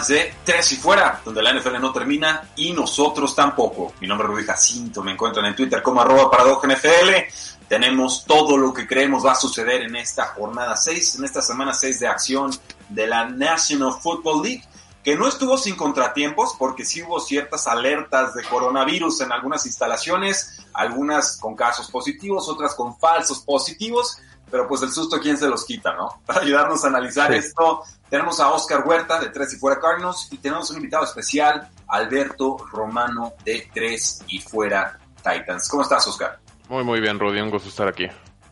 Más 0.00 0.08
de 0.08 0.32
Tres 0.44 0.72
y 0.72 0.76
Fuera, 0.76 1.20
donde 1.22 1.42
la 1.42 1.52
NFL 1.52 1.78
no 1.78 1.92
termina 1.92 2.48
y 2.56 2.72
nosotros 2.72 3.36
tampoco. 3.36 3.92
Mi 4.00 4.08
nombre 4.08 4.26
es 4.26 4.32
Rudy 4.32 4.44
Jacinto, 4.44 5.02
me 5.02 5.12
encuentran 5.12 5.44
en 5.44 5.54
Twitter 5.54 5.82
como 5.82 6.00
arroba 6.00 6.30
NFL. 6.64 7.68
Tenemos 7.68 8.24
todo 8.24 8.56
lo 8.56 8.72
que 8.72 8.86
creemos 8.86 9.26
va 9.26 9.32
a 9.32 9.34
suceder 9.34 9.82
en 9.82 9.96
esta 9.96 10.28
jornada 10.28 10.74
6, 10.74 11.16
en 11.16 11.24
esta 11.26 11.42
semana 11.42 11.74
6 11.74 12.00
de 12.00 12.08
acción 12.08 12.50
de 12.88 13.06
la 13.06 13.26
National 13.26 13.92
Football 14.00 14.42
League, 14.42 14.64
que 15.04 15.16
no 15.16 15.28
estuvo 15.28 15.58
sin 15.58 15.76
contratiempos 15.76 16.56
porque 16.58 16.86
sí 16.86 17.02
hubo 17.02 17.20
ciertas 17.20 17.66
alertas 17.66 18.34
de 18.34 18.44
coronavirus 18.44 19.20
en 19.20 19.32
algunas 19.32 19.66
instalaciones, 19.66 20.62
algunas 20.72 21.36
con 21.36 21.54
casos 21.54 21.90
positivos, 21.90 22.48
otras 22.48 22.74
con 22.74 22.98
falsos 22.98 23.40
positivos 23.40 24.16
pero 24.50 24.66
pues 24.66 24.82
el 24.82 24.90
susto, 24.90 25.18
¿quién 25.20 25.36
se 25.36 25.48
los 25.48 25.64
quita, 25.64 25.94
no? 25.94 26.20
Para 26.26 26.40
ayudarnos 26.40 26.84
a 26.84 26.88
analizar 26.88 27.32
esto, 27.32 27.82
tenemos 28.08 28.40
a 28.40 28.50
Oscar 28.52 28.86
Huerta 28.86 29.20
de 29.20 29.28
Tres 29.28 29.54
y 29.54 29.56
Fuera 29.56 29.80
Cardinals 29.80 30.28
y 30.30 30.38
tenemos 30.38 30.70
un 30.70 30.76
invitado 30.76 31.04
especial, 31.04 31.68
Alberto 31.88 32.56
Romano 32.72 33.34
de 33.44 33.68
Tres 33.72 34.22
y 34.28 34.40
Fuera 34.40 34.98
Titans. 35.16 35.68
¿Cómo 35.68 35.82
estás, 35.82 36.06
Oscar? 36.06 36.38
Muy, 36.68 36.84
muy 36.84 37.00
bien, 37.00 37.18
Rudy, 37.18 37.40
un 37.40 37.50
gusto 37.50 37.68
estar 37.68 37.88
aquí. 37.88 38.06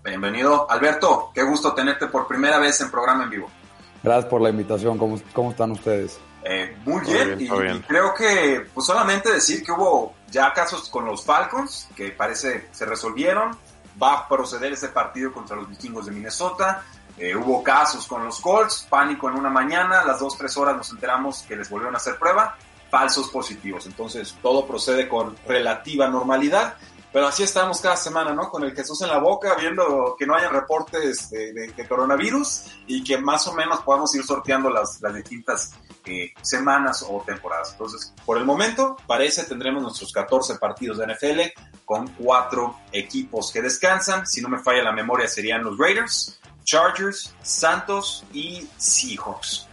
Bienvenido. 0.05 0.71
Alberto, 0.71 1.31
qué 1.35 1.43
gusto 1.43 1.75
tenerte 1.75 2.07
por 2.07 2.27
primera 2.27 2.59
vez 2.59 2.81
en 2.81 2.91
programa 2.91 3.25
en 3.25 3.31
vivo. 3.31 3.51
Gracias 4.03 4.27
por 4.27 4.41
la 4.41 4.51
invitación. 4.51 4.97
¿Cómo, 4.97 5.21
cómo 5.33 5.51
están 5.51 5.73
ustedes? 5.73 6.19
Eh, 6.45 6.77
muy 6.85 7.05
bien, 7.05 7.37
y, 7.39 7.45
y, 7.45 7.81
creo 7.81 8.15
que 8.15 8.65
pues 8.73 8.87
solamente 8.87 9.31
decir 9.31 9.63
que 9.63 9.73
hubo 9.73 10.15
ya 10.31 10.53
casos 10.55 10.89
con 10.89 11.05
los 11.05 11.23
Falcons 11.25 11.89
que 11.95 12.11
parece 12.11 12.69
se 12.71 12.87
resolvieron, 12.87 13.57
va 14.01 14.15
a 14.15 14.29
proceder 14.29 14.73
ese 14.73 14.89
partido 14.89 15.33
contra 15.33 15.57
los 15.57 15.69
vikingos 15.69 16.07
de 16.07 16.13
Minnesota. 16.13 16.85
Eh, 17.17 17.35
hubo 17.35 17.63
casos 17.63 18.07
con 18.07 18.25
los 18.25 18.41
Colts, 18.41 18.87
pánico 18.89 19.29
en 19.29 19.37
una 19.37 19.51
mañana, 19.51 20.05
las 20.05 20.21
dos, 20.21 20.39
tres 20.39 20.57
horas 20.57 20.77
nos 20.77 20.91
enteramos 20.91 21.43
que 21.43 21.57
les 21.57 21.69
volvieron 21.69 21.95
a 21.95 21.99
hacer 21.99 22.17
prueba, 22.17 22.57
falsos 22.91 23.29
positivos. 23.29 23.87
Entonces 23.87 24.37
todo 24.41 24.67
procede 24.67 25.09
con 25.09 25.37
relativa 25.47 26.09
normalidad, 26.09 26.77
pero 27.13 27.27
así 27.27 27.43
estamos 27.43 27.81
cada 27.81 27.97
semana, 27.97 28.33
¿no? 28.35 28.51
Con 28.51 28.63
el 28.63 28.75
Jesús 28.75 29.01
en 29.03 29.09
la 29.09 29.19
boca, 29.19 29.57
viendo 29.57 30.15
que 30.17 30.27
no 30.27 30.35
haya 30.35 30.49
reportes 30.49 31.31
de, 31.31 31.87
coronavirus 31.89 32.67
y 32.87 33.03
que 33.03 33.19
más 33.19 33.47
o 33.49 33.55
menos 33.55 33.81
podamos 33.81 34.15
ir 34.15 34.25
sorteando 34.25 34.71
las 34.71 35.01
distintas 35.15 35.73
semanas 36.43 37.05
o 37.09 37.23
temporadas. 37.27 37.73
Entonces, 37.73 38.13
por 38.25 38.39
el 38.39 38.45
momento, 38.45 38.97
parece 39.07 39.45
tendremos 39.45 39.83
nuestros 39.83 40.13
14 40.13 40.57
partidos 40.57 40.99
de 40.99 41.07
NFL 41.07 41.61
con 41.85 42.09
cuatro 42.09 42.77
equipos 42.93 43.51
que 43.53 43.63
descansan. 43.63 44.27
Si 44.27 44.41
no 44.41 44.49
me 44.49 44.59
falla 44.59 44.83
la 44.83 44.93
memoria, 44.93 45.27
serían 45.27 45.63
los 45.63 45.79
Raiders, 45.79 46.39
Chargers, 46.65 47.35
Santos 47.43 48.25
y 48.33 48.69
Seahawks. 48.77 49.67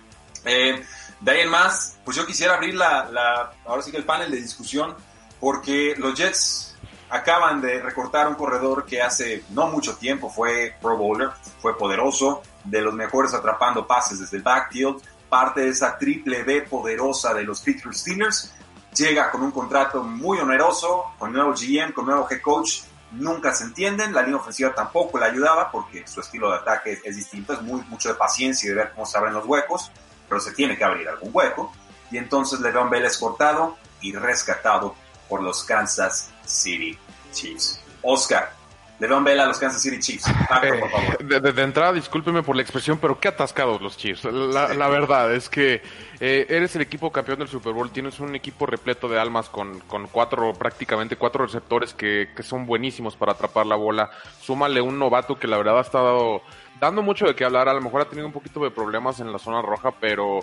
Eh, 0.45 0.83
de 1.19 1.31
ahí 1.31 1.41
en 1.41 1.49
más, 1.49 1.97
pues 2.05 2.15
yo 2.17 2.25
quisiera 2.25 2.55
abrir 2.55 2.75
la, 2.75 3.09
la, 3.11 3.51
ahora 3.65 3.81
sí 3.81 3.91
que 3.91 3.97
el 3.97 4.05
panel 4.05 4.31
de 4.31 4.37
discusión, 4.37 4.95
porque 5.39 5.95
los 5.97 6.15
Jets 6.15 6.75
acaban 7.09 7.61
de 7.61 7.81
recortar 7.81 8.27
un 8.27 8.35
corredor 8.35 8.85
que 8.85 9.01
hace 9.01 9.43
no 9.49 9.67
mucho 9.67 9.95
tiempo 9.95 10.29
fue 10.29 10.75
Pro 10.81 10.97
Bowler, 10.97 11.29
fue 11.59 11.77
poderoso, 11.77 12.41
de 12.63 12.81
los 12.81 12.93
mejores 12.93 13.33
atrapando 13.33 13.85
pases 13.87 14.19
desde 14.19 14.37
el 14.37 14.43
backfield, 14.43 15.01
parte 15.35 15.59
de 15.59 15.69
esa 15.69 15.97
triple 15.97 16.43
B 16.43 16.61
poderosa 16.61 17.33
de 17.33 17.43
los 17.43 17.59
Pittsburgh 17.59 17.93
Steelers, 17.93 18.53
llega 18.95 19.29
con 19.29 19.43
un 19.43 19.51
contrato 19.51 20.01
muy 20.01 20.39
oneroso, 20.39 21.11
con 21.19 21.33
nuevo 21.33 21.51
GM, 21.51 21.91
con 21.91 22.05
nuevo 22.05 22.25
head 22.31 22.39
coach, 22.39 22.83
nunca 23.11 23.53
se 23.53 23.65
entienden, 23.65 24.13
la 24.13 24.21
línea 24.21 24.37
ofensiva 24.37 24.73
tampoco 24.73 25.19
le 25.19 25.25
ayudaba 25.25 25.69
porque 25.69 26.07
su 26.07 26.21
estilo 26.21 26.49
de 26.51 26.59
ataque 26.59 27.01
es, 27.03 27.17
distinto, 27.17 27.51
es 27.51 27.61
muy 27.61 27.81
mucho 27.89 28.07
de 28.07 28.15
paciencia 28.15 28.65
y 28.65 28.69
de 28.69 28.75
ver 28.75 28.91
cómo 28.93 29.05
se 29.05 29.17
abren 29.17 29.33
los 29.33 29.45
huecos, 29.45 29.91
pero 30.29 30.39
se 30.39 30.53
tiene 30.53 30.77
que 30.77 30.85
abrir 30.85 31.09
algún 31.09 31.31
hueco, 31.33 31.73
y 32.11 32.17
entonces 32.17 32.61
Le'Veon 32.61 32.89
Bell 32.89 33.03
es 33.03 33.17
cortado 33.17 33.75
y 33.99 34.15
rescatado 34.15 34.95
por 35.27 35.43
los 35.43 35.65
Kansas 35.65 36.31
City 36.45 36.97
Chiefs. 37.33 37.81
Oscar, 38.03 38.53
Le'Veon 38.99 39.23
Bell 39.25 39.39
a 39.41 39.45
los 39.47 39.57
Kansas 39.57 39.81
City 39.81 39.99
Chiefs. 39.99 40.27
Eh, 40.27 40.79
por 40.79 40.89
favor. 40.89 41.17
de, 41.17 41.39
de- 41.41 41.51
de 41.53 41.61
entrada, 41.63 41.91
discúlpeme 41.91 42.43
por 42.43 42.55
la 42.55 42.61
expresión, 42.61 42.97
pero 42.97 43.19
qué 43.19 43.27
atascados 43.27 43.81
los 43.81 43.97
Chiefs. 43.97 44.23
La, 44.25 44.73
la 44.73 44.87
verdad 44.87 45.33
es 45.33 45.49
que 45.49 45.81
eh, 46.21 46.45
eres 46.49 46.75
el 46.75 46.81
equipo 46.81 47.11
campeón 47.11 47.39
del 47.39 47.47
Super 47.49 47.73
Bowl, 47.73 47.91
tienes 47.91 48.19
un 48.21 48.35
equipo 48.35 48.65
repleto 48.65 49.09
de 49.09 49.19
almas 49.19 49.49
con, 49.49 49.79
con 49.81 50.07
cuatro, 50.07 50.53
prácticamente 50.53 51.17
cuatro 51.17 51.45
receptores 51.45 51.93
que, 51.93 52.29
que 52.35 52.43
son 52.43 52.65
buenísimos 52.65 53.15
para 53.17 53.33
atrapar 53.33 53.65
la 53.65 53.75
bola. 53.75 54.09
Súmale 54.41 54.79
un 54.79 54.97
novato 54.97 55.37
que 55.37 55.47
la 55.47 55.57
verdad 55.57 55.77
ha 55.77 55.81
estado 55.81 56.41
dando 56.79 57.01
mucho 57.01 57.25
de 57.25 57.35
qué 57.35 57.43
hablar. 57.43 57.67
A 57.67 57.73
lo 57.73 57.81
mejor 57.81 58.01
ha 58.01 58.05
tenido 58.05 58.27
un 58.27 58.33
poquito 58.33 58.61
de 58.63 58.71
problemas 58.71 59.19
en 59.19 59.31
la 59.31 59.39
zona 59.39 59.61
roja, 59.61 59.91
pero 59.99 60.39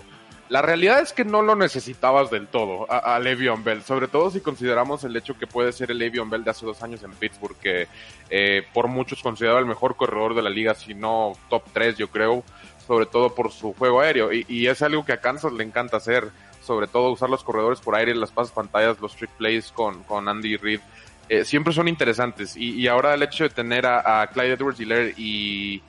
la 0.49 0.61
realidad 0.61 0.99
es 0.99 1.13
que 1.13 1.23
no 1.23 1.41
lo 1.41 1.55
necesitabas 1.55 2.29
del 2.29 2.47
todo 2.47 2.91
a, 2.91 3.15
a 3.15 3.19
Le'Veon 3.19 3.63
Bell, 3.63 3.81
sobre 3.81 4.07
todo 4.07 4.29
si 4.29 4.41
consideramos 4.41 5.03
el 5.03 5.15
hecho 5.15 5.37
que 5.37 5.47
puede 5.47 5.71
ser 5.71 5.91
el 5.91 5.97
Le'Veon 5.97 6.29
Bell 6.29 6.43
de 6.43 6.51
hace 6.51 6.65
dos 6.65 6.83
años 6.83 7.01
en 7.03 7.11
Pittsburgh, 7.11 7.57
que 7.57 7.87
eh, 8.29 8.63
por 8.73 8.87
muchos 8.87 9.23
considerado 9.23 9.59
el 9.59 9.65
mejor 9.65 9.95
corredor 9.95 10.35
de 10.35 10.41
la 10.41 10.49
liga, 10.49 10.75
si 10.75 10.93
no 10.93 11.33
top 11.49 11.63
3 11.71 11.97
yo 11.97 12.09
creo, 12.09 12.43
sobre 12.85 13.05
todo 13.05 13.33
por 13.33 13.51
su 13.51 13.73
juego 13.73 14.01
aéreo, 14.01 14.31
y, 14.33 14.67
es 14.67 14.81
algo 14.81 15.05
que 15.05 15.13
a 15.13 15.21
Kansas 15.21 15.53
le 15.53 15.63
encanta 15.63 15.97
hacer, 15.97 16.29
sobre 16.61 16.87
todo 16.87 17.11
usar 17.11 17.29
los 17.29 17.43
corredores 17.43 17.79
por 17.79 17.95
aire, 17.95 18.13
las 18.13 18.31
pasas 18.31 18.53
pantallas, 18.53 18.99
los 18.99 19.15
trick 19.15 19.31
plays 19.31 19.71
con, 19.71 20.03
con 20.03 20.27
Andy 20.27 20.57
Reid, 20.57 20.81
eh, 21.29 21.45
siempre 21.45 21.73
son 21.73 21.87
interesantes, 21.87 22.57
y, 22.57 22.71
y 22.71 22.87
ahora 22.87 23.13
el 23.13 23.23
hecho 23.23 23.45
de 23.45 23.49
tener 23.49 23.85
a, 23.85 24.27
Clyde 24.33 24.53
edwards 24.53 24.79
helaire 24.79 25.13
y, 25.17 25.81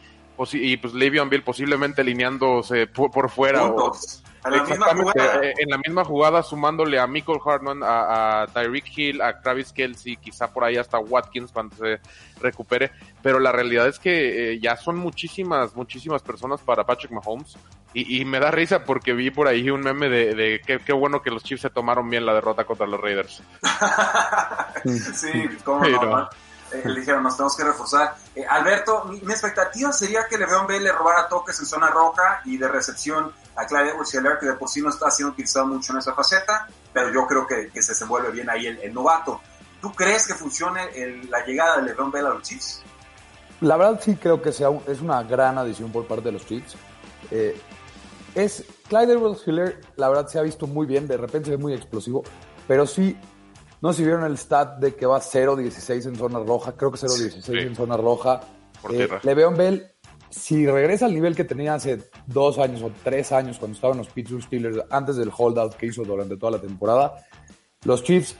y 0.53 0.76
pues 0.76 0.94
Le'Veon 0.94 1.28
Bell 1.28 1.42
posiblemente 1.42 2.03
alineándose 2.03 2.86
por, 2.86 3.10
por 3.10 3.28
fuera 3.28 3.69
Juntos. 4.44 4.53
En 4.53 4.53
la 4.53 4.62
misma 4.62 4.75
Exactamente, 4.75 5.21
jugada. 5.21 5.44
eh, 5.47 5.55
en 5.59 5.71
la 5.71 5.78
misma 5.78 6.05
jugada, 6.05 6.43
sumándole 6.43 6.99
a 6.99 7.06
Michael 7.06 7.38
Hartman, 7.44 7.82
a, 7.82 8.43
a 8.43 8.47
Tyreek 8.49 8.99
Hill, 8.99 9.22
a 9.22 9.41
Travis 9.41 9.72
Kelsey, 9.72 10.16
quizá 10.16 10.53
por 10.53 10.65
ahí 10.65 10.77
hasta 10.77 10.99
Watkins 10.99 11.50
cuando 11.53 11.75
se 11.77 12.00
recupere, 12.41 12.93
pero 13.22 13.38
la 13.41 13.53
realidad 13.53 13.88
es 13.88 13.99
que 13.99 14.53
eh, 14.53 14.60
ya 14.60 14.77
son 14.77 14.97
muchísimas, 14.97 15.75
muchísimas 15.75 16.22
personas 16.22 16.60
para 16.60 16.84
Patrick 16.84 17.10
Mahomes, 17.12 17.56
y, 17.94 18.21
y 18.21 18.25
me 18.25 18.41
da 18.41 18.50
risa 18.50 18.84
porque 18.84 19.12
vi 19.12 19.31
por 19.31 19.47
ahí 19.48 19.71
un 19.71 19.80
meme 19.80 20.09
de, 20.09 20.34
de 20.34 20.60
qué, 20.66 20.80
qué 20.80 20.92
bueno 20.92 21.22
que 21.22 21.30
los 21.30 21.45
Chiefs 21.45 21.63
se 21.63 21.71
tomaron 21.71 22.10
bien 22.10 22.27
la 22.27 22.34
derrota 22.34 22.65
contra 22.65 22.86
los 22.86 23.01
Raiders. 23.01 23.42
sí, 25.15 25.30
cómo 25.65 25.84
no. 25.86 26.03
no. 26.03 26.28
Eh, 26.72 26.83
le 26.89 27.01
dijeron, 27.01 27.22
nos 27.22 27.36
tenemos 27.36 27.57
que 27.57 27.63
reforzar. 27.65 28.16
Eh, 28.34 28.45
Alberto, 28.48 29.04
mi, 29.04 29.21
mi 29.21 29.33
expectativa 29.33 29.92
sería 29.92 30.27
que 30.27 30.36
Le'Veon 30.36 30.66
Bell 30.66 30.83
le 30.83 30.91
robara 30.92 31.28
toques 31.28 31.59
en 31.60 31.66
zona 31.66 31.89
roja 31.89 32.41
y 32.45 32.57
de 32.57 32.66
recepción 32.66 33.33
a 33.56 33.66
Clyde 33.66 33.91
edwards 33.91 34.15
helaire 34.15 34.39
que 34.41 34.47
de 34.47 34.54
por 34.54 34.68
sí 34.68 34.80
no 34.83 34.89
está 34.91 35.10
siendo 35.10 35.33
utilizado 35.33 35.66
mucho 35.66 35.92
en 35.92 35.98
esa 35.98 36.12
faceta, 36.15 36.66
pero 36.92 37.12
yo 37.12 37.27
creo 37.27 37.47
que, 37.47 37.68
que 37.72 37.83
se 37.83 37.92
desenvuelve 37.92 38.30
bien 38.30 38.48
ahí 38.51 38.66
el, 38.66 38.78
el 38.78 38.92
novato. 38.95 39.41
¿Tú 39.80 39.92
crees 39.92 40.27
que 40.27 40.34
funcione 40.34 40.80
el- 40.95 41.30
la 41.30 41.45
llegada 41.45 41.77
de 41.77 41.83
Le'Veon 41.83 42.10
Bell 42.10 42.27
a 42.27 42.30
los 42.30 42.42
Chiefs? 42.42 42.83
La 43.60 43.77
verdad 43.77 44.01
sí 44.03 44.16
creo 44.16 44.41
que 44.42 44.53
sea 44.53 44.71
un- 44.71 44.83
es 44.86 45.01
una 45.01 45.22
gran 45.22 45.56
adición 45.59 45.92
por 45.92 46.06
parte 46.06 46.24
de 46.24 46.33
los 46.33 46.47
Chiefs. 46.47 46.77
Eh, 47.30 47.59
es 48.34 48.65
Clyde 48.89 49.12
edwards 49.12 49.47
helaire 49.47 49.78
la 49.97 50.09
verdad 50.09 50.27
se 50.27 50.39
ha 50.39 50.42
visto 50.42 50.66
muy 50.66 50.86
bien, 50.86 51.07
de 51.07 51.16
repente 51.16 51.47
se 51.47 51.50
ve 51.53 51.59
muy 51.62 51.72
explosivo, 51.74 52.22
pero 52.66 52.86
sí, 52.86 53.16
no 53.80 53.92
sé 53.92 53.98
si 53.98 54.04
vieron 54.04 54.24
el 54.24 54.36
stat 54.39 54.78
de 54.78 54.95
que 54.97 55.07
va 55.07 55.21
0-16 55.21 56.07
en 56.07 56.16
zona 56.16 56.39
roja, 56.41 56.72
creo 56.72 56.91
que 56.91 56.98
0-16 56.98 57.42
Sí. 57.45 57.53
en 57.59 57.77
zona 57.77 57.97
roja. 57.97 58.41
Por 58.83 58.92
Eh, 58.92 58.97
tierra. 58.97 59.21
Le'Veon 59.22 59.57
Bell 59.57 59.94
si 60.34 60.66
regresa 60.66 61.07
al 61.07 61.15
nivel 61.15 61.36
que 61.36 61.45
tenía 61.45 61.75
hace 61.75 62.01
dos 62.27 62.59
años 62.59 62.83
o 62.83 62.91
tres 63.04 63.31
años 63.31 63.59
cuando 63.59 63.77
estaban 63.77 63.98
los 63.98 64.09
Pittsburgh 64.09 64.42
Steelers 64.42 64.78
antes 64.91 65.16
del 65.16 65.31
holdout 65.36 65.75
que 65.75 65.86
hizo 65.86 66.03
durante 66.03 66.36
toda 66.36 66.53
la 66.53 66.60
temporada, 66.60 67.25
los 67.84 68.03
Chiefs 68.03 68.34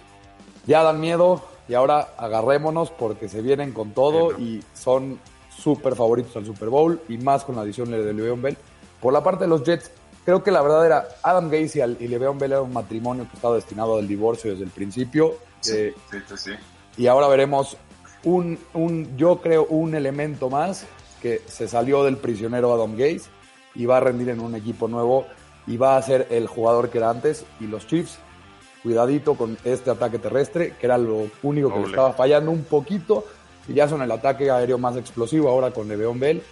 ya 0.67 0.83
dan 0.83 1.01
miedo 1.01 1.43
y 1.69 1.75
ahora 1.75 2.09
agarrémonos 2.19 2.91
porque 2.91 3.29
se 3.29 3.43
vienen 3.43 3.73
con 3.73 3.93
todo 3.93 4.39
y 4.39 4.63
son 4.75 5.21
súper 5.57 5.95
favoritos 5.95 6.37
al 6.37 6.45
Super 6.45 6.69
Bowl 6.69 7.01
y 7.09 7.17
más 7.19 7.45
con 7.45 7.55
la 7.55 7.63
adición 7.63 7.91
de 7.91 8.13
Le'Veon 8.13 8.43
Bell. 8.43 8.57
Por 9.01 9.13
la 9.13 9.23
parte 9.23 9.45
de 9.45 9.49
los 9.49 9.63
Jets, 9.63 9.91
creo 10.25 10.43
que 10.43 10.51
la 10.51 10.63
verdad 10.63 10.85
era 10.85 11.09
Adam 11.23 11.49
Gaze 11.49 11.97
y, 12.01 12.09
Le'Veon 12.09 12.39
Bell 12.39 12.53
era 12.53 12.63
un 12.63 12.73
matrimonio 12.73 13.27
que 13.31 13.37
estaba 13.37 13.55
destinado 13.55 13.99
al 13.99 14.09
divorcio 14.09 14.51
desde 14.51 14.65
el 14.65 14.71
principio. 14.71 15.37
Sí, 15.61 15.93
sí, 16.11 16.19
sí, 16.37 16.51
Y 16.97 17.07
ahora 17.07 17.29
veremos 17.29 17.77
un, 18.25 18.59
un, 18.75 19.17
yo 19.17 19.41
creo, 19.41 19.67
un 19.67 19.95
elemento 19.95 20.51
más 20.51 20.87
que 21.25 21.41
se 21.47 21.69
salió 21.69 22.05
del 22.05 22.19
prisionero 22.19 22.75
Adam 22.75 22.99
Gaze 22.99 23.23
y 23.75 23.87
va 23.87 23.97
a 23.97 24.01
rendir 24.01 24.29
en 24.29 24.41
un 24.41 24.55
equipo 24.55 24.89
nuevo 24.89 25.25
y 25.67 25.79
va 25.79 25.97
a 25.97 26.03
ser 26.03 26.27
el 26.29 26.47
jugador 26.47 26.91
que 26.91 26.99
era 26.99 27.09
antes. 27.09 27.47
Y 27.61 27.67
los 27.67 27.87
Chiefs, 27.87 28.19
cuidadito 28.83 29.35
con 29.35 29.57
este 29.65 29.91
ataque 29.91 30.19
terrestre, 30.19 30.75
que 30.79 30.85
era 30.85 30.99
lo 30.99 31.31
único 31.43 31.73
que 31.73 31.89
estaba 31.89 32.13
fallando 32.13 32.51
un 32.51 32.65
poquito. 32.65 33.25
Y 33.67 33.73
ya 33.73 33.89
son 33.89 34.03
el 34.03 34.13
ataque 34.13 34.51
aéreo 34.51 34.77
más 34.77 34.99
explosivo 34.99 35.49
ahora 35.49 35.71
con 35.71 35.89
Le'Veon 35.89 36.21
Bell. 36.21 36.43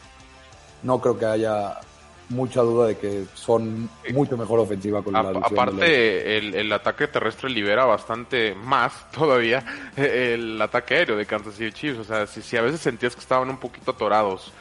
No 0.85 1.03
creo 1.03 1.19
que 1.19 1.27
haya 1.27 1.79
mucha 2.29 2.63
duda 2.63 2.87
de 2.87 2.97
que 2.97 3.25
son 3.35 3.89
mucho 4.13 4.37
mejor 4.37 4.61
ofensiva 4.61 5.03
con 5.03 5.13
la 5.13 5.21
Aparte, 5.21 6.39
el, 6.39 6.55
el, 6.55 6.73
ataque 6.73 7.09
terrestre 7.09 7.51
libera 7.51 7.85
bastante 7.85 8.55
más 8.55 9.11
todavía 9.13 9.65
el 9.97 10.61
ataque 10.61 10.95
aéreo 10.95 11.17
de 11.17 11.27
Kansas 11.27 11.55
City 11.55 11.73
Chiefs. 11.73 11.99
O 11.99 12.05
sea, 12.05 12.27
si, 12.27 12.43
si 12.43 12.57
a 12.57 12.63
veces 12.63 12.81
sentías 12.81 13.15
que 13.15 13.21
estaban 13.21 13.51
un 13.51 13.59
poquito 13.59 13.93
atorados 13.93 14.53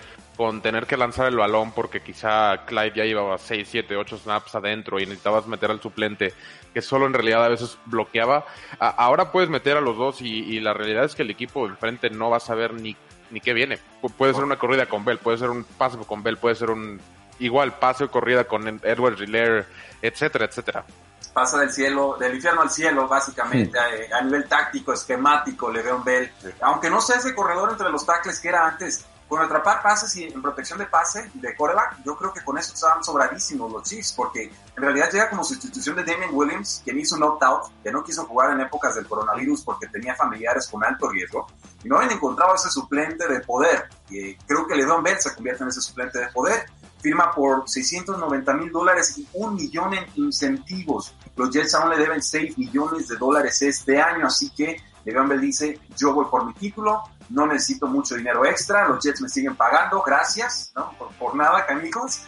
con 0.41 0.61
tener 0.61 0.87
que 0.87 0.97
lanzar 0.97 1.27
el 1.27 1.35
balón 1.35 1.71
porque 1.71 2.01
quizá 2.01 2.65
Clyde 2.65 2.93
ya 2.95 3.05
llevaba 3.05 3.37
6, 3.37 3.67
7, 3.69 3.95
8 3.95 4.17
snaps 4.17 4.55
adentro 4.55 4.99
y 4.99 5.03
necesitabas 5.03 5.45
meter 5.45 5.71
al 5.71 5.81
suplente 5.81 6.33
que 6.73 6.81
solo 6.81 7.05
en 7.05 7.13
realidad 7.13 7.45
a 7.45 7.49
veces 7.49 7.77
bloqueaba. 7.85 8.45
ahora 8.79 9.31
puedes 9.31 9.49
meter 9.49 9.77
a 9.77 9.81
los 9.81 9.97
dos 9.97 10.21
y, 10.21 10.59
la 10.59 10.73
realidad 10.73 11.05
es 11.05 11.15
que 11.15 11.23
el 11.23 11.29
equipo 11.29 11.67
enfrente 11.67 12.09
no 12.09 12.29
va 12.29 12.37
a 12.37 12.39
saber 12.39 12.73
ni, 12.73 12.95
ni 13.29 13.39
qué 13.39 13.53
viene. 13.53 13.77
puede 14.17 14.33
ser 14.33 14.43
una 14.43 14.57
corrida 14.57 14.85
con 14.85 15.03
Bell, 15.05 15.17
puede 15.17 15.37
ser 15.37 15.49
un 15.49 15.63
pase 15.63 15.97
con 16.07 16.23
Bell, 16.23 16.37
puede 16.37 16.55
ser 16.55 16.69
un 16.69 16.99
igual 17.41 17.77
pase 17.77 18.05
o 18.05 18.11
corrida 18.11 18.45
con 18.45 18.67
Edward 18.83 19.17
Riller, 19.17 19.67
etcétera, 20.01 20.45
etcétera. 20.45 20.85
Pasa 21.33 21.59
del 21.59 21.71
cielo, 21.71 22.17
del 22.19 22.35
infierno 22.35 22.61
al 22.61 22.69
cielo, 22.69 23.07
básicamente, 23.07 23.77
a, 23.79 24.21
nivel 24.21 24.47
táctico, 24.47 24.93
esquemático, 24.93 25.71
Le'Veon 25.71 26.03
Bell. 26.03 26.31
Aunque 26.61 26.89
no 26.89 26.99
sea 27.01 27.17
ese 27.17 27.33
corredor 27.33 27.71
entre 27.71 27.89
los 27.89 28.05
tackles 28.05 28.39
que 28.39 28.49
era 28.49 28.67
antes, 28.67 29.05
con 29.31 29.41
atrapar 29.41 29.81
pases 29.81 30.13
y 30.17 30.25
en 30.25 30.41
protección 30.41 30.77
de 30.77 30.87
pase 30.87 31.31
de 31.35 31.55
coreback, 31.55 32.03
yo 32.03 32.17
creo 32.17 32.33
que 32.33 32.43
con 32.43 32.57
eso 32.57 32.73
estaban 32.73 33.01
sobradísimos 33.01 33.71
los 33.71 33.83
Chiefs, 33.83 34.11
porque 34.11 34.43
en 34.75 34.83
realidad 34.83 35.09
llega 35.09 35.29
como 35.29 35.45
sustitución 35.45 35.95
de 35.95 36.03
Damien 36.03 36.31
Williams, 36.33 36.81
quien 36.83 36.99
hizo 36.99 37.15
un 37.15 37.23
opt-out, 37.23 37.71
que 37.81 37.93
no 37.93 38.03
quiso 38.03 38.25
jugar 38.25 38.51
en 38.51 38.59
épocas 38.59 38.95
del 38.95 39.07
coronavirus 39.07 39.63
porque 39.63 39.87
tenía 39.87 40.15
familiares 40.15 40.67
con 40.67 40.83
alto 40.83 41.07
riesgo, 41.07 41.47
y 41.81 41.87
no 41.87 41.95
habían 41.95 42.11
encontrado 42.11 42.55
ese 42.55 42.69
suplente 42.69 43.25
de 43.25 43.39
poder. 43.39 43.87
Y 44.09 44.35
creo 44.35 44.67
que 44.67 44.75
Le'Veon 44.75 45.01
Bell 45.01 45.21
se 45.21 45.33
convierte 45.33 45.63
en 45.63 45.69
ese 45.69 45.79
suplente 45.79 46.19
de 46.19 46.27
poder 46.27 46.65
firma 47.01 47.31
por 47.31 47.67
690 47.67 48.53
mil 48.53 48.71
dólares 48.71 49.17
y 49.17 49.27
un 49.33 49.55
millón 49.55 49.93
en 49.93 50.05
incentivos. 50.15 51.13
Los 51.35 51.51
Jets 51.51 51.73
aún 51.75 51.89
le 51.89 51.97
deben 51.97 52.21
6 52.21 52.57
millones 52.57 53.07
de 53.07 53.17
dólares 53.17 53.61
este 53.61 54.01
año, 54.01 54.27
así 54.27 54.49
que 54.51 54.77
Le'Veon 55.05 55.27
Bell 55.27 55.41
dice, 55.41 55.79
yo 55.97 56.13
voy 56.13 56.25
por 56.29 56.45
mi 56.45 56.53
título, 56.53 57.03
no 57.29 57.47
necesito 57.47 57.87
mucho 57.87 58.15
dinero 58.15 58.45
extra, 58.45 58.87
los 58.87 59.03
Jets 59.03 59.21
me 59.21 59.29
siguen 59.29 59.55
pagando, 59.55 60.01
gracias, 60.01 60.71
¿no? 60.75 60.91
Por, 61.17 61.35
nada, 61.35 61.65
canijos, 61.65 62.21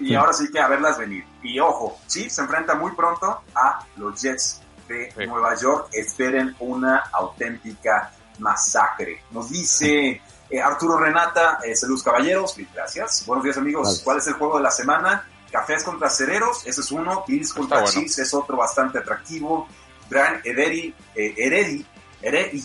y, 0.00 0.14
ahora 0.14 0.32
sí 0.32 0.50
que 0.50 0.60
a 0.60 0.68
verlas 0.68 0.98
venir. 0.98 1.24
Y 1.42 1.58
ojo, 1.60 1.98
Chiefs 2.06 2.34
se 2.34 2.42
enfrenta 2.42 2.74
muy 2.74 2.92
pronto 2.92 3.42
a 3.54 3.86
los 3.96 4.20
Jets 4.20 4.60
de 4.88 5.26
Nueva 5.26 5.54
York, 5.54 5.88
esperen 5.92 6.54
una 6.58 7.04
auténtica 7.12 8.12
masacre. 8.38 9.22
Nos 9.30 9.48
dice... 9.48 10.20
Eh, 10.50 10.60
Arturo 10.60 10.98
Renata, 10.98 11.60
eh, 11.62 11.76
saludos 11.76 12.02
caballeros, 12.02 12.56
gracias. 12.74 13.24
Buenos 13.24 13.44
días 13.44 13.56
amigos, 13.56 14.00
¿cuál 14.02 14.18
es 14.18 14.26
el 14.26 14.34
juego 14.34 14.56
de 14.56 14.64
la 14.64 14.72
semana? 14.72 15.24
Cafés 15.48 15.84
contra 15.84 16.10
Cereros, 16.10 16.66
ese 16.66 16.80
es 16.80 16.90
uno, 16.90 17.24
Bills 17.26 17.52
contra 17.52 17.84
Chiefs 17.84 18.18
es 18.18 18.34
otro 18.34 18.56
bastante 18.56 18.98
atractivo. 18.98 19.68
Brian 20.08 20.40
Ederi, 20.42 20.92
eh, 21.14 21.34
Heredi, 21.36 21.86
Heredi, 22.20 22.64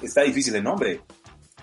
está 0.00 0.22
difícil 0.22 0.56
el 0.56 0.64
nombre. 0.64 1.02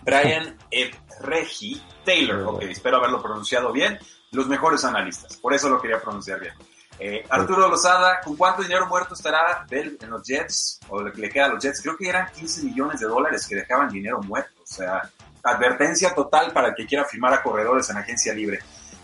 Brian 0.03 0.55
Regi 1.21 1.83
Taylor, 2.05 2.55
ok, 2.55 2.61
espero 2.63 2.97
haberlo 2.97 3.19
pronunciado 3.19 3.71
bien. 3.71 3.97
Los 4.29 4.47
mejores 4.47 4.83
analistas, 4.83 5.37
por 5.37 5.55
eso 5.55 5.69
lo 5.69 5.81
quería 5.81 5.99
pronunciar 5.99 6.39
bien. 6.39 6.53
Eh, 6.99 7.25
Arturo 7.29 7.67
Lozada, 7.67 8.21
¿con 8.21 8.35
cuánto 8.35 8.61
dinero 8.61 8.85
muerto 8.85 9.15
estará 9.15 9.65
Bell 9.67 9.97
en 9.99 10.09
los 10.11 10.23
Jets? 10.23 10.79
O 10.89 11.01
lo 11.01 11.11
que 11.11 11.21
le 11.21 11.29
queda 11.29 11.45
a 11.45 11.49
los 11.49 11.63
Jets. 11.63 11.81
Creo 11.81 11.97
que 11.97 12.07
eran 12.07 12.31
15 12.31 12.63
millones 12.63 12.99
de 12.99 13.07
dólares 13.07 13.47
que 13.47 13.55
dejaban 13.55 13.89
dinero 13.89 14.21
muerto. 14.21 14.61
O 14.61 14.67
sea, 14.67 15.01
advertencia 15.43 16.15
total 16.15 16.51
para 16.51 16.69
el 16.69 16.75
que 16.75 16.85
quiera 16.85 17.05
firmar 17.05 17.33
a 17.33 17.43
corredores 17.43 17.89
en 17.89 17.97
agencia 17.97 18.33
libre. 18.33 18.59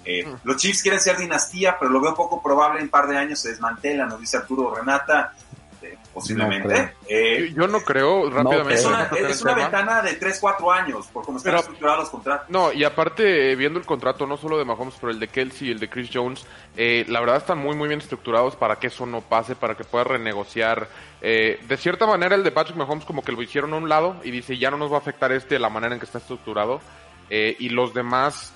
Eh, 0.05 0.25
mm. 0.25 0.35
Los 0.43 0.57
Chiefs 0.57 0.81
quieren 0.81 0.99
ser 0.99 1.17
dinastía, 1.17 1.77
pero 1.77 1.91
lo 1.91 2.01
veo 2.01 2.15
poco 2.15 2.41
probable 2.41 2.79
en 2.79 2.85
un 2.85 2.89
par 2.89 3.07
de 3.07 3.17
años 3.17 3.39
se 3.39 3.49
desmantela, 3.49 4.05
nos 4.05 4.19
dice 4.19 4.37
Arturo 4.37 4.73
Renata 4.73 5.33
posiblemente. 6.19 6.93
Eh, 7.07 7.53
yo, 7.55 7.67
no 7.67 7.79
creo, 7.81 8.29
rápidamente. 8.29 8.75
es 8.75 9.41
una, 9.41 9.55
ventana 9.55 10.01
de 10.01 10.13
3, 10.13 10.37
4 10.39 10.71
años, 10.71 11.07
por 11.07 11.25
cómo 11.25 11.37
están 11.37 11.55
estructurados 11.55 11.99
los 11.99 12.09
contratos. 12.09 12.49
No, 12.49 12.71
y 12.71 12.83
aparte, 12.83 13.51
eh, 13.51 13.55
viendo 13.55 13.79
el 13.79 13.85
contrato, 13.85 14.27
no 14.27 14.37
solo 14.37 14.57
de 14.57 14.65
Mahomes, 14.65 14.95
pero 14.99 15.11
el 15.11 15.19
de 15.19 15.27
Kelsey 15.27 15.69
y 15.69 15.71
el 15.71 15.79
de 15.79 15.89
Chris 15.89 16.09
Jones, 16.13 16.45
eh, 16.75 17.05
la 17.07 17.19
verdad 17.19 17.37
están 17.37 17.57
muy, 17.57 17.75
muy 17.75 17.87
bien 17.87 17.99
estructurados 17.99 18.55
para 18.55 18.77
que 18.77 18.87
eso 18.87 19.05
no 19.05 19.21
pase, 19.21 19.55
para 19.55 19.75
que 19.75 19.83
pueda 19.83 20.03
renegociar. 20.03 20.87
de 21.21 21.77
cierta 21.77 22.05
manera, 22.05 22.35
el 22.35 22.43
de 22.43 22.51
Patrick 22.51 22.77
Mahomes 22.77 23.05
como 23.05 23.23
que 23.23 23.31
lo 23.31 23.41
hicieron 23.41 23.73
a 23.73 23.77
un 23.77 23.89
lado 23.89 24.17
y 24.23 24.31
dice, 24.31 24.57
ya 24.57 24.71
no 24.71 24.77
nos 24.77 24.91
va 24.91 24.95
a 24.95 24.99
afectar 24.99 25.31
este 25.31 25.59
la 25.59 25.69
manera 25.69 25.93
en 25.93 25.99
que 25.99 26.05
está 26.05 26.19
estructurado. 26.19 26.81
y 27.29 27.69
los 27.69 27.93
demás, 27.93 28.53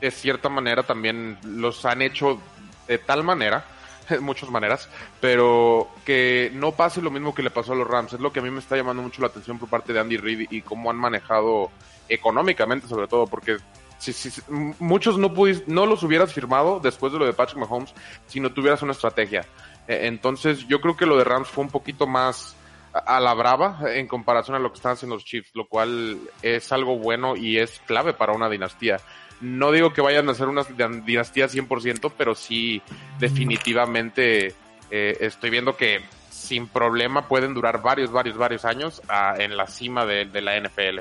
de 0.00 0.10
cierta 0.10 0.48
manera, 0.48 0.82
también 0.82 1.38
los 1.44 1.84
han 1.84 2.02
hecho 2.02 2.40
de 2.88 2.98
tal 2.98 3.24
manera 3.24 3.64
de 4.08 4.20
muchas 4.20 4.50
maneras, 4.50 4.88
pero 5.20 5.88
que 6.04 6.50
no 6.54 6.72
pase 6.72 7.02
lo 7.02 7.10
mismo 7.10 7.34
que 7.34 7.42
le 7.42 7.50
pasó 7.50 7.72
a 7.72 7.76
los 7.76 7.86
Rams. 7.86 8.14
Es 8.14 8.20
lo 8.20 8.32
que 8.32 8.40
a 8.40 8.42
mí 8.42 8.50
me 8.50 8.60
está 8.60 8.76
llamando 8.76 9.02
mucho 9.02 9.20
la 9.20 9.28
atención 9.28 9.58
por 9.58 9.68
parte 9.68 9.92
de 9.92 10.00
Andy 10.00 10.16
Reid 10.16 10.48
y 10.50 10.62
cómo 10.62 10.90
han 10.90 10.96
manejado 10.96 11.70
económicamente, 12.08 12.86
sobre 12.86 13.08
todo, 13.08 13.26
porque 13.26 13.56
si, 13.98 14.12
si, 14.12 14.42
muchos 14.48 15.16
no, 15.18 15.32
no 15.66 15.86
los 15.86 16.02
hubieras 16.02 16.32
firmado 16.32 16.80
después 16.80 17.12
de 17.12 17.18
lo 17.20 17.26
de 17.26 17.32
Patrick 17.32 17.58
Mahomes 17.58 17.94
si 18.26 18.40
no 18.40 18.52
tuvieras 18.52 18.82
una 18.82 18.92
estrategia. 18.92 19.46
E, 19.86 20.06
entonces, 20.06 20.66
yo 20.66 20.80
creo 20.80 20.96
que 20.96 21.06
lo 21.06 21.16
de 21.16 21.24
Rams 21.24 21.48
fue 21.48 21.64
un 21.64 21.70
poquito 21.70 22.06
más 22.06 22.56
a 22.92 23.20
la 23.20 23.32
brava 23.34 23.80
en 23.86 24.06
comparación 24.06 24.56
a 24.56 24.58
lo 24.58 24.70
que 24.70 24.76
están 24.76 24.92
haciendo 24.92 25.16
los 25.16 25.24
Chiefs, 25.24 25.50
lo 25.54 25.66
cual 25.66 26.18
es 26.42 26.72
algo 26.72 26.98
bueno 26.98 27.36
y 27.36 27.58
es 27.58 27.80
clave 27.86 28.12
para 28.12 28.32
una 28.32 28.48
dinastía. 28.48 28.98
No 29.42 29.72
digo 29.72 29.92
que 29.92 30.00
vayan 30.00 30.28
a 30.28 30.34
ser 30.34 30.48
una 30.48 30.62
dinastía 31.04 31.48
100%, 31.48 32.12
pero 32.16 32.34
sí 32.34 32.80
definitivamente 33.18 34.54
eh, 34.88 35.16
estoy 35.20 35.50
viendo 35.50 35.76
que 35.76 36.00
sin 36.30 36.68
problema 36.68 37.26
pueden 37.26 37.52
durar 37.52 37.82
varios, 37.82 38.12
varios, 38.12 38.36
varios 38.36 38.64
años 38.64 39.02
ah, 39.08 39.34
en 39.36 39.56
la 39.56 39.66
cima 39.66 40.06
de, 40.06 40.26
la 40.40 40.60
NFL. 40.60 41.00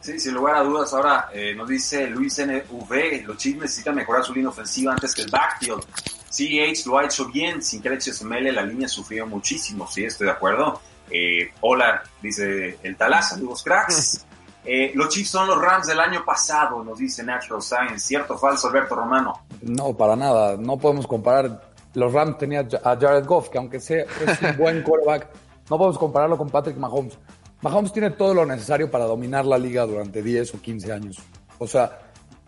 Sí, 0.00 0.18
sin 0.18 0.34
lugar 0.34 0.56
a 0.56 0.62
dudas. 0.62 0.94
Ahora 0.94 1.28
eh, 1.32 1.54
nos 1.54 1.68
dice 1.68 2.08
Luis 2.08 2.38
NV, 2.38 3.26
los 3.26 3.36
Chiefs 3.36 3.60
necesitan 3.60 3.96
mejorar 3.96 4.24
su 4.24 4.32
línea 4.32 4.48
ofensiva 4.48 4.92
antes 4.92 5.14
que 5.14 5.22
el 5.22 5.30
backfield. 5.30 5.84
CH 6.30 6.86
lo 6.86 6.98
ha 6.98 7.04
hecho 7.04 7.26
bien, 7.26 7.62
sin 7.62 7.82
que 7.82 7.88
Alex 7.88 8.22
Mele 8.22 8.50
la 8.50 8.62
línea 8.62 8.88
sufrió 8.88 9.26
muchísimo, 9.26 9.86
sí, 9.90 10.04
estoy 10.04 10.26
de 10.26 10.32
acuerdo. 10.32 10.80
Eh, 11.10 11.52
hola, 11.60 12.02
dice 12.22 12.78
el 12.82 12.96
Talaz, 12.96 13.30
saludos 13.30 13.62
cracks. 13.62 14.24
Eh, 14.64 14.92
los 14.94 15.08
Chiefs 15.10 15.30
son 15.30 15.46
los 15.46 15.60
Rams 15.60 15.86
del 15.86 16.00
año 16.00 16.24
pasado, 16.24 16.82
nos 16.82 16.98
dice 16.98 17.22
Natural 17.22 17.60
Science. 17.60 17.98
¿Cierto 17.98 18.34
o 18.34 18.38
falso, 18.38 18.68
Alberto 18.68 18.94
Romano? 18.94 19.40
No, 19.62 19.94
para 19.94 20.16
nada. 20.16 20.56
No 20.56 20.78
podemos 20.78 21.06
comparar. 21.06 21.72
Los 21.92 22.12
Rams 22.12 22.38
tenían 22.38 22.68
a 22.82 22.96
Jared 22.96 23.26
Goff, 23.26 23.50
que 23.50 23.58
aunque 23.58 23.78
sea 23.78 24.04
es 24.26 24.42
un 24.42 24.56
buen 24.58 24.82
quarterback, 24.82 25.28
no 25.70 25.78
podemos 25.78 25.98
compararlo 25.98 26.38
con 26.38 26.48
Patrick 26.48 26.76
Mahomes. 26.76 27.18
Mahomes 27.60 27.92
tiene 27.92 28.10
todo 28.10 28.34
lo 28.34 28.44
necesario 28.44 28.90
para 28.90 29.04
dominar 29.04 29.44
la 29.46 29.58
liga 29.58 29.86
durante 29.86 30.22
10 30.22 30.54
o 30.54 30.60
15 30.60 30.92
años. 30.92 31.16
O 31.58 31.66
sea, 31.66 31.98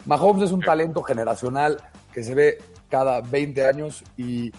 Mahomes 0.04 0.44
es 0.44 0.52
un 0.52 0.60
talento 0.60 1.02
generacional 1.02 1.82
que 2.12 2.22
se 2.22 2.34
ve 2.34 2.58
cada 2.88 3.20
20 3.20 3.66
años 3.66 4.04
y 4.16 4.52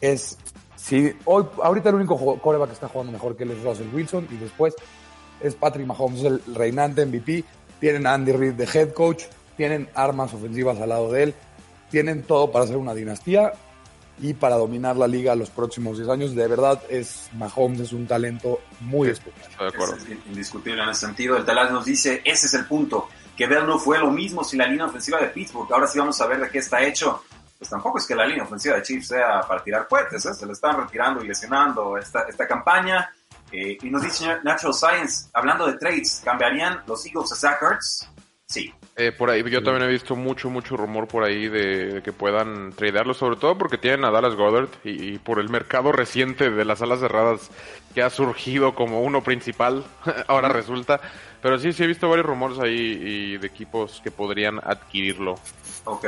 es. 0.00 0.38
Si 0.76 1.12
hoy, 1.24 1.44
ahorita 1.62 1.90
el 1.90 1.96
único 1.96 2.16
quarterback 2.16 2.68
que 2.68 2.74
está 2.74 2.88
jugando 2.88 3.12
mejor 3.12 3.36
que 3.36 3.44
él 3.44 3.50
es 3.50 3.62
Russell 3.62 3.88
Wilson 3.92 4.28
y 4.30 4.36
después 4.36 4.74
es 5.40 5.54
Patrick 5.54 5.86
Mahomes, 5.86 6.22
el 6.24 6.42
reinante 6.54 7.04
MVP. 7.04 7.44
Tienen 7.80 8.06
a 8.06 8.14
Andy 8.14 8.32
Reid 8.32 8.54
de 8.54 8.64
head 8.64 8.92
coach, 8.92 9.24
tienen 9.56 9.88
armas 9.94 10.34
ofensivas 10.34 10.80
al 10.80 10.88
lado 10.88 11.12
de 11.12 11.24
él, 11.24 11.34
tienen 11.90 12.22
todo 12.22 12.50
para 12.50 12.66
ser 12.66 12.76
una 12.76 12.94
dinastía 12.94 13.52
y 14.20 14.34
para 14.34 14.56
dominar 14.56 14.96
la 14.96 15.06
liga 15.06 15.34
los 15.34 15.50
próximos 15.50 15.96
10 15.96 16.08
años. 16.08 16.34
De 16.34 16.46
verdad, 16.46 16.82
es 16.88 17.28
Mahomes 17.34 17.80
es 17.80 17.92
un 17.92 18.06
talento 18.06 18.60
muy 18.80 19.08
especial. 19.08 19.50
indiscutible 20.26 20.82
en 20.82 20.88
ese 20.88 21.06
sentido. 21.06 21.36
El 21.36 21.44
Talaz 21.44 21.70
nos 21.70 21.84
dice, 21.84 22.22
ese 22.24 22.46
es 22.46 22.54
el 22.54 22.66
punto. 22.66 23.08
que 23.36 23.46
Bell 23.46 23.66
no 23.66 23.78
fue 23.78 23.98
lo 23.98 24.10
mismo 24.10 24.42
si 24.42 24.56
la 24.56 24.66
línea 24.66 24.86
ofensiva 24.86 25.20
de 25.20 25.28
Pittsburgh, 25.28 25.72
ahora 25.72 25.86
sí 25.86 25.98
vamos 25.98 26.20
a 26.20 26.26
ver 26.26 26.40
de 26.40 26.48
qué 26.50 26.58
está 26.58 26.82
hecho. 26.82 27.22
Pues 27.56 27.70
tampoco 27.70 27.98
es 27.98 28.06
que 28.06 28.14
la 28.14 28.26
línea 28.26 28.44
ofensiva 28.44 28.76
de 28.76 28.82
Chiefs 28.82 29.08
sea 29.08 29.40
para 29.42 29.62
tirar 29.62 29.88
puentes, 29.88 30.24
¿eh? 30.24 30.34
se 30.34 30.46
le 30.46 30.52
están 30.52 30.76
retirando 30.76 31.24
y 31.24 31.28
lesionando 31.28 31.96
esta, 31.96 32.22
esta 32.22 32.46
campaña. 32.46 33.12
Eh, 33.52 33.78
y 33.82 33.90
nos 33.90 34.02
dice 34.02 34.26
Natural 34.42 34.74
Science, 34.74 35.28
hablando 35.32 35.66
de 35.66 35.78
trades, 35.78 36.22
¿cambiarían 36.24 36.82
los 36.86 37.04
Eagles 37.06 37.32
a 37.32 37.36
Zach 37.36 37.62
Ertz? 37.62 38.08
Sí. 38.46 38.72
Eh, 38.96 39.12
por 39.12 39.28
ahí, 39.28 39.48
yo 39.50 39.62
también 39.62 39.88
he 39.88 39.92
visto 39.92 40.16
mucho, 40.16 40.48
mucho 40.48 40.76
rumor 40.76 41.06
por 41.06 41.22
ahí 41.22 41.48
de, 41.48 42.00
que 42.02 42.12
puedan 42.12 42.72
tradearlo, 42.72 43.12
sobre 43.12 43.36
todo 43.36 43.58
porque 43.58 43.76
tienen 43.76 44.06
a 44.06 44.10
Dallas 44.10 44.34
Goddard 44.34 44.70
y, 44.84 45.18
por 45.18 45.38
el 45.38 45.50
mercado 45.50 45.92
reciente 45.92 46.50
de 46.50 46.64
las 46.64 46.80
alas 46.80 47.00
cerradas 47.00 47.50
que 47.94 48.02
ha 48.02 48.08
surgido 48.08 48.74
como 48.74 49.02
uno 49.02 49.22
principal, 49.22 49.84
ahora 50.28 50.48
resulta. 50.48 51.00
Pero 51.42 51.58
sí, 51.58 51.72
sí 51.72 51.84
he 51.84 51.86
visto 51.86 52.08
varios 52.08 52.26
rumores 52.26 52.58
ahí 52.58 52.74
y 52.74 53.36
de 53.36 53.46
equipos 53.46 54.00
que 54.02 54.10
podrían 54.10 54.58
adquirirlo. 54.64 55.34
Ok. 55.84 56.06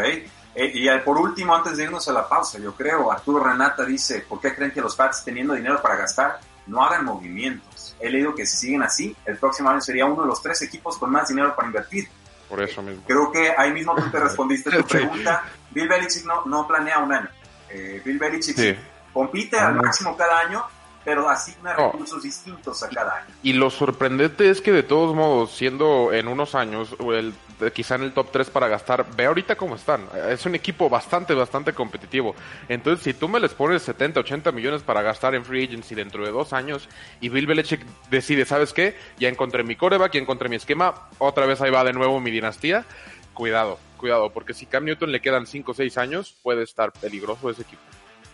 Eh, 0.55 0.73
y 0.75 0.89
por 1.05 1.19
último, 1.19 1.55
antes 1.55 1.77
de 1.77 1.85
irnos 1.85 2.09
a 2.09 2.13
la 2.13 2.29
pausa, 2.29 2.59
yo 2.59 2.75
creo, 2.75 3.13
Arturo 3.13 3.45
Renata 3.45 3.85
dice, 3.85 4.25
¿por 4.29 4.41
qué 4.41 4.55
creen 4.55 4.73
que 4.73 4.81
los 4.81 4.97
Pats 4.97 5.25
teniendo 5.25 5.55
dinero 5.55 5.81
para 5.81 5.97
gastar 5.97 6.41
no 6.67 6.85
hagan 6.85 7.05
movimientos? 7.05 7.97
He 8.01 8.11
leído 8.11 8.35
que 8.35 8.47
si 8.47 8.57
siguen 8.57 8.83
así, 8.83 9.15
el 9.25 9.37
próximo 9.37 9.71
año 9.71 9.81
sería 9.81 10.07
uno 10.07 10.23
de 10.23 10.29
los 10.29 10.43
tres 10.43 10.63
equipos 10.63 10.99
con 10.99 11.11
más 11.11 11.29
dinero 11.29 11.55
para 11.55 11.69
invertir. 11.69 12.09
Por 12.49 12.63
eso 12.63 12.83
mismo. 12.83 13.03
Creo 13.07 13.31
que 13.31 13.53
ahí 13.57 13.73
mismo 13.73 13.95
tú 13.95 14.11
te 14.11 14.19
respondiste 14.21 14.71
tu 14.71 14.85
pregunta. 14.85 15.45
Bill 15.71 15.89
Belichick 15.89 16.25
no, 16.25 16.45
no 16.47 16.67
planea 16.67 16.99
un 16.99 17.13
año. 17.13 17.29
Eh, 17.69 18.03
Bill 18.05 18.19
Belichick 18.19 18.79
compite 19.13 19.59
al 19.59 19.77
máximo 19.77 20.17
cada 20.17 20.41
año, 20.41 20.65
pero 21.05 21.29
asigna 21.29 21.75
recursos 21.75 22.23
distintos 22.23 22.83
a 22.83 22.89
cada 22.89 23.17
año. 23.17 23.35
Y 23.43 23.55
lo 23.55 23.71
sorprendente 23.71 24.51
es 24.51 24.61
que 24.61 24.73
de 24.73 24.83
todos 24.83 25.15
modos, 25.15 25.53
siendo 25.53 26.13
en 26.13 26.29
unos 26.29 26.55
años, 26.55 26.95
el, 27.01 27.33
quizá 27.73 27.95
en 27.95 28.03
el 28.03 28.13
top 28.13 28.31
3 28.31 28.51
para 28.51 28.69
gastar, 28.69 29.07
ve 29.17 29.27
ahorita 29.27 29.57
cómo 29.57 29.77
están. 29.77 30.07
Es 30.29 30.45
un 30.45 30.55
equipo 30.55 30.91
bastante, 30.91 31.35
bastante 31.35 31.73
competitivo. 31.73 32.35
Entonces, 32.69 33.03
si 33.03 33.15
tú 33.15 33.29
me 33.29 33.41
les 33.41 33.55
pones 33.55 33.83
70, 33.83 34.21
80 34.21 34.53
millones 34.53 34.83
para 34.83 35.03
gastar 35.03 35.35
en 35.35 35.45
free 35.45 35.65
agency 35.65 35.95
dentro 35.95 36.25
de 36.25 36.33
dos 36.33 36.53
años 36.53 36.89
y 37.21 37.29
Bill 37.29 37.47
Belichick 37.47 37.85
decide, 38.11 38.45
¿sabes 38.45 38.73
qué? 38.73 38.97
Ya 39.19 39.29
encontré 39.29 39.65
mi 39.65 39.77
coreback, 39.77 40.13
ya 40.13 40.21
encontré 40.21 40.49
mi 40.49 40.57
esquema, 40.57 41.09
otra 41.19 41.47
vez 41.47 41.61
ahí 41.61 41.71
va 41.71 41.85
de 41.85 41.93
nuevo 41.93 42.21
mi 42.21 42.31
dinastía. 42.31 42.85
Cuidado, 43.33 43.79
cuidado, 43.97 44.31
porque 44.31 44.53
si 44.53 44.67
Cam 44.67 44.85
Newton 44.85 45.13
le 45.13 45.21
quedan 45.21 45.47
5 45.47 45.71
o 45.71 45.75
6 45.75 45.97
años, 45.97 46.37
puede 46.43 46.63
estar 46.63 46.93
peligroso 46.93 47.49
ese 47.49 47.63
equipo. 47.63 47.81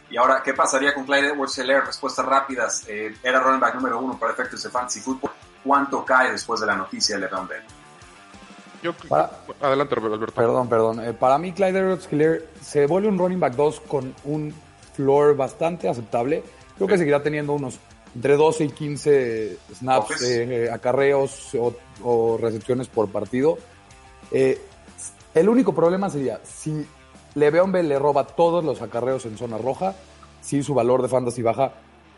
Y 0.09 0.17
ahora, 0.17 0.43
¿qué 0.45 0.55
pasaría 0.55 0.95
con 0.95 1.05
Clyde 1.05 1.29
edwards 1.29 1.57
Respuestas 1.57 2.25
rápidas. 2.25 2.85
Eh, 2.89 3.15
era 3.23 3.41
running 3.41 3.61
back 3.61 3.75
número 3.75 3.99
uno 3.99 4.19
para 4.19 4.33
efectos 4.33 4.63
de 4.63 4.71
fantasy 4.71 5.01
football. 5.01 5.33
¿Cuánto 5.65 6.05
cae 6.05 6.31
después 6.31 6.61
de 6.61 6.67
la 6.67 6.77
noticia 6.77 7.17
de 7.17 7.23
LeBron 7.23 7.49
Bell? 7.49 7.63
Yo, 8.83 8.95
adelante, 9.61 9.97
Alberto. 9.97 10.33
Perdón, 10.33 10.69
perdón. 10.69 11.05
Eh, 11.05 11.13
para 11.13 11.39
mí, 11.39 11.53
Clyde 11.53 11.79
edwards 11.81 12.09
se 12.63 12.87
vuelve 12.87 13.09
un 13.09 13.19
running 13.19 13.41
back 13.41 13.55
2 13.55 13.81
con 13.81 14.15
un 14.25 14.55
floor 14.95 15.37
bastante 15.37 15.89
aceptable. 15.89 16.45
Creo 16.77 16.87
que 16.87 16.99
seguirá 16.99 17.23
teniendo 17.23 17.55
unos 17.55 17.81
entre 18.15 18.37
12 18.37 18.65
y 18.65 18.69
15 18.71 19.59
snaps, 19.75 20.23
eh, 20.23 20.71
acarreos 20.73 21.51
o, 22.03 22.39
recepciones 22.41 22.87
por 22.89 23.11
partido. 23.11 23.59
el 24.31 25.49
único 25.49 25.75
problema 25.75 26.09
sería 26.09 26.41
si 26.43 26.87
Le'Veon 27.37 27.71
Bell 27.71 27.89
le 27.89 27.99
roba 27.99 28.27
todos 28.27 28.65
los 28.65 28.83
acarreos 28.83 29.27
en 29.27 29.37
zona 29.37 29.59
roja. 29.59 29.95
Sí, 30.41 30.63
su 30.63 30.75
valor 30.75 31.03
de 31.03 31.09
fantasy 31.09 31.43
baja 31.43 31.75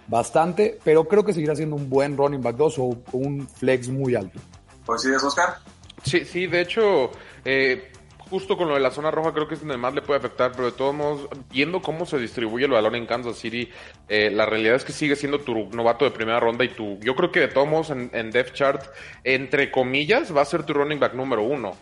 bastante, 0.06 0.78
pero 0.84 1.04
creo 1.04 1.24
que 1.24 1.32
seguirá 1.32 1.56
siendo 1.56 1.76
un 1.76 1.90
buen 1.90 2.16
running 2.16 2.40
back 2.40 2.56
2 2.56 2.78
o 2.78 2.96
un 3.12 3.46
flex 3.48 3.88
muy 3.88 4.14
alto. 4.14 4.38
¿Coincides, 4.86 5.22
Oscar? 5.24 5.56
Sí, 6.04 6.24
sí, 6.24 6.46
de 6.46 6.60
hecho, 6.60 7.10
eh, 7.44 7.90
justo 8.30 8.56
con 8.56 8.68
lo 8.68 8.74
de 8.74 8.80
la 8.80 8.92
zona 8.92 9.10
roja 9.10 9.32
creo 9.32 9.48
que 9.48 9.54
es 9.54 9.60
donde 9.60 9.76
más 9.76 9.92
le 9.92 10.02
puede 10.02 10.20
afectar, 10.20 10.52
pero 10.52 10.66
de 10.66 10.72
todos 10.72 10.94
modos, 10.94 11.28
viendo 11.50 11.82
cómo 11.82 12.06
se 12.06 12.18
distribuye 12.18 12.66
el 12.66 12.70
balón 12.70 12.94
en 12.94 13.04
Kansas 13.04 13.36
City, 13.36 13.68
eh, 14.08 14.30
la 14.30 14.46
realidad 14.46 14.76
es 14.76 14.84
que 14.84 14.92
sigue 14.92 15.16
siendo 15.16 15.40
tu 15.40 15.68
novato 15.70 16.04
de 16.04 16.12
primera 16.12 16.38
ronda 16.38 16.64
y 16.64 16.68
tu, 16.68 16.96
yo 17.00 17.16
creo 17.16 17.32
que 17.32 17.40
de 17.40 17.48
todos 17.48 17.66
modos 17.66 17.90
en, 17.90 18.08
en 18.12 18.30
Depth 18.30 18.54
Chart, 18.54 18.82
entre 19.24 19.72
comillas, 19.72 20.34
va 20.34 20.42
a 20.42 20.44
ser 20.44 20.62
tu 20.62 20.74
running 20.74 21.00
back 21.00 21.14
número 21.14 21.42
uno 21.42 21.74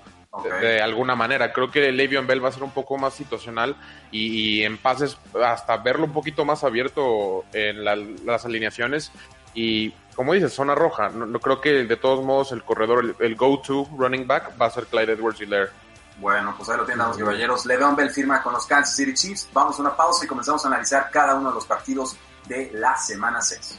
de, 0.43 0.81
alguna 0.81 1.15
manera. 1.15 1.53
Creo 1.53 1.71
que 1.71 1.93
Le'Veon 1.93 2.27
Bell 2.27 2.45
va 2.45 2.49
a 2.49 2.53
ser 2.53 2.63
un 2.63 2.71
poco 2.71 2.99
más 2.99 3.15
situacional 3.15 3.77
y, 4.11 4.63
en 4.63 4.79
pases 4.79 5.19
hasta 5.45 5.77
verlo 5.79 6.05
un 6.05 6.13
poquito 6.13 6.45
más 6.45 6.65
abierto 6.65 7.45
en 7.53 7.85
las 7.85 8.45
alineaciones 8.45 9.13
y 9.55 9.93
como 10.15 10.33
dices, 10.33 10.53
zona 10.53 10.75
roja. 10.75 11.11
No, 11.11 11.39
creo 11.41 11.61
que 11.61 11.85
de 11.85 11.97
todos 11.97 12.25
modos 12.25 12.53
el 12.53 12.65
corredor, 12.65 13.17
el, 13.19 13.37
go-to 13.37 13.87
running 13.97 14.27
back 14.27 14.53
va 14.61 14.67
a 14.67 14.71
ser 14.71 14.87
Clyde 14.87 15.13
Edwards 15.13 15.41
Hilaire. 15.41 15.71
Bueno, 16.19 16.55
pues 16.57 16.71
ahí 16.71 16.79
lo 16.79 16.87
tienen 16.87 17.07
los 17.07 17.19
caballeros. 17.19 17.67
Le'Veon 17.67 17.95
Bell 17.95 18.11
firma 18.11 18.43
con 18.43 18.55
los 18.55 18.67
Kansas 18.67 18.97
City 18.97 19.13
Chiefs. 19.13 19.49
Vamos 19.53 19.79
a 19.79 19.83
una 19.83 19.95
pausa 19.95 20.25
y 20.25 20.29
comenzamos 20.29 20.65
a 20.65 20.69
analizar 20.69 21.11
cada 21.11 21.35
uno 21.35 21.51
de 21.51 21.55
los 21.55 21.67
partidos 21.67 22.17
de 22.49 22.71
la 22.73 22.97
semana 22.97 23.43
6. 23.43 23.79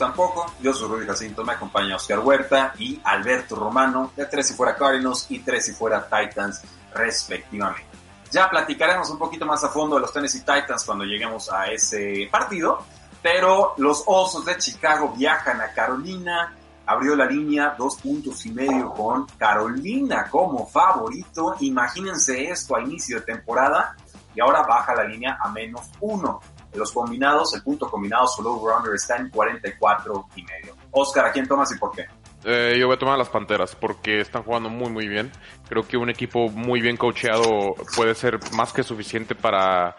Tampoco. 0.00 0.52
Yo 0.60 0.72
soy 0.72 0.88
Rudy 0.88 1.06
Jacinto, 1.06 1.44
me 1.44 1.52
acompaña 1.52 1.94
Oscar 1.94 2.18
Huerta 2.20 2.72
y 2.78 3.00
Alberto 3.04 3.54
Romano 3.54 4.10
de 4.16 4.24
Tres 4.26 4.50
y 4.50 4.54
Fuera 4.54 4.74
Cardinals 4.74 5.26
y 5.28 5.40
Tres 5.40 5.68
y 5.68 5.72
Fuera 5.72 6.08
Titans 6.08 6.62
respectivamente. 6.94 7.86
Ya 8.32 8.48
platicaremos 8.48 9.10
un 9.10 9.18
poquito 9.18 9.44
más 9.44 9.62
a 9.62 9.68
fondo 9.68 9.96
de 9.96 10.02
los 10.02 10.12
Tennessee 10.12 10.40
Titans 10.40 10.84
cuando 10.84 11.04
lleguemos 11.04 11.52
a 11.52 11.66
ese 11.66 12.28
partido, 12.30 12.82
pero 13.22 13.74
los 13.76 14.02
Osos 14.06 14.44
de 14.46 14.56
Chicago 14.56 15.12
viajan 15.14 15.60
a 15.60 15.72
Carolina, 15.72 16.56
abrió 16.86 17.14
la 17.14 17.26
línea 17.26 17.74
dos 17.76 17.96
puntos 17.96 18.46
y 18.46 18.52
medio 18.52 18.94
con 18.94 19.26
Carolina 19.36 20.28
como 20.30 20.66
favorito. 20.66 21.56
Imagínense 21.60 22.50
esto 22.50 22.74
a 22.74 22.80
inicio 22.80 23.20
de 23.20 23.26
temporada 23.26 23.94
y 24.34 24.40
ahora 24.40 24.62
baja 24.62 24.94
la 24.94 25.04
línea 25.04 25.36
a 25.40 25.50
menos 25.50 25.90
uno. 26.00 26.40
Los 26.74 26.92
combinados, 26.92 27.54
el 27.54 27.62
punto 27.62 27.90
combinado 27.90 28.26
solo 28.26 28.54
runner 28.56 28.94
está 28.94 29.16
en 29.16 29.28
44 29.30 30.26
y 30.36 30.42
medio. 30.42 30.76
Oscar, 30.92 31.26
¿a 31.26 31.32
quién 31.32 31.46
tomas 31.46 31.72
y 31.74 31.78
por 31.78 31.92
qué? 31.92 32.06
Eh, 32.44 32.76
yo 32.78 32.86
voy 32.86 32.96
a 32.96 32.98
tomar 32.98 33.16
a 33.16 33.18
las 33.18 33.28
Panteras 33.28 33.74
porque 33.74 34.20
están 34.20 34.42
jugando 34.42 34.68
muy 34.68 34.90
muy 34.90 35.08
bien. 35.08 35.30
Creo 35.68 35.86
que 35.86 35.96
un 35.96 36.08
equipo 36.08 36.48
muy 36.48 36.80
bien 36.80 36.96
coacheado 36.96 37.74
puede 37.96 38.14
ser 38.14 38.38
más 38.52 38.72
que 38.72 38.82
suficiente 38.82 39.34
para 39.34 39.96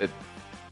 eh, 0.00 0.08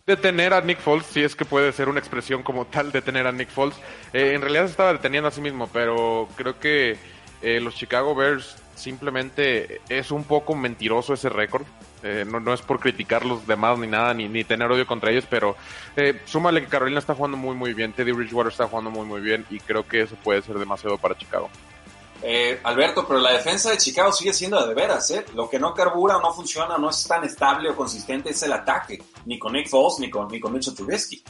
detener 0.06 0.54
a 0.54 0.62
Nick 0.62 0.78
Foles, 0.78 1.06
si 1.06 1.22
es 1.22 1.36
que 1.36 1.44
puede 1.44 1.72
ser 1.72 1.88
una 1.88 2.00
expresión 2.00 2.42
como 2.42 2.66
tal 2.66 2.90
detener 2.90 3.26
a 3.26 3.32
Nick 3.32 3.50
Foles. 3.50 3.76
Eh, 4.12 4.32
en 4.34 4.40
realidad 4.40 4.64
se 4.64 4.70
estaba 4.70 4.92
deteniendo 4.92 5.28
a 5.28 5.32
sí 5.32 5.40
mismo, 5.40 5.68
pero 5.72 6.28
creo 6.36 6.58
que 6.58 6.98
los 7.42 7.74
Chicago 7.74 8.14
Bears 8.14 8.54
simplemente 8.74 9.80
es 9.88 10.10
un 10.10 10.24
poco 10.24 10.54
mentiroso 10.54 11.14
ese 11.14 11.30
récord. 11.30 11.64
Eh, 12.02 12.24
no, 12.26 12.40
no, 12.40 12.54
es 12.54 12.62
por 12.62 12.80
criticar 12.80 13.26
los 13.26 13.46
demás 13.46 13.78
ni 13.78 13.86
nada, 13.86 14.14
ni, 14.14 14.28
ni 14.28 14.44
tener 14.44 14.70
odio 14.70 14.86
contra 14.86 15.10
ellos, 15.10 15.26
pero 15.28 15.56
eh, 15.96 16.20
súmale 16.24 16.62
que 16.62 16.68
Carolina 16.68 16.98
está 16.98 17.14
jugando 17.14 17.36
muy 17.36 17.54
muy 17.54 17.74
bien, 17.74 17.92
Teddy 17.92 18.12
Bridgewater 18.12 18.50
está 18.50 18.66
jugando 18.66 18.90
muy 18.90 19.06
muy 19.06 19.20
bien 19.20 19.44
y 19.50 19.60
creo 19.60 19.86
que 19.86 20.02
eso 20.02 20.16
puede 20.22 20.40
ser 20.40 20.58
demasiado 20.58 20.96
para 20.96 21.16
Chicago. 21.16 21.50
Eh, 22.22 22.60
Alberto, 22.64 23.06
pero 23.06 23.18
la 23.18 23.32
defensa 23.32 23.70
de 23.70 23.78
Chicago 23.78 24.12
sigue 24.12 24.32
siendo 24.32 24.66
de 24.66 24.74
veras, 24.74 25.10
¿eh? 25.10 25.24
Lo 25.34 25.48
que 25.48 25.58
no 25.58 25.72
carbura 25.72 26.18
o 26.18 26.20
no 26.20 26.32
funciona, 26.32 26.76
no 26.76 26.90
es 26.90 27.06
tan 27.06 27.24
estable 27.24 27.70
o 27.70 27.76
consistente, 27.76 28.30
es 28.30 28.42
el 28.42 28.52
ataque, 28.52 29.02
ni 29.24 29.38
con 29.38 29.52
Nick 29.52 29.68
Foles 29.68 29.98
ni 30.00 30.10
con, 30.10 30.28
ni 30.28 30.38
con 30.38 30.52
Mitchell 30.52 30.74
Trubisky. 30.74 31.22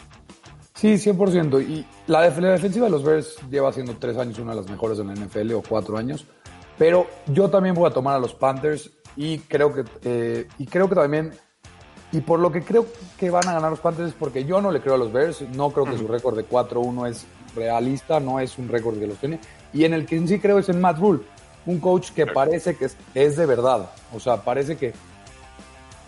Sí, 0.74 0.94
100%. 0.94 1.62
Y 1.62 1.86
la, 2.06 2.20
la, 2.28 2.52
defensiva 2.52 2.86
de 2.86 2.90
los 2.90 3.04
Bears 3.04 3.36
lleva 3.50 3.72
siendo 3.72 3.96
tres 3.96 4.16
años 4.16 4.38
una 4.38 4.52
de 4.52 4.62
las 4.62 4.70
mejores 4.70 4.98
en 4.98 5.08
la 5.08 5.14
NFL 5.14 5.52
o 5.52 5.62
cuatro 5.62 5.96
años. 5.96 6.24
Pero 6.78 7.06
yo 7.26 7.50
también 7.50 7.74
voy 7.74 7.88
a 7.88 7.92
tomar 7.92 8.16
a 8.16 8.18
los 8.18 8.32
Panthers 8.32 8.90
y 9.16 9.38
creo 9.38 9.72
que, 9.72 9.84
eh, 10.04 10.48
y 10.58 10.66
creo 10.66 10.88
que 10.88 10.94
también, 10.94 11.32
y 12.12 12.20
por 12.20 12.40
lo 12.40 12.50
que 12.50 12.62
creo 12.62 12.86
que 13.18 13.30
van 13.30 13.46
a 13.48 13.52
ganar 13.52 13.70
los 13.70 13.80
Panthers 13.80 14.10
es 14.10 14.14
porque 14.14 14.44
yo 14.44 14.60
no 14.60 14.70
le 14.70 14.80
creo 14.80 14.94
a 14.94 14.98
los 14.98 15.12
Bears, 15.12 15.42
no 15.54 15.70
creo 15.70 15.86
que 15.86 15.98
su 15.98 16.08
récord 16.08 16.36
de 16.36 16.46
4-1 16.46 17.08
es 17.08 17.26
realista, 17.54 18.20
no 18.20 18.40
es 18.40 18.58
un 18.58 18.68
récord 18.68 18.98
que 18.98 19.06
los 19.06 19.18
tiene. 19.18 19.40
Y 19.72 19.84
en 19.84 19.94
el 19.94 20.06
que 20.06 20.26
sí 20.26 20.38
creo 20.38 20.58
es 20.58 20.68
en 20.68 20.80
Matt 20.80 20.98
Rule, 20.98 21.20
un 21.66 21.78
coach 21.78 22.10
que 22.10 22.26
parece 22.26 22.76
que 22.76 22.88
es, 23.14 23.36
de 23.36 23.46
verdad. 23.46 23.90
O 24.14 24.20
sea, 24.20 24.38
parece 24.42 24.76
que 24.76 24.92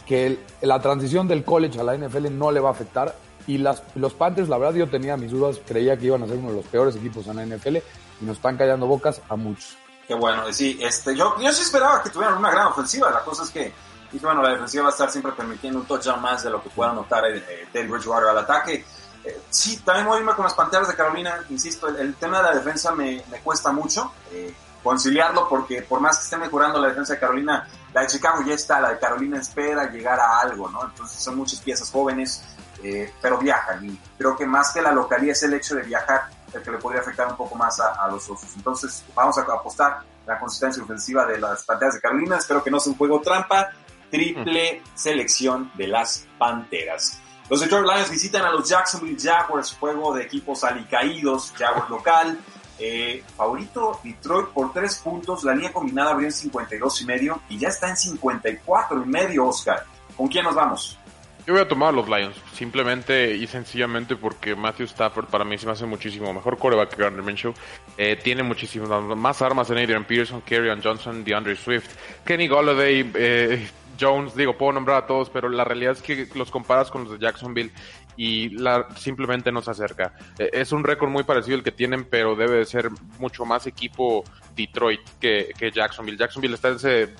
que 0.06 0.36
la 0.60 0.80
transición 0.80 1.28
del 1.28 1.44
college 1.44 1.78
a 1.78 1.84
la 1.84 1.96
NFL 1.96 2.36
no 2.36 2.50
le 2.50 2.58
va 2.58 2.70
a 2.70 2.72
afectar. 2.72 3.14
Y 3.46 3.58
las, 3.58 3.82
los 3.94 4.14
Panthers, 4.14 4.48
la 4.48 4.58
verdad, 4.58 4.74
yo 4.74 4.88
tenía 4.88 5.16
mis 5.16 5.30
dudas, 5.30 5.60
creía 5.64 5.96
que 5.96 6.06
iban 6.06 6.22
a 6.22 6.26
ser 6.26 6.38
uno 6.38 6.50
de 6.50 6.56
los 6.56 6.66
peores 6.66 6.96
equipos 6.96 7.26
en 7.28 7.36
la 7.36 7.46
NFL 7.46 7.76
y 7.76 8.24
nos 8.24 8.36
están 8.36 8.56
callando 8.56 8.86
bocas 8.86 9.22
a 9.28 9.36
muchos. 9.36 9.76
Qué 10.12 10.18
bueno, 10.18 10.52
sí, 10.52 10.78
este, 10.78 11.16
yo, 11.16 11.40
yo 11.40 11.50
sí 11.52 11.62
esperaba 11.62 12.02
que 12.02 12.10
tuvieran 12.10 12.36
una 12.36 12.50
gran 12.50 12.66
ofensiva. 12.66 13.10
La 13.10 13.24
cosa 13.24 13.44
es 13.44 13.50
que 13.50 13.72
dije, 14.12 14.26
bueno, 14.26 14.42
la 14.42 14.50
defensiva 14.50 14.82
va 14.82 14.88
a 14.90 14.92
estar 14.92 15.10
siempre 15.10 15.32
permitiendo 15.32 15.78
un 15.78 15.86
touchdown 15.86 16.20
más 16.20 16.42
de 16.42 16.50
lo 16.50 16.62
que 16.62 16.68
pueda 16.68 16.90
anotar 16.90 17.24
el, 17.24 17.42
el 17.72 17.88
Bridgewater 17.88 18.28
al 18.28 18.36
ataque. 18.36 18.84
Eh, 19.24 19.40
sí, 19.48 19.78
también 19.78 20.06
voy 20.06 20.18
a 20.18 20.20
irme 20.20 20.34
con 20.34 20.44
las 20.44 20.52
Panteras 20.52 20.88
de 20.88 20.94
Carolina. 20.94 21.42
Insisto, 21.48 21.88
el, 21.88 22.14
tema 22.16 22.42
de 22.42 22.42
la 22.42 22.54
defensa 22.56 22.92
me, 22.92 23.24
me 23.30 23.40
cuesta 23.40 23.72
mucho 23.72 24.12
eh, 24.30 24.54
conciliarlo 24.82 25.48
porque 25.48 25.80
por 25.80 26.00
más 26.00 26.18
que 26.18 26.24
esté 26.24 26.36
mejorando 26.36 26.78
la 26.78 26.88
defensa 26.88 27.14
de 27.14 27.18
Carolina, 27.18 27.66
la 27.94 28.02
de 28.02 28.06
Chicago 28.08 28.42
ya 28.46 28.52
está, 28.52 28.82
la 28.82 28.90
de 28.90 28.98
Carolina 28.98 29.38
espera 29.38 29.90
llegar 29.90 30.20
a 30.20 30.40
algo, 30.40 30.68
¿no? 30.68 30.84
Entonces 30.84 31.22
son 31.22 31.38
muchas 31.38 31.58
piezas 31.60 31.90
jóvenes, 31.90 32.44
eh, 32.82 33.14
pero 33.22 33.38
viajan. 33.38 33.82
Y 33.82 33.98
creo 34.18 34.36
que 34.36 34.44
más 34.44 34.72
que 34.72 34.82
la 34.82 34.92
localidad 34.92 35.32
es 35.32 35.42
el 35.44 35.54
hecho 35.54 35.74
de 35.74 35.84
viajar 35.84 36.28
el 36.54 36.62
que 36.62 36.70
le 36.70 36.78
podría 36.78 37.00
afectar 37.00 37.28
un 37.28 37.36
poco 37.36 37.54
más 37.54 37.80
a, 37.80 38.08
los 38.08 38.28
osos. 38.28 38.50
Entonces 38.56 39.04
vamos 39.14 39.36
a 39.38 39.42
apostar 39.42 40.00
la 40.26 40.38
consistencia 40.38 40.82
ofensiva 40.82 41.26
de 41.26 41.38
las 41.38 41.64
Panteras 41.64 41.94
de 41.94 42.00
Carolina. 42.00 42.36
Espero 42.36 42.62
que 42.62 42.70
no 42.70 42.80
sea 42.80 42.92
un 42.92 42.98
juego 42.98 43.20
trampa. 43.20 43.70
Triple 44.10 44.82
selección 44.94 45.70
de 45.74 45.86
las 45.88 46.26
Panteras. 46.38 47.20
Los 47.48 47.60
Detroit 47.60 47.86
Lions 47.86 48.10
visitan 48.10 48.44
a 48.44 48.50
los 48.50 48.68
Jacksonville 48.68 49.18
Jaguars, 49.20 49.76
juego 49.78 50.14
de 50.14 50.22
equipos 50.22 50.64
alicaídos, 50.64 51.52
Jaguars 51.56 51.90
local. 51.90 52.38
Eh, 52.78 53.22
favorito 53.36 54.00
Detroit 54.02 54.48
por 54.48 54.72
tres 54.72 54.98
puntos, 54.98 55.44
la 55.44 55.54
línea 55.54 55.72
combinada 55.72 56.12
abrió 56.12 56.26
en 56.26 56.32
52 56.32 57.02
y 57.02 57.04
medio 57.04 57.42
y 57.48 57.58
ya 57.58 57.68
está 57.68 57.88
en 57.88 57.96
54 57.96 59.02
y 59.02 59.06
medio, 59.06 59.46
Oscar. 59.46 59.84
¿Con 60.16 60.28
quién 60.28 60.44
nos 60.44 60.54
vamos? 60.54 60.98
Yo 61.44 61.54
voy 61.54 61.62
a 61.62 61.66
tomar 61.66 61.88
a 61.88 61.92
los 61.92 62.08
Lions, 62.08 62.36
simplemente 62.54 63.34
y 63.34 63.48
sencillamente 63.48 64.14
porque 64.14 64.54
Matthew 64.54 64.86
Stafford 64.86 65.26
para 65.26 65.44
mí 65.44 65.58
se 65.58 65.66
me 65.66 65.72
hace 65.72 65.84
muchísimo 65.86 66.32
mejor 66.32 66.56
coreback 66.56 66.90
que 66.94 67.02
Gardner 67.02 67.24
Minshew. 67.24 67.52
Eh, 67.98 68.16
tiene 68.22 68.44
muchísimas 68.44 68.88
más 69.16 69.42
armas 69.42 69.68
en 69.70 69.78
Adrian 69.78 70.04
Peterson, 70.04 70.40
Kerryon 70.42 70.80
Johnson, 70.80 71.24
DeAndre 71.24 71.56
Swift, 71.56 71.96
Kenny 72.24 72.46
Golladay, 72.46 73.10
eh, 73.14 73.68
Jones, 74.00 74.36
digo, 74.36 74.56
puedo 74.56 74.72
nombrar 74.72 75.02
a 75.02 75.06
todos, 75.08 75.30
pero 75.30 75.48
la 75.48 75.64
realidad 75.64 75.92
es 75.92 76.02
que 76.02 76.28
los 76.36 76.52
comparas 76.52 76.92
con 76.92 77.04
los 77.04 77.12
de 77.14 77.18
Jacksonville 77.18 77.72
y 78.16 78.50
la, 78.50 78.86
simplemente 78.96 79.50
no 79.50 79.62
se 79.62 79.72
acerca. 79.72 80.14
Eh, 80.38 80.50
es 80.52 80.70
un 80.70 80.84
récord 80.84 81.10
muy 81.10 81.24
parecido 81.24 81.56
al 81.56 81.64
que 81.64 81.72
tienen, 81.72 82.04
pero 82.04 82.36
debe 82.36 82.58
de 82.58 82.66
ser 82.66 82.88
mucho 83.18 83.44
más 83.44 83.66
equipo 83.66 84.22
Detroit 84.54 85.00
que, 85.20 85.52
que 85.58 85.72
Jacksonville. 85.72 86.18
Jacksonville 86.18 86.54
está 86.54 86.68
en 86.68 86.76
ese 86.76 87.14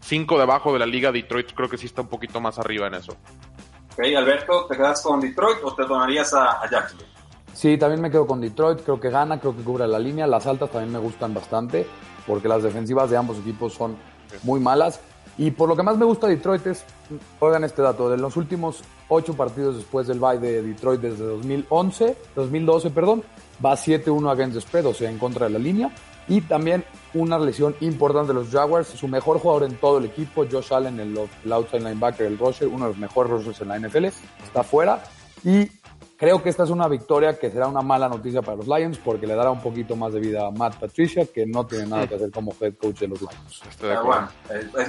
5 0.00 0.36
debajo 0.36 0.72
de 0.72 0.80
la 0.80 0.86
liga, 0.86 1.12
Detroit 1.12 1.52
creo 1.52 1.68
que 1.68 1.78
sí 1.78 1.86
está 1.86 2.02
un 2.02 2.08
poquito 2.08 2.40
más 2.40 2.58
arriba 2.58 2.88
en 2.88 2.94
eso. 2.94 3.16
Ok, 3.98 4.04
Alberto, 4.16 4.66
¿te 4.66 4.76
quedas 4.76 5.02
con 5.02 5.20
Detroit 5.20 5.58
o 5.64 5.74
te 5.74 5.82
donarías 5.84 6.32
a, 6.32 6.60
Jacksonville? 6.70 7.10
Sí, 7.52 7.76
también 7.76 8.00
me 8.00 8.12
quedo 8.12 8.28
con 8.28 8.40
Detroit, 8.40 8.82
creo 8.84 9.00
que 9.00 9.10
gana, 9.10 9.40
creo 9.40 9.56
que 9.56 9.64
cubre 9.64 9.88
la 9.88 9.98
línea. 9.98 10.24
Las 10.28 10.46
altas 10.46 10.70
también 10.70 10.92
me 10.92 11.00
gustan 11.00 11.34
bastante, 11.34 11.84
porque 12.24 12.46
las 12.46 12.62
defensivas 12.62 13.10
de 13.10 13.16
ambos 13.16 13.38
equipos 13.38 13.72
son 13.72 13.96
muy 14.44 14.60
malas. 14.60 15.00
Y 15.36 15.50
por 15.50 15.68
lo 15.68 15.74
que 15.74 15.82
más 15.82 15.96
me 15.98 16.04
gusta 16.04 16.28
de 16.28 16.36
Detroit 16.36 16.64
es, 16.68 16.84
oigan 17.40 17.64
este 17.64 17.82
dato, 17.82 18.08
de 18.08 18.18
los 18.18 18.36
últimos 18.36 18.84
ocho 19.08 19.34
partidos 19.34 19.76
después 19.76 20.06
del 20.06 20.20
bye 20.20 20.38
de 20.38 20.62
Detroit 20.62 21.00
desde 21.00 21.24
2011, 21.24 22.16
2012, 22.36 22.90
perdón, 22.90 23.24
va 23.64 23.72
7-1 23.72 24.30
against 24.30 24.54
the 24.54 24.60
spread, 24.60 24.86
o 24.86 24.94
sea, 24.94 25.10
en 25.10 25.18
contra 25.18 25.46
de 25.46 25.54
la 25.54 25.58
línea. 25.58 25.90
Y 26.28 26.42
también 26.42 26.84
una 27.14 27.38
lesión 27.38 27.74
importante 27.80 28.28
de 28.28 28.34
los 28.34 28.50
Jaguars. 28.50 28.88
Su 28.88 29.08
mejor 29.08 29.38
jugador 29.38 29.64
en 29.64 29.76
todo 29.76 29.98
el 29.98 30.04
equipo, 30.04 30.44
Josh 30.50 30.72
Allen, 30.72 31.00
el, 31.00 31.16
outside 31.52 31.80
linebacker, 31.80 32.26
el 32.26 32.38
rusher, 32.38 32.68
uno 32.68 32.84
de 32.84 32.90
los 32.90 32.98
mejores 32.98 33.32
rushers 33.32 33.60
en 33.62 33.68
la 33.68 33.78
NFL, 33.78 34.04
está 34.44 34.62
fuera. 34.62 35.02
Y 35.42 35.70
creo 36.16 36.42
que 36.42 36.50
esta 36.50 36.64
es 36.64 36.70
una 36.70 36.88
victoria 36.88 37.38
que 37.38 37.50
será 37.50 37.68
una 37.68 37.80
mala 37.80 38.08
noticia 38.08 38.42
para 38.42 38.56
los 38.56 38.66
Lions 38.66 38.98
porque 38.98 39.26
le 39.26 39.34
dará 39.34 39.50
un 39.50 39.62
poquito 39.62 39.96
más 39.96 40.12
de 40.12 40.20
vida 40.20 40.46
a 40.46 40.50
Matt 40.50 40.76
Patricia, 40.76 41.26
que 41.32 41.46
no 41.46 41.64
tiene 41.64 41.86
nada 41.86 42.06
que 42.06 42.16
hacer 42.16 42.30
como 42.30 42.54
head 42.60 42.74
coach 42.74 42.98
de 42.98 43.08
los 43.08 43.20
Lions. 43.20 43.62
Ah, 43.82 44.28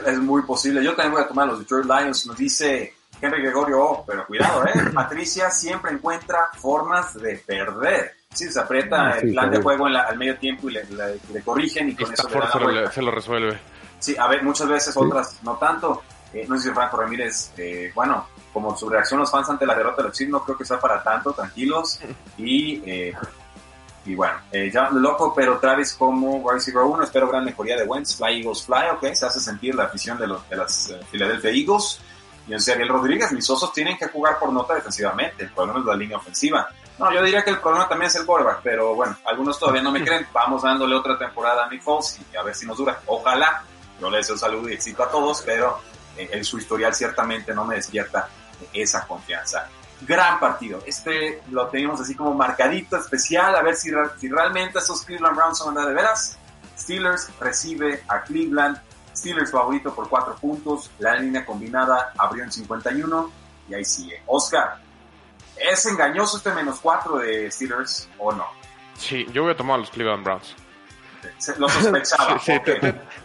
es, 0.05 0.19
muy 0.19 0.41
posible. 0.41 0.83
Yo 0.83 0.95
también 0.95 1.13
voy 1.13 1.23
a 1.23 1.27
tomar 1.27 1.47
los 1.47 1.59
Detroit 1.59 1.85
Lions. 1.85 2.27
Nos 2.27 2.37
dice 2.37 2.93
Henry 3.21 3.41
Gregorio, 3.41 3.81
oh, 3.81 4.03
pero 4.05 4.25
cuidado, 4.25 4.65
¿eh? 4.65 4.71
Patricia 4.93 5.49
siempre 5.51 5.91
encuentra 5.91 6.49
formas 6.57 7.13
de 7.13 7.37
perder. 7.37 8.18
Sí, 8.31 8.47
se 8.51 8.59
aprieta 8.59 9.17
el 9.19 9.31
plan 9.31 9.49
de 9.49 9.59
juego 9.59 9.87
al 9.87 10.17
medio 10.17 10.37
tiempo 10.37 10.69
y 10.69 10.73
le, 10.73 11.41
corrigen 11.43 11.89
y 11.89 11.95
con 11.95 12.13
eso 12.13 12.29
se, 12.29 12.35
lo 12.35 12.41
resuelve. 12.41 13.59
Sí, 13.97 14.15
a 14.17 14.27
ver, 14.27 14.43
muchas 14.43 14.67
veces 14.67 14.95
otras 14.95 15.41
no 15.41 15.57
tanto. 15.57 16.03
Eh, 16.31 16.45
no 16.47 16.55
sé 16.55 16.69
si 16.69 16.75
Franco 16.75 16.97
Ramírez, 16.97 17.51
eh, 17.57 17.91
bueno, 17.95 18.27
como 18.53 18.77
su 18.77 18.87
reacción 18.87 19.19
los 19.19 19.31
fans 19.31 19.49
ante 19.49 19.65
la 19.65 19.73
derrota 19.73 20.03
de 20.03 20.09
los 20.09 20.17
Chiefs 20.17 20.31
no 20.31 20.43
creo 20.43 20.55
que 20.55 20.63
sea 20.63 20.79
para 20.79 21.01
tanto, 21.01 21.33
tranquilos. 21.33 21.99
Y, 22.37 22.81
eh, 22.85 23.13
y 24.05 24.15
bueno, 24.15 24.37
ya 24.71 24.89
loco, 24.91 25.33
pero 25.35 25.59
Travis 25.59 25.93
como 25.93 26.37
wide 26.37 26.53
receiver 26.53 26.83
1, 26.83 27.03
espero 27.03 27.27
gran 27.27 27.43
mejoría 27.43 27.75
de 27.75 27.83
Wentz, 27.83 28.15
Fly 28.15 28.41
Eagles 28.41 28.63
Fly, 28.63 28.89
ok, 28.93 29.13
se 29.13 29.25
hace 29.25 29.39
sentir 29.39 29.75
la 29.75 29.85
afición 29.85 30.17
de, 30.17 30.27
los, 30.27 30.47
de 30.47 30.55
las 30.55 30.95
Philadelphia 31.11 31.51
Eagles. 31.51 31.99
Y 32.47 32.53
en 32.53 32.61
serio, 32.61 32.83
el 32.83 32.89
Rodríguez, 32.89 33.31
mis 33.33 33.47
osos 33.49 33.73
tienen 33.73 33.97
que 33.97 34.07
jugar 34.07 34.39
por 34.39 34.53
nota 34.53 34.73
defensivamente, 34.73 35.43
el 35.43 35.49
problema 35.51 35.79
es 35.79 35.85
la 35.85 35.95
línea 35.95 36.17
ofensiva. 36.17 36.69
No, 36.99 37.13
yo 37.13 37.23
diría 37.23 37.43
que 37.45 37.51
el 37.51 37.59
problema 37.59 37.87
también 37.87 38.09
es 38.09 38.15
el 38.17 38.25
quarterback, 38.25 38.59
pero 38.61 38.93
bueno, 38.93 39.15
algunos 39.25 39.57
todavía 39.57 39.81
no 39.81 39.91
me 39.91 40.03
creen. 40.03 40.27
Vamos 40.33 40.63
dándole 40.63 40.95
otra 40.95 41.17
temporada 41.17 41.65
a 41.65 41.69
Nick 41.69 41.81
Foles 41.81 42.19
y 42.31 42.35
a 42.35 42.43
ver 42.43 42.53
si 42.53 42.65
nos 42.65 42.77
dura. 42.77 42.99
Ojalá. 43.05 43.63
Yo 44.01 44.09
le 44.09 44.17
deseo 44.17 44.37
salud 44.37 44.69
y 44.69 44.73
éxito 44.73 45.03
a 45.03 45.09
todos, 45.09 45.41
pero 45.45 45.79
eh, 46.15 46.43
su 46.43 46.57
historial 46.57 46.93
ciertamente 46.93 47.53
no 47.53 47.65
me 47.65 47.75
despierta 47.75 48.29
esa 48.73 49.05
confianza. 49.07 49.67
Gran 50.01 50.39
partido. 50.39 50.81
Este 50.85 51.41
lo 51.51 51.67
tenemos 51.67 51.99
así 51.99 52.15
como 52.15 52.33
marcadito, 52.33 52.97
especial, 52.97 53.55
a 53.55 53.61
ver 53.61 53.75
si, 53.75 53.91
realmente 53.91 54.79
esos 54.79 55.03
Cleveland 55.03 55.35
Browns 55.35 55.57
son 55.57 55.75
de 55.75 55.93
veras. 55.93 56.37
Steelers 56.77 57.29
recibe 57.39 58.03
a 58.07 58.21
Cleveland. 58.21 58.81
Steelers 59.15 59.51
favorito 59.51 59.93
por 59.93 60.07
cuatro 60.07 60.35
puntos. 60.35 60.91
La 60.99 61.15
línea 61.15 61.45
combinada 61.45 62.13
abrió 62.17 62.43
en 62.43 62.51
51 62.51 63.31
y 63.69 63.73
ahí 63.73 63.83
sigue. 63.83 64.23
Oscar, 64.27 64.79
¿Es 65.59 65.85
engañoso 65.85 66.37
este 66.37 66.53
menos 66.53 66.79
4 66.81 67.17
de 67.17 67.51
Steelers 67.51 68.09
o 68.17 68.31
no? 68.31 68.45
Sí, 68.97 69.25
yo 69.33 69.43
voy 69.43 69.51
a 69.51 69.57
tomar 69.57 69.75
a 69.75 69.79
los 69.79 69.89
Cleveland 69.89 70.23
Browns. 70.23 70.55
Lo 71.57 71.67
sospechaba. 71.69 72.39
sí, 72.45 72.53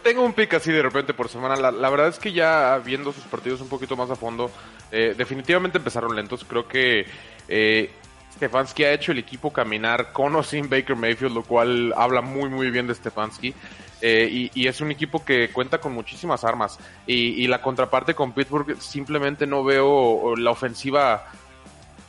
tengo 0.03 0.23
un 0.23 0.33
pick 0.33 0.53
así 0.53 0.71
de 0.71 0.81
repente 0.81 1.13
por 1.13 1.29
semana. 1.29 1.55
La, 1.55 1.89
verdad 1.89 2.07
es 2.07 2.19
que 2.19 2.33
ya 2.33 2.81
viendo 2.83 3.11
sus 3.13 3.23
partidos 3.23 3.61
un 3.61 3.69
poquito 3.69 3.95
más 3.95 4.09
a 4.09 4.15
fondo, 4.15 4.51
eh, 4.91 5.15
definitivamente 5.17 5.77
empezaron 5.77 6.15
lentos. 6.15 6.45
Creo 6.45 6.67
que 6.67 7.05
eh, 7.47 7.91
Stefanski 8.35 8.83
ha 8.83 8.91
hecho 8.91 9.11
el 9.11 9.19
equipo 9.19 9.51
caminar 9.51 10.11
con 10.11 10.35
o 10.35 10.43
sin 10.43 10.69
Baker 10.69 10.95
Mayfield, 10.95 11.33
lo 11.33 11.43
cual 11.43 11.93
habla 11.95 12.21
muy, 12.21 12.49
muy 12.49 12.69
bien 12.69 12.87
de 12.87 12.95
Stefanski. 12.95 13.53
Eh, 14.01 14.49
y, 14.53 14.67
es 14.67 14.81
un 14.81 14.91
equipo 14.91 15.23
que 15.23 15.49
cuenta 15.49 15.79
con 15.79 15.93
muchísimas 15.93 16.43
armas. 16.43 16.77
Y, 17.07 17.41
y 17.41 17.47
la 17.47 17.61
contraparte 17.61 18.13
con 18.13 18.33
Pittsburgh, 18.33 18.77
simplemente 18.79 19.47
no 19.47 19.63
veo 19.63 20.35
la 20.35 20.51
ofensiva 20.51 21.27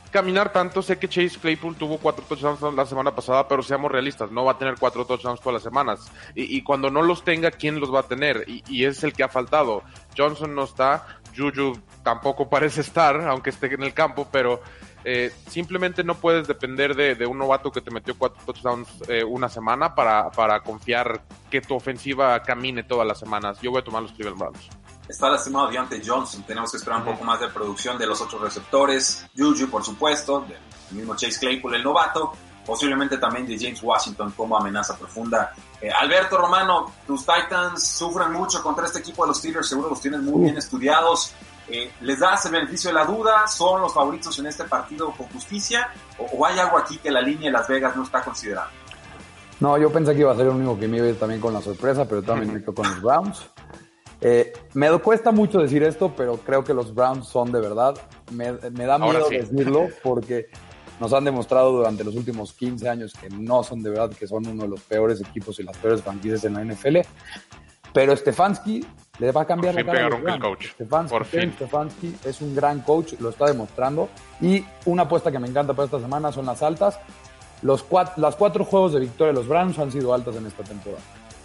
caminar 0.09 0.51
tanto. 0.51 0.81
Sé 0.81 0.97
que 0.97 1.07
Chase 1.07 1.39
Claypool 1.39 1.75
tuvo 1.75 1.97
cuatro 1.97 2.23
touchdowns 2.27 2.61
la 2.75 2.85
semana 2.85 3.13
pasada, 3.15 3.47
pero 3.47 3.63
seamos 3.63 3.91
realistas, 3.91 4.31
no 4.31 4.45
va 4.45 4.53
a 4.53 4.57
tener 4.57 4.75
cuatro 4.79 5.05
touchdowns 5.05 5.39
todas 5.39 5.55
las 5.55 5.63
semanas. 5.63 6.11
Y, 6.35 6.61
cuando 6.61 6.89
no 6.89 7.01
los 7.01 7.23
tenga, 7.23 7.51
¿quién 7.51 7.79
los 7.79 7.93
va 7.93 8.01
a 8.01 8.07
tener? 8.07 8.45
Y, 8.47 8.85
es 8.85 9.03
el 9.03 9.13
que 9.13 9.23
ha 9.23 9.29
faltado. 9.29 9.83
Johnson 10.17 10.55
no 10.55 10.63
está, 10.63 11.19
Juju 11.35 11.79
tampoco 12.03 12.49
parece 12.49 12.81
estar, 12.81 13.21
aunque 13.21 13.49
esté 13.49 13.73
en 13.73 13.83
el 13.83 13.93
campo, 13.93 14.27
pero 14.31 14.61
eh, 15.03 15.31
simplemente 15.47 16.03
no 16.03 16.15
puedes 16.15 16.47
depender 16.47 16.95
de, 16.95 17.25
un 17.25 17.37
novato 17.37 17.71
que 17.71 17.81
te 17.81 17.91
metió 17.91 18.17
cuatro 18.17 18.41
touchdowns 18.45 18.89
eh, 19.07 19.23
una 19.23 19.49
semana 19.49 19.95
para, 19.95 20.29
para 20.31 20.59
confiar 20.61 21.21
que 21.49 21.61
tu 21.61 21.75
ofensiva 21.75 22.41
camine 22.43 22.83
todas 22.83 23.07
las 23.07 23.19
semanas. 23.19 23.61
Yo 23.61 23.71
voy 23.71 23.81
a 23.81 23.83
tomar 23.83 24.01
los 24.01 24.11
Cleveland 24.11 24.39
Browns. 24.39 24.69
Está 25.07 25.29
lastimado 25.29 25.69
Deontay 25.69 26.01
Johnson. 26.05 26.43
Tenemos 26.43 26.71
que 26.71 26.77
esperar 26.77 26.99
un 26.99 27.05
poco 27.05 27.23
más 27.23 27.39
de 27.39 27.47
producción 27.47 27.97
de 27.97 28.05
los 28.05 28.19
otros 28.21 28.41
receptores. 28.41 29.25
Juju, 29.37 29.69
por 29.69 29.83
supuesto. 29.83 30.45
El 30.91 30.97
mismo 30.97 31.15
Chase 31.15 31.39
Claypool, 31.39 31.75
el 31.75 31.83
novato. 31.83 32.33
Posiblemente 32.65 33.17
también 33.17 33.47
de 33.47 33.57
James 33.57 33.81
Washington 33.81 34.33
como 34.35 34.57
amenaza 34.57 34.97
profunda. 34.97 35.53
Eh, 35.81 35.89
Alberto 35.89 36.37
Romano, 36.37 36.91
tus 37.05 37.25
Titans 37.25 37.81
sufren 37.81 38.33
mucho 38.33 38.61
contra 38.61 38.85
este 38.85 38.99
equipo 38.99 39.23
de 39.23 39.29
los 39.29 39.37
Steelers. 39.37 39.69
Seguro 39.69 39.89
los 39.89 40.01
tienen 40.01 40.25
muy 40.25 40.43
bien 40.43 40.57
estudiados. 40.57 41.33
Eh, 41.69 41.91
¿Les 42.01 42.19
das 42.19 42.45
el 42.45 42.51
beneficio 42.51 42.89
de 42.89 42.95
la 42.95 43.05
duda? 43.05 43.47
¿Son 43.47 43.81
los 43.81 43.93
favoritos 43.93 44.37
en 44.39 44.47
este 44.47 44.65
partido 44.65 45.11
con 45.11 45.27
justicia? 45.27 45.89
¿O, 46.17 46.45
hay 46.45 46.59
algo 46.59 46.77
aquí 46.77 46.97
que 46.97 47.09
la 47.09 47.21
línea 47.21 47.45
de 47.45 47.51
Las 47.51 47.69
Vegas 47.69 47.95
no 47.95 48.03
está 48.03 48.21
considerando? 48.21 48.71
No, 49.61 49.77
yo 49.77 49.89
pensé 49.91 50.13
que 50.13 50.19
iba 50.19 50.33
a 50.33 50.35
ser 50.35 50.47
el 50.47 50.51
único 50.51 50.77
que 50.77 50.87
me 50.87 50.97
iba 50.97 51.07
a 51.07 51.09
ir 51.09 51.19
también 51.19 51.39
con 51.39 51.53
la 51.53 51.61
sorpresa, 51.61 52.05
pero 52.05 52.21
también 52.21 52.53
me 52.53 52.59
quedo 52.59 52.75
con 52.75 52.87
los 52.89 53.01
Browns. 53.01 53.49
Eh, 54.21 54.53
me 54.73 54.89
cuesta 54.99 55.31
mucho 55.31 55.59
decir 55.59 55.83
esto, 55.83 56.13
pero 56.15 56.37
creo 56.37 56.63
que 56.63 56.73
los 56.73 56.93
Browns 56.93 57.27
son 57.27 57.51
de 57.51 57.59
verdad. 57.59 57.95
Me, 58.31 58.51
da 58.51 58.97
miedo 58.97 59.29
decirlo 59.29 59.87
porque 60.03 60.47
nos 60.99 61.13
han 61.13 61.23
demostrado 61.23 61.71
durante 61.71 62.03
los 62.03 62.15
últimos 62.15 62.53
15 62.53 62.89
años 62.89 63.13
que 63.13 63.29
no 63.29 63.63
son 63.63 63.83
de 63.83 63.91
verdad, 63.91 64.11
que 64.11 64.27
son 64.27 64.47
uno 64.47 64.63
de 64.63 64.69
los 64.69 64.81
peores 64.81 65.21
equipos 65.21 65.59
y 65.59 65.63
las 65.63 65.77
peores 65.77 66.01
franquicias 66.01 66.43
en 66.45 66.53
la 66.53 66.63
NFL. 66.63 66.97
Pero 67.93 68.15
Stefanski 68.15 68.85
le 69.19 69.31
va 69.31 69.41
a 69.41 69.45
cambiar 69.45 69.75
la 69.75 69.85
cara. 69.85 70.07
el 70.07 70.39
coach. 70.39 70.67
Stefanski, 70.67 72.15
es 72.25 72.41
un 72.41 72.55
gran 72.55 72.81
coach, 72.81 73.13
lo 73.19 73.29
está 73.29 73.45
demostrando. 73.45 74.09
Y 74.41 74.63
una 74.85 75.03
apuesta 75.03 75.31
que 75.31 75.39
me 75.39 75.47
encanta 75.47 75.73
para 75.73 75.85
esta 75.85 75.99
semana 75.99 76.31
son 76.31 76.45
las 76.45 76.61
altas. 76.61 76.99
Los 77.61 77.81
cuatro, 77.83 78.13
las 78.17 78.35
cuatro 78.35 78.65
juegos 78.65 78.93
de 78.93 78.99
victoria 78.99 79.33
de 79.33 79.39
los 79.39 79.47
Browns 79.47 79.79
han 79.79 79.91
sido 79.91 80.13
altas 80.13 80.35
en 80.35 80.45
esta 80.45 80.63
temporada. 80.63 81.01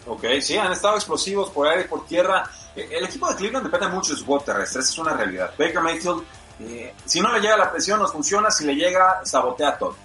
Ok, 0.07 0.25
sí, 0.41 0.57
han 0.57 0.73
estado 0.73 0.97
explosivos 0.97 1.51
por 1.51 1.67
aire 1.69 1.85
y 1.85 1.89
por 1.89 2.07
tierra. 2.07 2.49
Eh, 2.75 2.89
el 2.93 3.05
equipo 3.05 3.29
de 3.29 3.37
Cleveland 3.37 3.67
depende 3.67 3.89
mucho 3.89 4.13
de 4.13 4.19
su 4.19 4.27
juego 4.27 4.43
terrestre, 4.45 4.81
esa 4.81 4.91
es 4.91 4.99
una 4.99 5.15
realidad. 5.15 5.53
Baker 5.59 5.81
Mayfield, 5.81 6.25
eh, 6.61 6.95
si 7.05 7.21
no 7.21 7.33
le 7.33 7.41
llega 7.41 7.57
la 7.57 7.71
presión, 7.71 8.01
no 8.01 8.09
funciona, 8.09 8.51
si 8.51 8.65
le 8.65 8.75
llega, 8.75 9.21
sabotea 9.25 9.79
todo. 9.79 9.97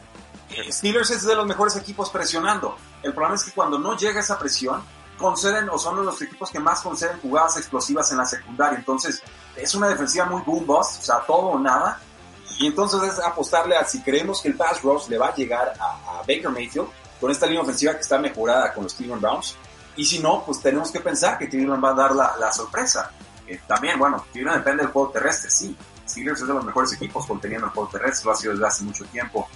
Eh, 0.49 0.71
Steelers 0.71 1.09
es 1.11 1.25
de 1.25 1.35
los 1.35 1.45
mejores 1.45 1.75
equipos 1.75 2.09
presionando. 2.09 2.77
El 3.03 3.13
problema 3.13 3.35
es 3.35 3.43
que 3.43 3.51
cuando 3.51 3.77
no 3.77 3.97
llega 3.97 4.19
esa 4.19 4.37
presión, 4.39 4.81
conceden 5.17 5.69
o 5.69 5.77
son 5.77 5.97
de 5.97 6.03
los 6.03 6.21
equipos 6.21 6.51
que 6.51 6.59
más 6.59 6.81
conceden 6.81 7.19
jugadas 7.19 7.57
explosivas 7.57 8.11
en 8.11 8.19
la 8.19 8.25
secundaria. 8.25 8.77
Entonces, 8.77 9.21
es 9.55 9.75
una 9.75 9.87
defensiva 9.87 10.25
muy 10.25 10.41
boom 10.43 10.65
bust, 10.65 11.01
o 11.01 11.05
sea, 11.05 11.19
todo 11.25 11.47
o 11.47 11.59
nada. 11.59 11.99
Y 12.59 12.67
entonces 12.67 13.01
es 13.03 13.19
apostarle 13.19 13.75
a 13.75 13.85
si 13.85 14.01
creemos 14.01 14.41
que 14.41 14.49
el 14.49 14.55
pass 14.55 14.81
rush 14.81 15.07
le 15.09 15.17
va 15.17 15.27
a 15.27 15.35
llegar 15.35 15.73
a, 15.79 16.21
Baker 16.27 16.49
Mayfield 16.49 16.87
con 17.19 17.31
esta 17.31 17.45
línea 17.45 17.61
ofensiva 17.61 17.93
que 17.93 18.01
está 18.01 18.17
mejorada 18.17 18.73
con 18.73 18.83
los 18.83 18.93
Cleveland 18.93 19.21
Browns. 19.21 19.55
Y 19.97 20.05
si 20.05 20.19
no, 20.19 20.43
pues 20.45 20.61
tenemos 20.61 20.91
que 20.91 20.99
pensar 20.99 21.37
que 21.37 21.49
Cleveland 21.49 21.83
va 21.83 21.89
a 21.89 21.93
dar 21.93 22.11
la, 22.15 22.51
sorpresa. 22.51 23.11
Eh, 23.45 23.59
también, 23.67 23.99
bueno, 23.99 24.25
Cleveland 24.31 24.59
depende 24.59 24.83
del 24.83 24.91
juego 24.91 25.09
terrestre, 25.09 25.49
sí. 25.49 25.75
Steelers 26.07 26.39
es 26.41 26.47
de 26.47 26.53
los 26.53 26.63
mejores 26.63 26.93
equipos 26.93 27.25
conteniendo 27.25 27.67
el 27.67 27.73
juego 27.73 27.89
terrestre, 27.89 28.25
lo 28.25 28.31
ha 28.31 28.35
sido 28.35 28.53
desde 28.53 28.67
hace 28.67 28.83
mucho 28.83 29.05
tiempo. 29.05 29.49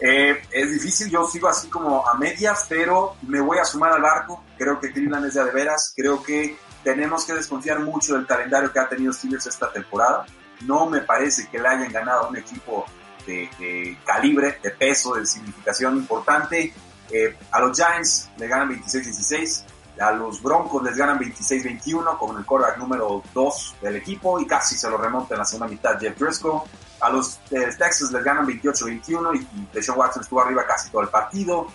Eh, 0.00 0.42
es 0.50 0.72
difícil, 0.72 1.10
yo 1.10 1.26
sigo 1.26 1.48
así 1.48 1.68
como 1.68 2.08
a 2.08 2.14
medias, 2.14 2.64
pero 2.68 3.16
me 3.22 3.40
voy 3.40 3.58
a 3.58 3.64
sumar 3.64 3.92
al 3.92 4.00
barco. 4.00 4.42
Creo 4.56 4.80
que 4.80 4.92
Cleveland 4.92 5.26
es 5.26 5.34
de, 5.34 5.44
de 5.44 5.50
veras. 5.50 5.92
Creo 5.94 6.22
que 6.22 6.56
tenemos 6.82 7.24
que 7.24 7.34
desconfiar 7.34 7.80
mucho 7.80 8.14
del 8.14 8.26
calendario 8.26 8.72
que 8.72 8.78
ha 8.78 8.88
tenido 8.88 9.12
Steelers 9.12 9.46
esta 9.46 9.70
temporada. 9.70 10.24
No 10.62 10.86
me 10.86 11.00
parece 11.00 11.48
que 11.48 11.58
le 11.58 11.68
hayan 11.68 11.92
ganado 11.92 12.26
a 12.26 12.28
un 12.28 12.36
equipo 12.36 12.86
de, 13.26 13.98
calibre, 14.04 14.58
de 14.62 14.70
peso, 14.70 15.14
de 15.14 15.26
significación 15.26 15.96
importante. 15.96 16.72
Eh, 17.10 17.36
a 17.50 17.60
los 17.60 17.76
Giants 17.76 18.30
le 18.36 18.48
ganan 18.48 18.70
26-16. 18.70 19.64
A 20.00 20.12
los 20.12 20.42
Broncos 20.42 20.82
les 20.82 20.96
ganan 20.96 21.18
26-21 21.18 22.16
con 22.16 22.38
el 22.38 22.46
quarterback 22.46 22.78
número 22.78 23.22
2 23.34 23.76
del 23.82 23.96
equipo 23.96 24.40
y 24.40 24.46
casi 24.46 24.74
se 24.74 24.88
lo 24.88 24.96
remonta 24.96 25.34
en 25.34 25.40
la 25.40 25.44
segunda 25.44 25.68
mitad 25.68 26.00
Jeff 26.00 26.18
Driscoll. 26.18 26.62
A 27.00 27.10
los 27.10 27.38
eh, 27.50 27.68
Texas 27.78 28.10
les 28.10 28.24
ganan 28.24 28.46
28-21 28.46 29.36
y, 29.36 29.68
Deshaun 29.74 29.98
Watson 29.98 30.22
estuvo 30.22 30.40
arriba 30.40 30.64
casi 30.66 30.90
todo 30.90 31.02
el 31.02 31.08
partido. 31.08 31.66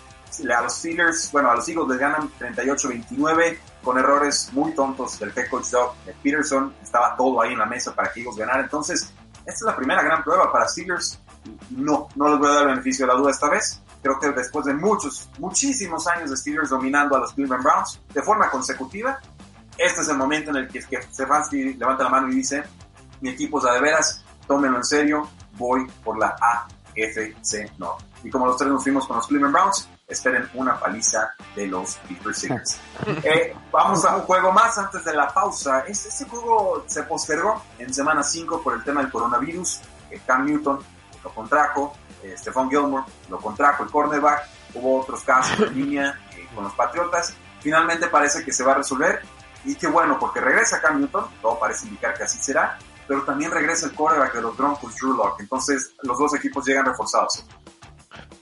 A 0.54 0.62
los 0.62 0.74
Steelers, 0.74 1.30
bueno, 1.30 1.50
a 1.50 1.54
los 1.54 1.68
Eagles 1.68 1.88
les 1.88 1.98
ganan 1.98 2.28
38-29 2.38 3.58
con 3.82 3.96
errores 3.96 4.50
muy 4.52 4.72
tontos 4.72 5.18
del 5.20 5.32
head 5.34 5.48
coach 5.48 5.66
Doug 5.70 5.94
Peterson. 6.22 6.74
Estaba 6.82 7.16
todo 7.16 7.40
ahí 7.40 7.52
en 7.52 7.60
la 7.60 7.66
mesa 7.66 7.94
para 7.94 8.12
que 8.12 8.20
Eagles 8.20 8.36
ganara. 8.36 8.60
Entonces, 8.60 9.12
esta 9.46 9.52
es 9.52 9.62
la 9.62 9.76
primera 9.76 10.02
gran 10.02 10.24
prueba 10.24 10.52
para 10.52 10.66
Steelers. 10.66 11.20
No, 11.70 12.08
no 12.16 12.28
les 12.30 12.38
voy 12.38 12.48
a 12.48 12.54
dar 12.54 12.62
el 12.62 12.68
beneficio 12.70 13.06
de 13.06 13.12
la 13.12 13.18
duda 13.18 13.30
esta 13.30 13.48
vez. 13.48 13.80
Creo 14.02 14.18
que 14.18 14.30
después 14.30 14.66
de 14.66 14.74
muchos, 14.74 15.28
muchísimos 15.38 16.06
años 16.06 16.30
de 16.30 16.36
Steelers 16.36 16.70
dominando 16.70 17.16
a 17.16 17.20
los 17.20 17.32
Cleveland 17.32 17.64
Browns 17.64 18.00
de 18.12 18.22
forma 18.22 18.50
consecutiva, 18.50 19.18
este 19.78 20.00
es 20.00 20.08
el 20.08 20.16
momento 20.16 20.50
en 20.50 20.56
el 20.56 20.68
que, 20.68 20.80
que 20.80 21.02
Stefanski 21.02 21.74
levanta 21.74 22.04
la 22.04 22.10
mano 22.10 22.28
y 22.28 22.36
dice, 22.36 22.62
mi 23.20 23.30
equipo 23.30 23.58
es 23.58 23.66
a 23.66 23.72
de 23.72 23.80
veras, 23.80 24.24
tómenlo 24.46 24.78
en 24.78 24.84
serio, 24.84 25.28
voy 25.58 25.86
por 26.04 26.18
la 26.18 26.36
AFC 26.40 27.70
no. 27.78 27.96
Y 28.24 28.30
como 28.30 28.46
los 28.46 28.56
tres 28.56 28.70
nos 28.70 28.82
fuimos 28.82 29.06
con 29.06 29.16
los 29.16 29.26
Cleveland 29.26 29.52
Browns, 29.52 29.88
esperen 30.08 30.48
una 30.54 30.78
paliza 30.78 31.34
de 31.54 31.66
los 31.66 31.96
Pittsburgh 32.08 32.34
Steelers. 32.34 32.78
Eh, 33.22 33.54
vamos 33.70 34.04
a 34.04 34.16
un 34.16 34.22
juego 34.22 34.52
más 34.52 34.76
antes 34.78 35.04
de 35.04 35.14
la 35.14 35.28
pausa. 35.28 35.80
Este, 35.80 36.24
juego 36.24 36.84
se 36.86 37.02
postergó 37.02 37.62
en 37.78 37.92
semana 37.92 38.22
5 38.22 38.62
por 38.62 38.74
el 38.74 38.84
tema 38.84 39.02
del 39.02 39.10
coronavirus. 39.10 39.80
Cam 40.26 40.46
Newton 40.46 40.78
lo 41.22 41.34
contrajo, 41.34 41.94
eh, 42.26 42.36
Stephon 42.36 42.68
Gilmore 42.70 43.04
lo 43.28 43.38
contrajo 43.38 43.84
el 43.84 43.90
cornerback. 43.90 44.42
Hubo 44.74 45.00
otros 45.00 45.22
casos 45.22 45.68
en 45.68 45.74
línea 45.74 46.18
eh, 46.36 46.48
con 46.54 46.64
los 46.64 46.72
Patriotas. 46.74 47.34
Finalmente 47.60 48.08
parece 48.08 48.44
que 48.44 48.52
se 48.52 48.64
va 48.64 48.72
a 48.72 48.76
resolver. 48.76 49.20
Y 49.64 49.74
qué 49.74 49.86
bueno, 49.86 50.18
porque 50.18 50.40
regresa 50.40 50.80
Cam 50.80 51.00
Newton, 51.00 51.26
todo 51.42 51.58
parece 51.58 51.86
indicar 51.86 52.14
que 52.14 52.22
así 52.22 52.38
será 52.38 52.78
pero 53.06 53.22
también 53.22 53.50
regresa 53.50 53.86
el 53.86 53.92
quarterback 53.92 54.34
de 54.34 54.42
los 54.42 54.56
Broncos, 54.56 54.94
Drew 54.96 55.14
Lock. 55.14 55.40
Entonces, 55.40 55.94
los 56.02 56.18
dos 56.18 56.34
equipos 56.34 56.66
llegan 56.66 56.86
reforzados. 56.86 57.44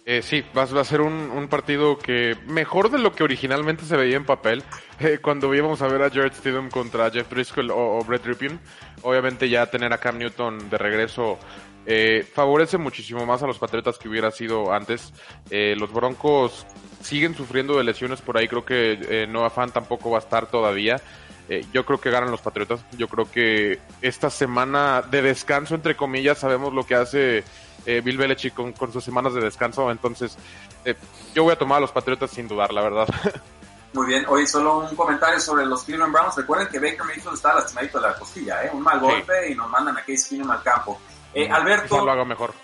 Eh, 0.07 0.20
sí, 0.23 0.44
va, 0.57 0.62
a 0.62 0.85
ser 0.85 1.01
un, 1.01 1.49
partido 1.49 1.99
que 1.99 2.37
mejor 2.47 2.90
de 2.90 2.99
lo 2.99 3.12
que 3.12 3.25
originalmente 3.25 3.85
se 3.85 3.97
veía 3.97 4.16
en 4.16 4.25
papel. 4.25 4.62
Eh, 5.01 5.18
cuando 5.20 5.53
íbamos 5.55 5.83
a 5.83 5.88
ver 5.88 6.03
a 6.03 6.11
Jared 6.11 6.35
Stidham 6.35 6.70
contra 6.70 7.11
Jeff 7.11 7.29
Driscoll 7.29 7.70
o, 7.70 7.99
Brett 8.05 8.25
Ripien, 8.25 8.61
obviamente 9.03 9.49
ya 9.49 9.66
tener 9.66 9.92
a 9.92 9.99
Cam 9.99 10.18
Newton 10.18 10.70
de 10.70 10.79
regreso 10.79 11.38
eh, 11.87 12.27
favorece 12.33 12.79
muchísimo 12.79 13.25
más 13.27 13.42
a 13.42 13.47
los 13.47 13.59
Patriotas 13.59 13.99
que 13.99 14.09
hubiera 14.09 14.31
sido 14.31 14.73
antes. 14.73 15.12
Eh, 15.51 15.75
los 15.79 15.92
Broncos 15.92 16.66
siguen 17.03 17.35
sufriendo 17.35 17.77
de 17.77 17.85
lesiones 17.85 18.20
por 18.23 18.37
ahí, 18.38 18.49
creo 18.49 18.64
que 18.64 19.27
Noah 19.29 19.51
Fan 19.51 19.70
tampoco 19.70 20.11
va 20.11 20.18
a 20.18 20.20
estar 20.20 20.47
todavía. 20.51 21.01
Eh, 21.49 21.66
yo 21.73 21.85
creo 21.85 22.01
que 22.01 22.11
ganan 22.11 22.31
los 22.31 22.40
Patriotas. 22.40 22.81
Yo 22.97 23.09
creo 23.09 23.31
que 23.31 23.81
esta 24.01 24.31
semana 24.31 25.03
de 25.03 25.23
descanso, 25.23 25.75
entre 25.75 25.97
comillas, 25.97 26.38
sabemos 26.38 26.73
lo 26.73 26.87
que 26.87 26.94
hace 26.94 27.44
eh, 27.85 28.01
Bill 28.03 28.16
Belichick 28.16 28.55
con, 28.55 28.92
sus 28.92 29.05
semanas 29.05 29.35
de 29.35 29.40
descanso. 29.40 29.90
Entonces, 29.90 30.37
eh, 30.85 30.94
yo 31.35 31.44
voy 31.44 31.53
a 31.53 31.59
tomar 31.59 31.79
a 31.79 31.81
los 31.81 31.92
Patriotas 31.92 32.31
sin 32.31 32.49
dudar, 32.49 32.73
la 32.73 32.83
verdad. 32.83 33.09
Muy 33.92 34.07
bien. 34.07 34.25
Oye, 34.27 34.47
solo 34.47 34.79
un 34.79 34.97
comentario 34.97 35.38
sobre 35.38 35.66
los 35.66 35.85
Cleveland 35.85 36.12
Browns. 36.12 36.37
Recuerden 36.37 36.68
que 36.68 36.79
Baker 36.81 37.05
Mayfield 37.05 37.35
está 37.35 37.55
lastimadito 37.55 38.01
de 38.01 38.09
la 38.09 38.14
costilla, 38.14 38.64
¿eh? 38.64 38.70
Un 38.73 38.83
mal 38.83 38.99
golpe 38.99 39.53
y 39.53 39.55
nos 39.55 39.70
mandan 39.70 39.97
a 39.97 40.01
Case 40.01 40.31
Keenum 40.31 40.51
al 40.51 40.62
campo. 40.62 40.99
Alberto... 41.51 42.05
lo 42.05 42.12
hago 42.12 42.25
mejor. 42.25 42.55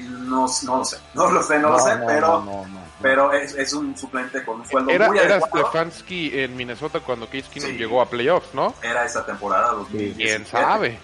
no, 0.00 0.46
no 0.64 0.76
lo 0.78 0.84
sé. 0.84 0.98
No 1.14 1.30
lo 1.30 1.42
sé, 1.42 1.58
no, 1.58 1.70
lo 1.70 1.78
sé, 1.78 1.98
pero 2.06 2.66
pero 3.02 3.32
es, 3.32 3.54
es, 3.54 3.72
un 3.72 3.96
suplente 3.96 4.44
con 4.44 4.60
un 4.60 4.66
sueldo 4.66 4.90
era, 4.90 5.08
muy 5.08 5.18
Era 5.18 5.40
Stefanski 5.40 6.38
en 6.38 6.56
Minnesota 6.56 7.00
cuando 7.00 7.26
Case 7.26 7.46
Keenum 7.52 7.76
llegó 7.76 8.00
a 8.00 8.06
playoffs, 8.06 8.54
¿no? 8.54 8.74
Era 8.80 9.04
esa 9.04 9.26
temporada, 9.26 9.72
2017. 9.72 10.24
¿Quién 10.24 10.46
sabe? 10.46 10.98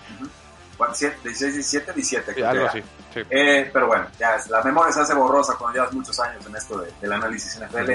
16, 0.79 1.55
17, 1.55 1.93
17. 1.93 2.35
Sí, 2.35 2.43
algo 2.43 2.67
así. 2.67 2.81
Sí. 3.13 3.21
Eh, 3.31 3.69
pero 3.73 3.89
bueno, 3.89 4.07
ya 4.19 4.37
la 4.49 4.63
memoria 4.63 4.93
se 4.93 5.01
hace 5.01 5.15
borrosa 5.15 5.57
cuando 5.57 5.79
llevas 5.79 5.93
muchos 5.93 6.19
años 6.21 6.47
en 6.47 6.55
esto 6.55 6.79
de, 6.79 6.93
del 7.01 7.13
análisis 7.13 7.59
NFL. 7.61 7.91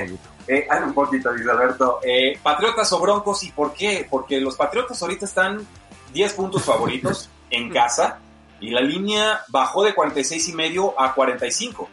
Eh, 0.47 0.67
hay 0.69 0.83
un 0.83 0.93
poquito, 0.93 1.31
dice 1.31 1.49
Alberto. 1.49 1.99
Eh, 2.03 2.37
Patriotas 2.43 2.91
o 2.91 2.99
Broncos, 2.99 3.43
¿y 3.43 3.51
por 3.51 3.73
qué? 3.73 4.05
Porque 4.09 4.41
los 4.41 4.57
Patriotas 4.57 5.01
ahorita 5.01 5.25
están 5.25 5.65
10 6.11 6.33
puntos 6.33 6.63
favoritos 6.63 7.29
en 7.49 7.69
casa 7.73 8.19
y 8.63 8.69
la 8.69 8.79
línea 8.79 9.41
bajó 9.49 9.83
de 9.83 9.93
46 9.93 10.47
y 10.47 10.53
medio 10.53 10.99
a 10.99 11.13
45. 11.13 11.89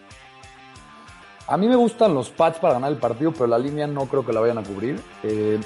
A 1.48 1.56
mí 1.56 1.66
me 1.66 1.74
gustan 1.74 2.14
los 2.14 2.30
Pats 2.30 2.60
para 2.60 2.74
ganar 2.74 2.92
el 2.92 2.98
partido, 2.98 3.32
pero 3.32 3.48
la 3.48 3.58
línea 3.58 3.88
no 3.88 4.06
creo 4.06 4.24
que 4.24 4.32
la 4.32 4.38
vayan 4.38 4.58
a 4.58 4.62
cubrir. 4.62 5.02
Eh, 5.24 5.58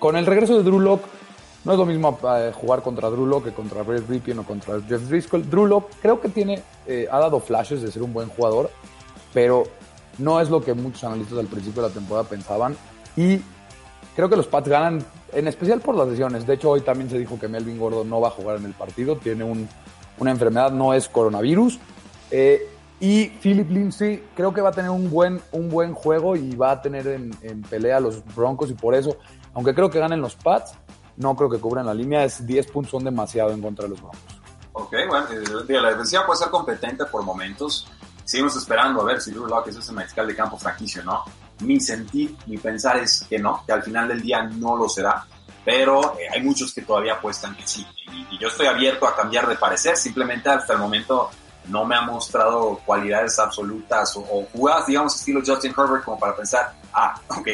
con 0.00 0.16
el 0.16 0.26
regreso 0.26 0.56
de 0.56 0.64
Drew 0.64 0.80
no 0.80 1.72
es 1.72 1.78
lo 1.78 1.86
mismo 1.86 2.18
eh, 2.36 2.50
jugar 2.52 2.82
contra 2.82 3.08
Drew 3.08 3.26
Locke 3.26 3.50
que 3.50 3.52
contra 3.52 3.84
Brett 3.84 4.08
Ripien 4.08 4.40
o 4.40 4.42
contra 4.44 4.80
Jeff 4.88 5.02
Driscoll. 5.02 5.48
Drew 5.48 5.84
creo 6.02 6.20
que 6.20 6.30
tiene, 6.30 6.60
eh, 6.88 7.06
ha 7.08 7.20
dado 7.20 7.38
flashes 7.38 7.80
de 7.80 7.92
ser 7.92 8.02
un 8.02 8.12
buen 8.12 8.28
jugador, 8.30 8.72
pero 9.32 9.62
no 10.18 10.40
es 10.40 10.50
lo 10.50 10.64
que 10.64 10.74
muchos 10.74 11.04
analistas 11.04 11.38
al 11.38 11.46
principio 11.46 11.80
de 11.80 11.90
la 11.90 11.94
temporada 11.94 12.28
pensaban. 12.28 12.76
Y 13.16 13.38
creo 14.16 14.28
que 14.28 14.34
los 14.34 14.48
Pats 14.48 14.68
ganan, 14.68 15.04
en 15.34 15.48
especial 15.48 15.80
por 15.80 15.96
las 15.96 16.08
lesiones. 16.08 16.46
De 16.46 16.54
hecho, 16.54 16.70
hoy 16.70 16.80
también 16.80 17.10
se 17.10 17.18
dijo 17.18 17.38
que 17.38 17.48
Melvin 17.48 17.78
Gordo 17.78 18.04
no 18.04 18.20
va 18.20 18.28
a 18.28 18.30
jugar 18.30 18.56
en 18.56 18.64
el 18.64 18.72
partido, 18.72 19.16
tiene 19.16 19.44
una 19.44 20.30
enfermedad, 20.30 20.70
no 20.70 20.94
es 20.94 21.08
coronavirus. 21.08 21.78
Eh, 22.30 22.68
y 23.00 23.26
Philip 23.28 23.68
Lindsay 23.70 24.24
creo 24.34 24.54
que 24.54 24.60
va 24.60 24.70
a 24.70 24.72
tener 24.72 24.90
un 24.90 25.10
buen, 25.10 25.42
un 25.52 25.68
buen 25.68 25.92
juego 25.94 26.36
y 26.36 26.54
va 26.54 26.70
a 26.70 26.82
tener 26.82 27.06
en, 27.06 27.62
pelea 27.62 27.98
a 27.98 28.00
los 28.00 28.24
Broncos 28.34 28.70
y 28.70 28.74
por 28.74 28.94
eso, 28.94 29.16
aunque 29.52 29.74
creo 29.74 29.90
que 29.90 29.98
ganen 29.98 30.20
los 30.20 30.36
Pats, 30.36 30.72
no 31.16 31.36
creo 31.36 31.50
que 31.50 31.58
cubran 31.58 31.86
la 31.86 31.94
línea, 31.94 32.24
es 32.24 32.46
10 32.46 32.66
puntos 32.68 32.92
son 32.92 33.04
demasiado 33.04 33.50
en 33.50 33.60
contra 33.60 33.84
de 33.84 33.90
los 33.90 34.00
Broncos. 34.00 34.20
Ok, 34.72 34.94
bueno, 35.08 35.26
eh, 35.30 35.80
la 35.80 35.90
defensiva 35.90 36.26
puede 36.26 36.38
ser 36.38 36.50
competente 36.50 37.04
por 37.06 37.22
momentos. 37.22 37.86
Seguimos 38.24 38.56
esperando 38.56 39.02
a 39.02 39.04
ver 39.04 39.20
si 39.20 39.30
Drew 39.30 39.46
Locke 39.46 39.68
es 39.68 39.76
ese 39.76 39.92
mariscal 39.92 40.26
de 40.26 40.34
campo 40.34 40.56
franquicio, 40.56 41.04
¿no? 41.04 41.22
Mi 41.60 41.80
sentir, 41.80 42.36
mi 42.46 42.58
pensar 42.58 42.96
es 42.98 43.24
que 43.28 43.38
no, 43.38 43.62
que 43.66 43.72
al 43.72 43.82
final 43.82 44.08
del 44.08 44.20
día 44.20 44.42
no 44.42 44.76
lo 44.76 44.88
será, 44.88 45.26
pero 45.64 46.16
eh, 46.18 46.26
hay 46.32 46.42
muchos 46.42 46.74
que 46.74 46.82
todavía 46.82 47.14
apuestan 47.14 47.56
que 47.56 47.66
sí. 47.66 47.86
Y, 48.30 48.38
yo 48.38 48.48
estoy 48.48 48.66
abierto 48.66 49.06
a 49.06 49.16
cambiar 49.16 49.46
de 49.46 49.56
parecer, 49.56 49.96
simplemente 49.96 50.48
hasta 50.48 50.74
el 50.74 50.78
momento 50.78 51.30
no 51.66 51.84
me 51.84 51.96
ha 51.96 52.02
mostrado 52.02 52.80
cualidades 52.84 53.38
absolutas 53.38 54.14
o, 54.16 54.46
jugadas, 54.52 54.86
digamos, 54.86 55.16
estilo 55.16 55.40
Justin 55.44 55.72
Herbert 55.76 56.04
como 56.04 56.18
para 56.18 56.36
pensar, 56.36 56.74
ah, 56.92 57.14
ok, 57.28 57.48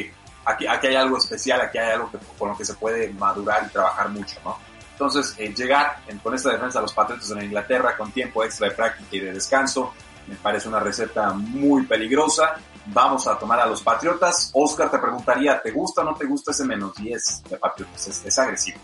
aquí, 0.45 0.67
aquí 0.67 0.87
hay 0.89 0.97
algo 0.97 1.19
especial, 1.19 1.61
aquí 1.61 1.79
hay 1.79 1.93
algo 1.93 2.11
con 2.39 2.49
lo 2.49 2.57
que 2.57 2.65
se 2.65 2.75
puede 2.75 3.13
madurar 3.13 3.67
y 3.67 3.73
trabajar 3.73 4.09
mucho, 4.09 4.37
¿no? 4.45 4.59
Entonces, 5.01 5.35
eh, 5.39 5.55
llegar 5.57 5.97
con 6.23 6.35
esta 6.35 6.51
defensa 6.51 6.79
a 6.79 6.83
los 6.83 6.93
Patriots 6.93 7.31
en 7.31 7.43
Inglaterra 7.45 7.97
con 7.97 8.13
tiempo 8.13 8.45
extra 8.45 8.69
de 8.69 8.75
práctica 8.75 9.09
y 9.13 9.21
de 9.21 9.33
descanso, 9.33 9.95
me 10.27 10.37
parece 10.37 10.69
una 10.69 10.79
receta 10.79 11.33
muy 11.33 11.87
peligrosa. 11.87 12.57
Vamos 12.93 13.27
a 13.27 13.39
tomar 13.39 13.61
a 13.61 13.67
los 13.67 13.83
Patriotas. 13.83 14.51
Oscar 14.55 14.91
te 14.91 14.99
preguntaría, 14.99 15.61
¿te 15.61 15.71
gusta 15.71 16.03
o 16.03 16.05
no 16.05 16.15
te 16.15 16.27
gusta 16.27 16.51
ese 16.51 16.65
menos 16.65 16.95
10 16.97 17.45
de 17.49 17.57
Patriotas? 17.57 18.25
Es, 18.27 18.39
agresivo. 18.39 18.79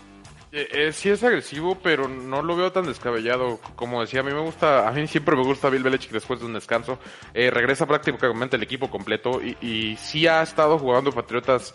Eh, 0.51 0.67
eh, 0.71 0.93
sí 0.93 1.09
es 1.09 1.23
agresivo, 1.23 1.75
pero 1.75 2.07
no 2.07 2.41
lo 2.41 2.55
veo 2.55 2.71
tan 2.71 2.85
descabellado. 2.85 3.59
Como 3.75 4.01
decía, 4.01 4.21
a 4.21 4.23
mí 4.23 4.31
me 4.31 4.41
gusta, 4.41 4.87
a 4.87 4.91
mí 4.91 5.07
siempre 5.07 5.35
me 5.35 5.43
gusta 5.43 5.69
Bill 5.69 5.83
Belichick 5.83 6.11
después 6.11 6.39
de 6.39 6.45
un 6.45 6.53
descanso. 6.53 6.99
Eh, 7.33 7.49
regresa 7.51 7.85
prácticamente 7.85 8.55
el 8.55 8.63
equipo 8.63 8.89
completo 8.89 9.41
y, 9.41 9.57
y 9.61 9.97
sí 9.97 10.27
ha 10.27 10.41
estado 10.41 10.79
jugando 10.79 11.11
Patriotas 11.11 11.73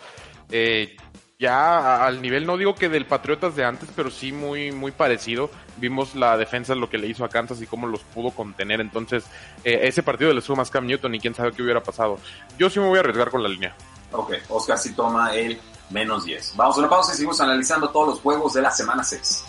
eh, 0.52 0.96
ya 1.42 2.06
al 2.06 2.22
nivel, 2.22 2.46
no 2.46 2.56
digo 2.56 2.76
que 2.76 2.88
del 2.88 3.04
Patriotas 3.04 3.56
de 3.56 3.64
antes, 3.64 3.88
pero 3.96 4.12
sí 4.12 4.30
muy, 4.30 4.70
muy 4.70 4.92
parecido. 4.92 5.50
Vimos 5.76 6.14
la 6.14 6.36
defensa, 6.36 6.76
lo 6.76 6.88
que 6.88 6.98
le 6.98 7.08
hizo 7.08 7.24
a 7.24 7.28
Kansas 7.28 7.60
y 7.60 7.66
cómo 7.66 7.88
los 7.88 8.04
pudo 8.04 8.30
contener. 8.30 8.80
Entonces, 8.80 9.24
eh, 9.64 9.80
ese 9.82 10.04
partido 10.04 10.32
le 10.32 10.40
suma 10.40 10.64
Cam 10.64 10.86
Newton 10.86 11.16
y 11.16 11.18
quién 11.18 11.34
sabe 11.34 11.50
qué 11.50 11.64
hubiera 11.64 11.82
pasado. 11.82 12.18
Yo 12.58 12.70
sí 12.70 12.78
me 12.78 12.86
voy 12.86 12.98
a 12.98 13.00
arriesgar 13.00 13.30
con 13.30 13.42
la 13.42 13.48
línea. 13.48 13.74
Ok, 14.12 14.34
Oscar 14.50 14.78
sí 14.78 14.94
toma 14.94 15.34
el 15.34 15.60
menos 15.90 16.24
10. 16.24 16.54
Vamos 16.54 16.76
a 16.76 16.78
una 16.78 16.88
pausa 16.88 17.12
y 17.12 17.16
seguimos 17.16 17.40
analizando 17.40 17.90
todos 17.90 18.10
los 18.10 18.20
juegos 18.20 18.54
de 18.54 18.62
la 18.62 18.70
semana 18.70 19.02
6. 19.02 19.44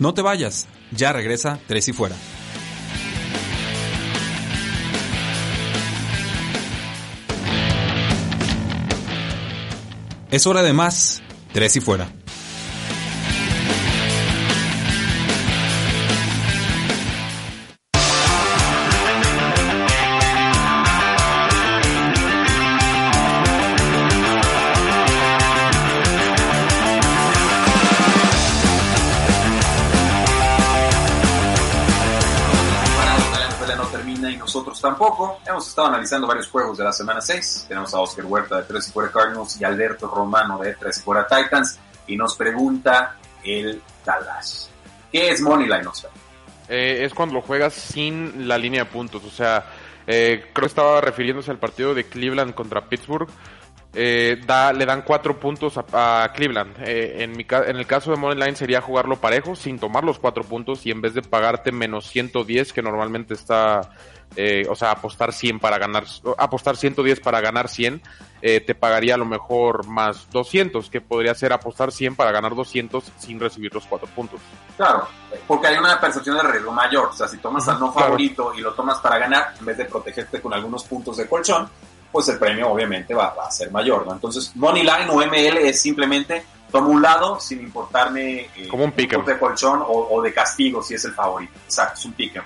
No 0.00 0.12
te 0.12 0.22
vayas, 0.22 0.66
ya 0.90 1.12
regresa 1.12 1.60
Tres 1.68 1.86
y 1.86 1.92
Fuera. 1.92 2.16
Es 10.32 10.46
hora 10.46 10.62
de 10.62 10.72
más. 10.72 11.22
Tres 11.52 11.76
y 11.76 11.80
fuera. 11.82 12.10
Tampoco. 35.02 35.40
Hemos 35.46 35.68
estado 35.68 35.88
analizando 35.88 36.26
varios 36.26 36.48
juegos 36.48 36.78
de 36.78 36.84
la 36.84 36.92
semana 36.92 37.20
6. 37.20 37.66
Tenemos 37.68 37.92
a 37.94 38.00
Oscar 38.00 38.24
Huerta 38.24 38.58
de 38.58 38.62
3 38.64 38.88
y 38.88 38.92
fuera 38.92 39.10
Cardinals 39.10 39.60
y 39.60 39.64
Alberto 39.64 40.06
Romano 40.06 40.58
de 40.58 40.74
3 40.74 40.96
y 40.96 41.00
fuera 41.00 41.26
Titans. 41.26 41.78
Y 42.06 42.16
nos 42.16 42.36
pregunta 42.36 43.16
el 43.44 43.82
Dallas. 44.04 44.70
¿Qué 45.10 45.30
es 45.30 45.40
Moneyline, 45.40 45.86
Oscar? 45.86 46.10
Eh, 46.68 47.04
es 47.04 47.12
cuando 47.14 47.34
lo 47.34 47.42
juegas 47.42 47.74
sin 47.74 48.46
la 48.46 48.56
línea 48.58 48.84
de 48.84 48.90
puntos. 48.90 49.24
O 49.24 49.30
sea, 49.30 49.66
eh, 50.06 50.50
creo 50.52 50.62
que 50.62 50.66
estaba 50.66 51.00
refiriéndose 51.00 51.50
al 51.50 51.58
partido 51.58 51.94
de 51.94 52.04
Cleveland 52.04 52.54
contra 52.54 52.88
Pittsburgh. 52.88 53.28
Eh, 53.94 54.40
da, 54.46 54.72
le 54.72 54.86
dan 54.86 55.02
cuatro 55.02 55.38
puntos 55.38 55.78
a, 55.78 56.32
Cleveland. 56.34 56.76
Eh, 56.78 57.24
en, 57.24 57.32
mi, 57.32 57.44
en 57.50 57.76
el 57.76 57.86
caso 57.86 58.10
de 58.10 58.16
Moneyline 58.16 58.56
sería 58.56 58.80
jugarlo 58.80 59.16
parejo 59.16 59.54
sin 59.54 59.78
tomar 59.78 60.02
los 60.04 60.18
cuatro 60.18 60.44
puntos 60.44 60.86
y 60.86 60.90
en 60.90 61.02
vez 61.02 61.12
de 61.12 61.22
pagarte 61.22 61.72
menos 61.72 62.06
110 62.06 62.72
que 62.72 62.82
normalmente 62.82 63.34
está 63.34 63.90
eh, 64.36 64.66
o 64.68 64.74
sea, 64.74 64.92
apostar 64.92 65.32
100 65.32 65.60
para 65.60 65.78
ganar, 65.78 66.04
apostar 66.38 66.76
110 66.76 67.20
para 67.20 67.40
ganar 67.40 67.68
100, 67.68 68.02
eh, 68.40 68.60
te 68.60 68.74
pagaría 68.74 69.14
a 69.14 69.18
lo 69.18 69.24
mejor 69.24 69.86
más 69.86 70.30
200, 70.30 70.90
que 70.90 71.00
podría 71.00 71.34
ser 71.34 71.52
apostar 71.52 71.92
100 71.92 72.16
para 72.16 72.32
ganar 72.32 72.54
200 72.54 73.04
sin 73.18 73.38
recibir 73.38 73.72
los 73.74 73.84
4 73.86 74.08
puntos. 74.08 74.40
Claro, 74.76 75.06
porque 75.46 75.68
hay 75.68 75.76
una 75.76 76.00
percepción 76.00 76.36
de 76.36 76.42
riesgo 76.44 76.72
mayor, 76.72 77.06
o 77.06 77.12
sea, 77.12 77.28
si 77.28 77.38
tomas 77.38 77.66
al 77.68 77.78
no 77.78 77.92
favorito 77.92 78.52
y 78.56 78.60
lo 78.60 78.72
tomas 78.74 78.98
para 78.98 79.18
ganar, 79.18 79.54
en 79.58 79.64
vez 79.64 79.76
de 79.76 79.84
protegerte 79.84 80.40
con 80.40 80.52
algunos 80.54 80.84
puntos 80.84 81.16
de 81.16 81.28
colchón, 81.28 81.68
pues 82.12 82.28
el 82.28 82.38
premio 82.38 82.70
obviamente 82.70 83.14
va, 83.14 83.34
a 83.42 83.50
ser 83.50 83.70
mayor, 83.70 84.06
¿no? 84.06 84.12
Entonces, 84.12 84.52
Moneyline 84.54 85.08
o 85.08 85.22
ML 85.22 85.56
es 85.58 85.80
simplemente 85.80 86.44
tomo 86.70 86.90
un 86.90 87.02
lado 87.02 87.40
sin 87.40 87.60
importarme 87.60 88.48
eh, 88.56 88.68
como 88.68 88.84
un 88.84 88.92
pique 88.92 89.16
de 89.16 89.38
colchón 89.38 89.82
o, 89.86 90.20
de 90.22 90.32
castigo 90.32 90.82
si 90.82 90.94
es 90.94 91.04
el 91.04 91.12
favorito. 91.12 91.52
Exacto, 91.64 91.98
es 91.98 92.04
un 92.04 92.12
pique. 92.12 92.40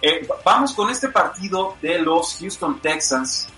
Eh, 0.00 0.28
vamos 0.44 0.72
con 0.74 0.90
este 0.90 1.08
partido 1.08 1.76
de 1.82 1.98
los 1.98 2.36
Houston 2.38 2.80
Texans. 2.80 3.48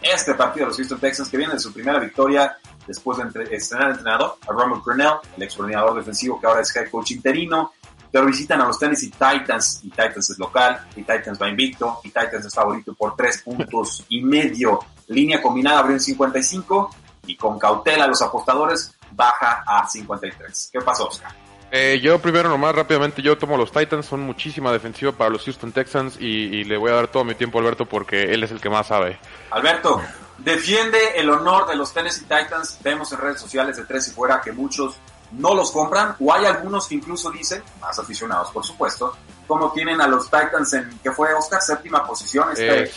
Este 0.00 0.34
partido 0.34 0.66
de 0.66 0.68
los 0.70 0.76
Houston 0.76 1.00
Texans 1.00 1.28
que 1.28 1.36
viene 1.36 1.54
de 1.54 1.60
su 1.60 1.72
primera 1.72 1.98
victoria 1.98 2.56
después 2.86 3.18
de 3.18 3.54
estrenar 3.54 3.90
entrenador 3.90 4.36
a 4.48 4.52
Ronald 4.52 4.82
Grinnell, 4.84 5.14
el 5.36 5.42
ex 5.42 5.54
coordinador 5.54 5.94
defensivo 5.94 6.40
que 6.40 6.46
ahora 6.46 6.60
es 6.60 6.74
head 6.74 6.90
coach 6.90 7.12
interino. 7.12 7.72
Pero 8.12 8.26
visitan 8.26 8.60
a 8.60 8.66
los 8.66 8.76
Tennessee 8.76 9.10
Titans 9.10 9.80
y 9.84 9.90
Titans 9.90 10.30
es 10.30 10.38
local 10.38 10.84
y 10.96 11.02
Titans 11.02 11.40
va 11.40 11.48
invicto 11.48 12.00
y 12.02 12.08
Titans 12.08 12.44
es 12.44 12.52
favorito 12.52 12.92
por 12.94 13.14
tres 13.14 13.40
puntos 13.42 14.04
y 14.08 14.20
medio. 14.20 14.80
Línea 15.06 15.40
combinada 15.40 15.78
abrió 15.78 15.94
en 15.94 16.00
55 16.00 16.90
y 17.26 17.36
con 17.36 17.56
cautela 17.56 18.08
los 18.08 18.20
apostadores 18.20 18.96
baja 19.12 19.62
a 19.64 19.88
53. 19.88 20.70
¿Qué 20.72 20.80
pasó, 20.80 21.06
Oscar? 21.06 21.32
Eh, 21.72 22.00
yo 22.02 22.18
primero 22.18 22.48
nomás 22.48 22.74
rápidamente, 22.74 23.22
yo 23.22 23.38
tomo 23.38 23.56
los 23.56 23.70
Titans, 23.70 24.06
son 24.06 24.20
muchísima 24.20 24.72
defensiva 24.72 25.12
para 25.12 25.30
los 25.30 25.44
Houston 25.44 25.70
Texans 25.70 26.16
y, 26.20 26.64
le 26.64 26.76
voy 26.76 26.90
a 26.90 26.94
dar 26.94 27.08
todo 27.08 27.24
mi 27.24 27.34
tiempo 27.34 27.58
a 27.58 27.60
Alberto 27.60 27.86
porque 27.86 28.24
él 28.24 28.42
es 28.42 28.50
el 28.50 28.60
que 28.60 28.68
más 28.68 28.88
sabe. 28.88 29.18
Alberto, 29.50 30.00
defiende 30.38 30.98
el 31.16 31.30
honor 31.30 31.68
de 31.68 31.76
los 31.76 31.92
Tennessee 31.92 32.22
Titans, 32.22 32.78
vemos 32.82 33.12
en 33.12 33.18
redes 33.18 33.40
sociales 33.40 33.76
de 33.76 33.84
tres 33.84 34.08
y 34.08 34.10
fuera 34.10 34.40
que 34.40 34.52
muchos 34.52 34.96
no 35.32 35.54
los 35.54 35.70
compran 35.70 36.16
o 36.18 36.32
hay 36.32 36.44
algunos 36.44 36.88
que 36.88 36.96
incluso 36.96 37.30
dicen, 37.30 37.62
más 37.80 37.96
aficionados 37.98 38.50
por 38.50 38.64
supuesto, 38.64 39.16
como 39.46 39.70
tienen 39.72 40.00
a 40.00 40.08
los 40.08 40.24
Titans 40.24 40.72
en, 40.72 40.98
que 41.00 41.12
fue 41.12 41.32
Oscar, 41.34 41.60
séptima 41.62 42.04
posición, 42.04 42.50
este, 42.50 42.84
eh, 42.84 42.90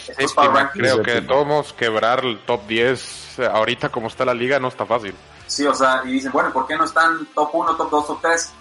Creo 0.73 1.03
que 1.03 1.11
de 1.13 1.21
todos 1.21 1.73
quebrar 1.73 2.25
el 2.25 2.39
top 2.39 2.65
10 2.67 3.39
eh, 3.39 3.49
ahorita 3.51 3.89
como 3.89 4.07
está 4.07 4.25
la 4.25 4.33
liga 4.33 4.59
no 4.59 4.67
está 4.67 4.85
fácil. 4.85 5.13
Sí, 5.45 5.65
o 5.67 5.73
sea, 5.75 6.01
y 6.05 6.13
dicen, 6.13 6.31
bueno, 6.31 6.51
¿por 6.51 6.65
qué 6.65 6.75
no 6.75 6.85
están 6.85 7.27
top 7.35 7.49
1, 7.53 7.75
top 7.75 7.89
2, 7.91 8.07
top 8.07 8.21
3? 8.21 8.53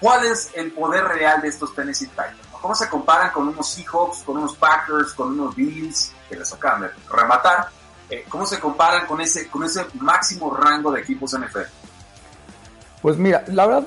¿Cuál 0.00 0.26
es 0.26 0.50
el 0.54 0.72
poder 0.72 1.04
real 1.04 1.40
de 1.42 1.48
estos 1.48 1.74
Tennessee 1.74 2.06
Titans? 2.08 2.36
¿Cómo 2.60 2.74
se 2.74 2.88
comparan 2.88 3.30
con 3.32 3.48
unos 3.48 3.68
Seahawks, 3.68 4.18
con 4.18 4.36
unos 4.36 4.54
Packers, 4.56 5.12
con 5.14 5.32
unos 5.32 5.56
Bills 5.56 6.12
que 6.28 6.36
les 6.36 6.52
acaban 6.52 6.82
de 6.82 6.88
rematar? 7.10 7.68
Eh, 8.10 8.24
¿Cómo 8.28 8.44
se 8.44 8.58
comparan 8.58 9.06
con 9.06 9.20
ese, 9.20 9.48
con 9.48 9.64
ese 9.64 9.86
máximo 9.94 10.54
rango 10.54 10.92
de 10.92 11.00
equipos 11.00 11.32
NFL? 11.32 11.60
Pues 13.00 13.16
mira, 13.16 13.44
la 13.48 13.66
verdad, 13.66 13.86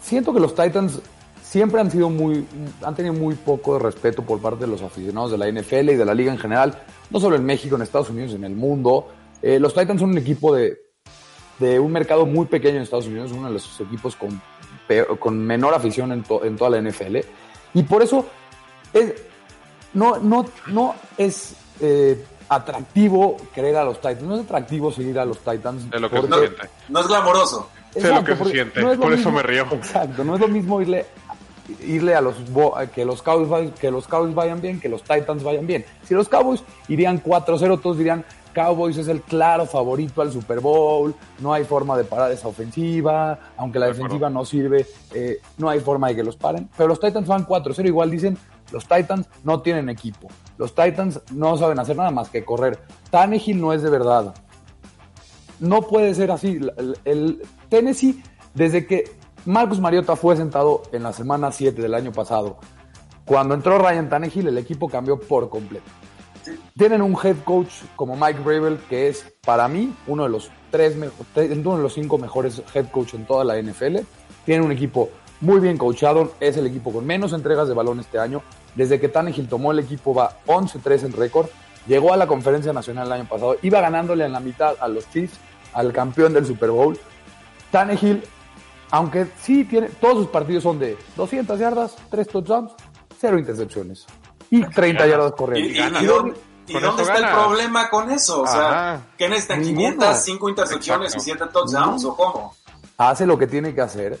siento 0.00 0.32
que 0.32 0.40
los 0.40 0.54
Titans 0.54 1.00
siempre 1.42 1.80
han 1.80 1.90
sido 1.90 2.08
muy, 2.08 2.46
han 2.82 2.94
tenido 2.94 3.14
muy 3.14 3.34
poco 3.34 3.78
respeto 3.78 4.22
por 4.22 4.40
parte 4.40 4.64
de 4.64 4.70
los 4.70 4.80
aficionados 4.80 5.32
de 5.32 5.38
la 5.38 5.48
NFL 5.50 5.90
y 5.90 5.96
de 5.96 6.04
la 6.04 6.14
liga 6.14 6.32
en 6.32 6.38
general, 6.38 6.82
no 7.10 7.20
solo 7.20 7.36
en 7.36 7.44
México, 7.44 7.76
en 7.76 7.82
Estados 7.82 8.10
Unidos, 8.10 8.32
en 8.32 8.44
el 8.44 8.54
mundo. 8.54 9.08
Eh, 9.42 9.58
los 9.58 9.74
Titans 9.74 10.00
son 10.00 10.10
un 10.10 10.18
equipo 10.18 10.54
de, 10.54 10.78
de 11.58 11.78
un 11.78 11.92
mercado 11.92 12.26
muy 12.26 12.46
pequeño 12.46 12.76
en 12.76 12.82
Estados 12.82 13.06
Unidos, 13.06 13.32
uno 13.32 13.48
de 13.48 13.54
los 13.54 13.80
equipos 13.80 14.16
con 14.16 14.40
con 15.18 15.38
menor 15.38 15.74
afición 15.74 16.12
en, 16.12 16.24
en, 16.42 16.56
toda 16.56 16.70
la 16.70 16.90
NFL. 16.90 17.16
Y 17.74 17.82
por 17.82 18.02
eso 18.02 18.26
es, 18.92 19.14
no, 19.94 20.18
no, 20.18 20.46
no 20.66 20.94
es 21.16 21.54
eh, 21.80 22.24
atractivo 22.48 23.36
creer 23.54 23.76
a 23.76 23.84
los 23.84 23.96
Titans, 23.96 24.22
no 24.22 24.36
es 24.36 24.44
atractivo 24.44 24.92
seguir 24.92 25.18
a 25.18 25.24
los 25.24 25.38
Titans. 25.38 25.84
Es 25.92 26.00
lo 26.00 26.10
que 26.10 26.20
se 26.20 26.28
siente. 26.28 26.70
No 26.88 27.00
es 27.00 27.08
glamoroso. 27.08 27.70
Es 27.94 28.04
lo 28.04 28.24
que 28.24 28.36
se 28.36 28.44
siente, 28.46 28.96
por 28.96 29.12
eso 29.12 29.30
me 29.30 29.42
río. 29.42 29.66
Exacto, 29.70 30.24
no 30.24 30.34
es 30.34 30.40
lo 30.40 30.48
mismo 30.48 30.80
irle 30.80 31.06
irle 31.80 32.14
a 32.14 32.20
los 32.20 32.34
que 32.94 33.04
los 33.04 33.22
Cowboys 33.22 33.72
que 33.80 33.90
los 33.90 34.06
Cowboys 34.06 34.34
vayan 34.34 34.60
bien, 34.60 34.80
que 34.80 34.88
los 34.88 35.02
Titans 35.02 35.42
vayan 35.42 35.66
bien. 35.66 35.84
Si 36.06 36.14
los 36.14 36.28
Cowboys 36.28 36.62
irían 36.88 37.22
4-0, 37.22 37.80
todos 37.80 37.96
dirían, 37.96 38.24
Cowboys 38.54 38.96
es 38.96 39.08
el 39.08 39.20
claro 39.20 39.66
favorito 39.66 40.22
al 40.22 40.32
Super 40.32 40.60
Bowl, 40.60 41.14
no 41.40 41.52
hay 41.52 41.64
forma 41.64 41.96
de 41.98 42.04
parar 42.04 42.30
esa 42.32 42.48
ofensiva, 42.48 43.38
aunque 43.56 43.78
la 43.78 43.86
defensiva 43.86 44.30
no 44.30 44.44
sirve, 44.44 44.86
eh, 45.12 45.38
no 45.58 45.68
hay 45.68 45.80
forma 45.80 46.08
de 46.08 46.16
que 46.16 46.24
los 46.24 46.36
paren. 46.36 46.70
Pero 46.76 46.88
los 46.88 47.00
Titans 47.00 47.26
van 47.26 47.46
4-0, 47.46 47.86
igual 47.86 48.10
dicen, 48.10 48.38
los 48.72 48.86
Titans 48.86 49.28
no 49.42 49.60
tienen 49.60 49.88
equipo, 49.88 50.28
los 50.56 50.74
Titans 50.74 51.20
no 51.32 51.56
saben 51.58 51.78
hacer 51.78 51.96
nada 51.96 52.10
más 52.10 52.30
que 52.30 52.44
correr. 52.44 52.78
Tannehill 53.10 53.60
no 53.60 53.72
es 53.72 53.82
de 53.82 53.90
verdad. 53.90 54.34
No 55.60 55.82
puede 55.82 56.14
ser 56.14 56.30
así. 56.30 56.60
El, 57.04 57.42
Tennessee, 57.68 58.22
desde 58.54 58.86
que 58.86 59.04
Marcus 59.44 59.80
Mariota 59.80 60.16
fue 60.16 60.36
sentado 60.36 60.82
en 60.92 61.02
la 61.02 61.12
semana 61.12 61.52
7 61.52 61.80
del 61.80 61.94
año 61.94 62.12
pasado, 62.12 62.58
cuando 63.24 63.54
entró 63.54 63.78
Ryan 63.78 64.08
Tannehill, 64.08 64.48
el 64.48 64.58
equipo 64.58 64.88
cambió 64.88 65.18
por 65.18 65.48
completo. 65.48 65.90
Tienen 66.76 67.02
un 67.02 67.16
head 67.22 67.36
coach 67.44 67.70
como 67.96 68.16
Mike 68.16 68.40
Bravel, 68.40 68.78
que 68.88 69.08
es 69.08 69.32
para 69.44 69.68
mí 69.68 69.94
uno 70.06 70.24
de 70.24 70.28
los 70.28 70.50
tres, 70.70 70.96
uno 70.96 71.76
de 71.76 71.82
los 71.82 71.94
cinco 71.94 72.18
mejores 72.18 72.62
head 72.74 72.90
coach 72.90 73.14
en 73.14 73.26
toda 73.26 73.44
la 73.44 73.60
NFL. 73.60 73.98
Tienen 74.44 74.66
un 74.66 74.72
equipo 74.72 75.10
muy 75.40 75.60
bien 75.60 75.78
coachado, 75.78 76.32
es 76.40 76.56
el 76.56 76.66
equipo 76.66 76.92
con 76.92 77.06
menos 77.06 77.32
entregas 77.32 77.68
de 77.68 77.74
balón 77.74 78.00
este 78.00 78.18
año. 78.18 78.42
Desde 78.74 79.00
que 79.00 79.08
Tannehill 79.08 79.48
tomó 79.48 79.72
el 79.72 79.78
equipo 79.78 80.14
va 80.14 80.38
11-3 80.46 81.04
en 81.04 81.12
récord. 81.12 81.48
Llegó 81.86 82.12
a 82.12 82.16
la 82.16 82.26
conferencia 82.26 82.72
nacional 82.72 83.06
el 83.06 83.12
año 83.12 83.28
pasado, 83.28 83.56
iba 83.62 83.80
ganándole 83.80 84.24
en 84.24 84.32
la 84.32 84.40
mitad 84.40 84.74
a 84.80 84.88
los 84.88 85.08
Chiefs, 85.10 85.38
al 85.74 85.92
campeón 85.92 86.32
del 86.32 86.46
Super 86.46 86.70
Bowl. 86.70 86.98
Tannehill 87.70 88.22
aunque 88.90 89.26
sí 89.40 89.64
tiene, 89.64 89.88
todos 89.88 90.18
sus 90.18 90.28
partidos 90.28 90.62
son 90.62 90.78
de 90.78 90.96
200 91.16 91.58
yardas, 91.58 91.96
3 92.10 92.28
touchdowns, 92.28 92.72
0 93.18 93.38
intercepciones 93.40 94.06
y 94.54 94.62
30 94.62 95.06
yardas 95.06 95.32
corriendo. 95.32 96.00
¿Y, 96.66 96.78
dónde 96.80 97.02
está 97.02 97.18
el 97.18 97.28
problema 97.28 97.90
con 97.90 98.10
eso? 98.10 98.42
O 98.42 98.46
sea, 98.46 99.02
¿qué 99.18 99.28
necesitan? 99.28 99.62
500, 99.62 100.16
5 100.16 100.48
intercepciones 100.48 101.16
y 101.16 101.20
7 101.20 101.44
touchdowns 101.52 102.04
o 102.04 102.16
cómo? 102.16 102.54
Hace 102.96 103.26
lo 103.26 103.36
que 103.36 103.46
tiene 103.46 103.74
que 103.74 103.80
hacer. 103.80 104.18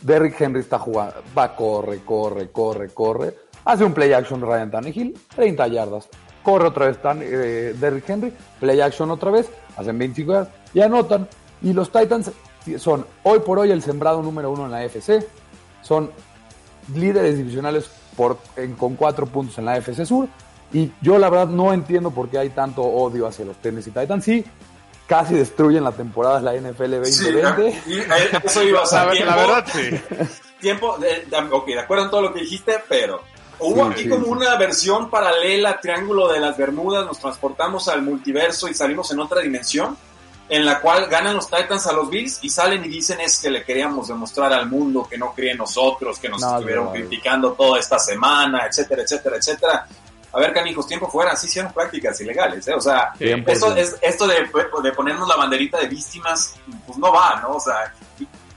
Derrick 0.00 0.40
Henry 0.40 0.60
está 0.60 0.78
jugando, 0.78 1.14
va, 1.36 1.54
corre, 1.54 2.00
corre, 2.04 2.50
corre, 2.50 2.88
corre. 2.90 3.36
Hace 3.64 3.84
un 3.84 3.94
play 3.94 4.12
action 4.12 4.40
Ryan 4.40 4.70
Tannehill, 4.70 5.16
30 5.34 5.68
yardas. 5.68 6.08
Corre 6.42 6.68
otra 6.68 6.86
vez 6.86 6.98
eh, 7.20 7.74
Derrick 7.78 8.08
Henry, 8.08 8.32
play 8.58 8.80
action 8.80 9.10
otra 9.12 9.30
vez, 9.30 9.48
hacen 9.76 9.96
25 9.96 10.32
yardas 10.32 10.48
y 10.74 10.80
anotan. 10.80 11.28
Y 11.62 11.72
los 11.72 11.90
Titans 11.90 12.32
son 12.78 13.06
hoy 13.22 13.38
por 13.40 13.60
hoy 13.60 13.70
el 13.70 13.82
sembrado 13.82 14.22
número 14.22 14.50
uno 14.50 14.66
en 14.66 14.72
la 14.72 14.84
FC. 14.84 15.26
Son 15.82 16.10
líderes 16.92 17.36
divisionales 17.38 17.88
por, 18.16 18.38
con 18.78 18.96
cuatro 18.96 19.26
puntos 19.26 19.58
en 19.58 19.64
la 19.64 19.76
FC 19.76 20.06
Sur. 20.06 20.28
Y 20.72 20.90
yo 21.02 21.18
la 21.18 21.28
verdad 21.28 21.48
no 21.48 21.72
entiendo 21.72 22.10
por 22.10 22.28
qué 22.28 22.38
hay 22.38 22.50
tanto 22.50 22.82
odio 22.82 23.26
hacia 23.26 23.44
los 23.44 23.56
Tennessee 23.56 23.90
Titans. 23.90 24.24
Sí, 24.24 24.44
casi 25.06 25.34
destruyen 25.34 25.84
la 25.84 25.92
temporada 25.92 26.40
de 26.40 26.44
la 26.44 26.70
NFL 26.70 26.96
2020. 26.96 27.82
Sí, 27.84 28.02
eso 28.42 28.62
iba 28.62 28.82
a 28.82 28.86
ser. 28.86 29.26
La 29.26 29.36
verdad, 29.36 29.66
sí. 29.70 29.90
Tiempo, 30.60 30.96
de, 30.98 31.26
ok, 31.50 31.66
de 31.66 31.80
acuerdo 31.80 32.04
en 32.04 32.10
todo 32.10 32.22
lo 32.22 32.32
que 32.32 32.40
dijiste, 32.40 32.76
pero 32.88 33.20
hubo 33.58 33.84
aquí 33.84 34.08
como 34.08 34.28
una 34.28 34.56
versión 34.56 35.10
paralela, 35.10 35.80
Triángulo 35.80 36.28
de 36.28 36.40
las 36.40 36.56
Bermudas, 36.56 37.04
nos 37.04 37.18
transportamos 37.18 37.88
al 37.88 38.02
multiverso 38.02 38.68
y 38.68 38.74
salimos 38.74 39.10
en 39.10 39.20
otra 39.20 39.40
dimensión 39.40 39.96
en 40.52 40.66
la 40.66 40.80
cual 40.80 41.06
ganan 41.06 41.34
los 41.34 41.48
Titans 41.48 41.86
a 41.86 41.94
los 41.94 42.10
Bills 42.10 42.40
y 42.42 42.50
salen 42.50 42.84
y 42.84 42.88
dicen 42.88 43.18
es 43.22 43.40
que 43.40 43.48
le 43.48 43.64
queríamos 43.64 44.08
demostrar 44.08 44.52
al 44.52 44.68
mundo 44.68 45.08
que 45.08 45.16
no 45.16 45.32
cree 45.32 45.52
en 45.52 45.56
nosotros, 45.56 46.18
que 46.18 46.28
nos 46.28 46.42
estuvieron 46.42 46.92
criticando 46.92 47.54
toda 47.54 47.80
esta 47.80 47.98
semana, 47.98 48.66
etcétera, 48.66 49.00
etcétera, 49.00 49.36
etcétera. 49.38 49.86
A 50.30 50.38
ver, 50.38 50.52
canijos, 50.52 50.86
tiempo 50.86 51.08
fuera, 51.08 51.34
sí 51.36 51.46
hicieron 51.46 51.72
prácticas 51.72 52.20
ilegales, 52.20 52.68
¿eh? 52.68 52.74
O 52.74 52.82
sea, 52.82 53.14
esto, 53.18 53.74
es, 53.74 53.96
esto 54.02 54.26
de, 54.26 54.46
de, 54.82 54.92
ponernos 54.92 55.26
la 55.26 55.36
banderita 55.36 55.78
de 55.78 55.88
víctimas, 55.88 56.54
pues 56.86 56.98
no 56.98 57.10
va, 57.10 57.40
¿no? 57.40 57.52
O 57.52 57.60
sea, 57.60 57.90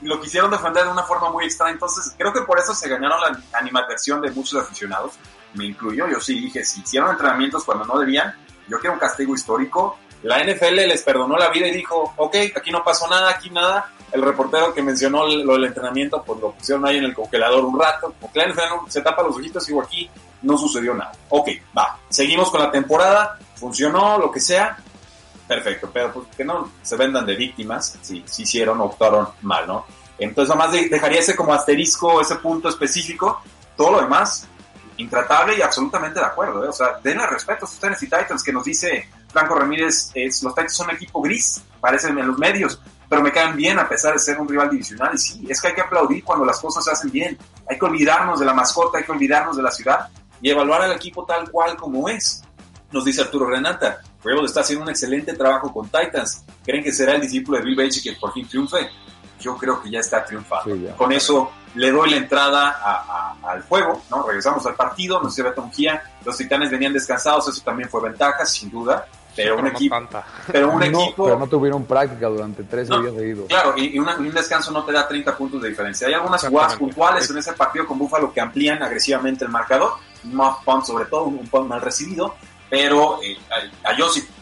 lo 0.02 0.20
quisieron 0.20 0.52
defender 0.52 0.84
de 0.84 0.90
una 0.92 1.04
forma 1.04 1.32
muy 1.32 1.46
extraña, 1.46 1.76
entonces 1.76 2.14
creo 2.18 2.34
que 2.34 2.42
por 2.42 2.60
eso 2.60 2.76
se 2.76 2.90
ganaron 2.90 3.22
la 3.22 3.58
animadversión 3.58 4.20
de 4.20 4.32
muchos 4.32 4.62
aficionados, 4.62 5.14
me 5.54 5.64
incluyo, 5.64 6.10
yo 6.10 6.20
sí 6.20 6.42
dije, 6.42 6.66
si 6.66 6.82
hicieron 6.82 7.12
entrenamientos 7.12 7.64
cuando 7.64 7.86
no 7.86 7.98
debían, 7.98 8.36
yo 8.68 8.80
quiero 8.80 8.96
un 8.96 9.00
castigo 9.00 9.34
histórico, 9.34 9.98
la 10.24 10.44
NFL 10.44 10.76
les 10.76 11.02
perdonó 11.04 11.38
la 11.38 11.50
vida 11.50 11.68
y 11.68 11.72
dijo, 11.72 12.14
ok, 12.18 12.36
aquí 12.56 12.72
no 12.72 12.84
pasó 12.84 13.08
nada, 13.08 13.30
aquí 13.30 13.50
nada. 13.50 13.92
El 14.12 14.22
reportero 14.22 14.74
que 14.74 14.82
mencionó 14.82 15.26
lo 15.28 15.54
del 15.54 15.66
entrenamiento, 15.66 16.24
pues 16.24 16.40
lo 16.40 16.52
pusieron 16.52 16.86
ahí 16.86 16.98
en 16.98 17.06
el 17.06 17.14
congelador 17.14 17.66
un 17.66 17.80
rato. 17.80 18.14
Porque 18.20 18.40
la 18.40 18.48
NFL 18.48 18.90
se 18.90 19.02
tapa 19.02 19.24
los 19.24 19.36
ojitos 19.36 19.64
y 19.66 19.72
digo, 19.72 19.82
aquí 19.82 20.10
no 20.42 20.58
sucedió 20.58 20.94
nada. 20.94 21.12
Ok, 21.30 21.50
va, 21.78 21.98
seguimos 22.10 22.50
con 22.50 22.62
la 22.62 22.72
temporada, 22.72 23.38
funcionó, 23.56 24.18
lo 24.18 24.32
que 24.32 24.40
sea. 24.40 24.78
Perfecto, 25.48 25.90
pero 25.94 26.12
pues 26.12 26.28
que 26.36 26.44
no 26.44 26.72
se 26.82 26.96
vendan 26.96 27.26
de 27.26 27.36
víctimas 27.36 27.98
si, 28.02 28.24
si 28.26 28.44
hicieron 28.44 28.82
o 28.82 28.86
optaron 28.86 29.28
mal, 29.42 29.68
¿no? 29.68 29.86
Entonces 30.18 30.50
nomás 30.50 30.72
dejaría 30.72 31.20
ese 31.20 31.36
como 31.36 31.54
asterisco, 31.54 32.22
ese 32.22 32.36
punto 32.36 32.70
específico. 32.70 33.42
Todo 33.76 33.92
lo 33.92 34.02
demás, 34.02 34.48
intratable 34.98 35.58
y 35.58 35.62
absolutamente 35.62 36.20
de 36.20 36.26
acuerdo. 36.26 36.64
¿eh? 36.64 36.70
O 36.70 36.74
sea, 36.74 37.00
denle 37.04 37.28
respeto 37.28 37.66
a 37.66 37.68
sus 37.68 37.80
Tennessee 37.80 38.10
Titans 38.10 38.44
que 38.44 38.54
nos 38.54 38.64
dice 38.64 39.10
Franco 39.36 39.56
Ramírez, 39.56 40.12
es, 40.14 40.42
los 40.44 40.56
Titans 40.56 40.74
son 40.74 40.88
un 40.88 40.96
equipo 40.96 41.22
gris, 41.22 41.62
parecen 41.82 42.18
en 42.18 42.26
los 42.28 42.38
medios, 42.38 42.80
pero 43.10 43.22
me 43.22 43.34
caen 43.34 43.54
bien 43.54 43.78
a 43.78 43.90
pesar 43.90 44.14
de 44.14 44.20
ser 44.20 44.40
un 44.40 44.48
rival 44.48 44.70
divisional. 44.70 45.12
Y 45.14 45.18
sí, 45.18 45.46
es 45.50 45.60
que 45.60 45.68
hay 45.68 45.74
que 45.74 45.82
aplaudir 45.82 46.24
cuando 46.24 46.46
las 46.46 46.58
cosas 46.58 46.86
se 46.86 46.92
hacen 46.92 47.12
bien. 47.12 47.38
Hay 47.70 47.78
que 47.78 47.84
olvidarnos 47.84 48.40
de 48.40 48.46
la 48.46 48.54
mascota, 48.54 48.98
hay 48.98 49.04
que 49.04 49.12
olvidarnos 49.12 49.58
de 49.58 49.64
la 49.64 49.72
ciudad 49.72 50.08
y 50.42 50.50
evaluar 50.50 50.84
al 50.84 50.94
equipo 50.94 51.26
tal 51.26 51.52
cual 51.52 51.76
como 51.76 52.08
es. 52.08 52.46
Nos 52.94 53.04
dice 53.04 53.24
Arturo 53.24 53.48
Renata, 53.48 54.00
Rebel 54.24 54.46
está 54.46 54.62
haciendo 54.62 54.84
un 54.86 54.90
excelente 54.90 55.34
trabajo 55.34 55.74
con 55.74 55.90
Titans. 55.90 56.46
¿Creen 56.64 56.82
que 56.82 56.94
será 56.94 57.16
el 57.16 57.22
discípulo 57.22 57.58
de 57.58 57.66
Bill 57.66 57.76
Belichick 57.76 58.04
que 58.04 58.14
por 58.18 58.32
fin 58.32 58.48
triunfe? 58.48 58.90
Yo 59.42 59.58
creo 59.58 59.82
que 59.82 59.92
ya 59.92 60.00
está 60.00 60.24
triunfando. 60.24 60.96
con 60.96 61.12
eso 61.12 61.52
le 61.74 61.92
doy 61.92 62.12
la 62.12 62.18
entrada 62.18 63.36
al 63.44 63.64
juego, 63.64 64.02
¿no? 64.10 64.26
Regresamos 64.26 64.66
al 64.66 64.76
partido, 64.76 65.22
nos 65.22 65.36
lleva 65.36 65.54
Tonquía, 65.54 66.02
los 66.24 66.38
titanes 66.38 66.72
venían 66.72 66.94
descansados, 66.94 67.50
eso 67.50 67.62
también 67.66 67.90
fue 67.90 68.02
ventaja, 68.02 68.46
sin 68.46 68.72
duda, 68.72 69.06
pero, 69.36 69.60
un, 69.60 69.68
equipo, 69.68 69.96
pero 70.52 70.72
un 70.72 70.84
equipo... 70.84 71.26
Pero 71.26 71.40
no 71.40 71.48
tuvieron 71.48 71.86
práctica 71.86 72.28
durante 72.28 72.64
13 72.64 73.00
días 73.00 73.16
seguidos. 73.16 73.46
Claro, 73.48 73.74
y, 73.78 73.98
un 74.00 74.32
descanso 74.32 74.72
no 74.72 74.84
te 74.84 74.92
da 74.92 75.08
30 75.08 75.38
puntos 75.38 75.62
de 75.62 75.70
diferencia. 75.70 76.08
Hay 76.08 76.14
algunas 76.14 76.46
jugadas 76.46 76.76
puntuales 76.76 77.30
en 77.30 77.38
ese 77.38 77.54
partido 77.54 77.86
con 77.86 77.98
Búfalo 78.00 78.32
que 78.32 78.42
amplían 78.42 78.82
agresivamente 78.82 79.46
el 79.46 79.52
marcador, 79.52 79.94
un 80.24 80.40
punt 80.64 80.86
sobre 80.86 81.06
todo, 81.06 81.26
un 81.26 81.48
punt 81.48 81.68
mal 81.68 81.82
recibido, 81.82 82.36
pero 82.70 83.20
eh, 83.22 83.38
a, 83.84 83.92
a 83.92 83.96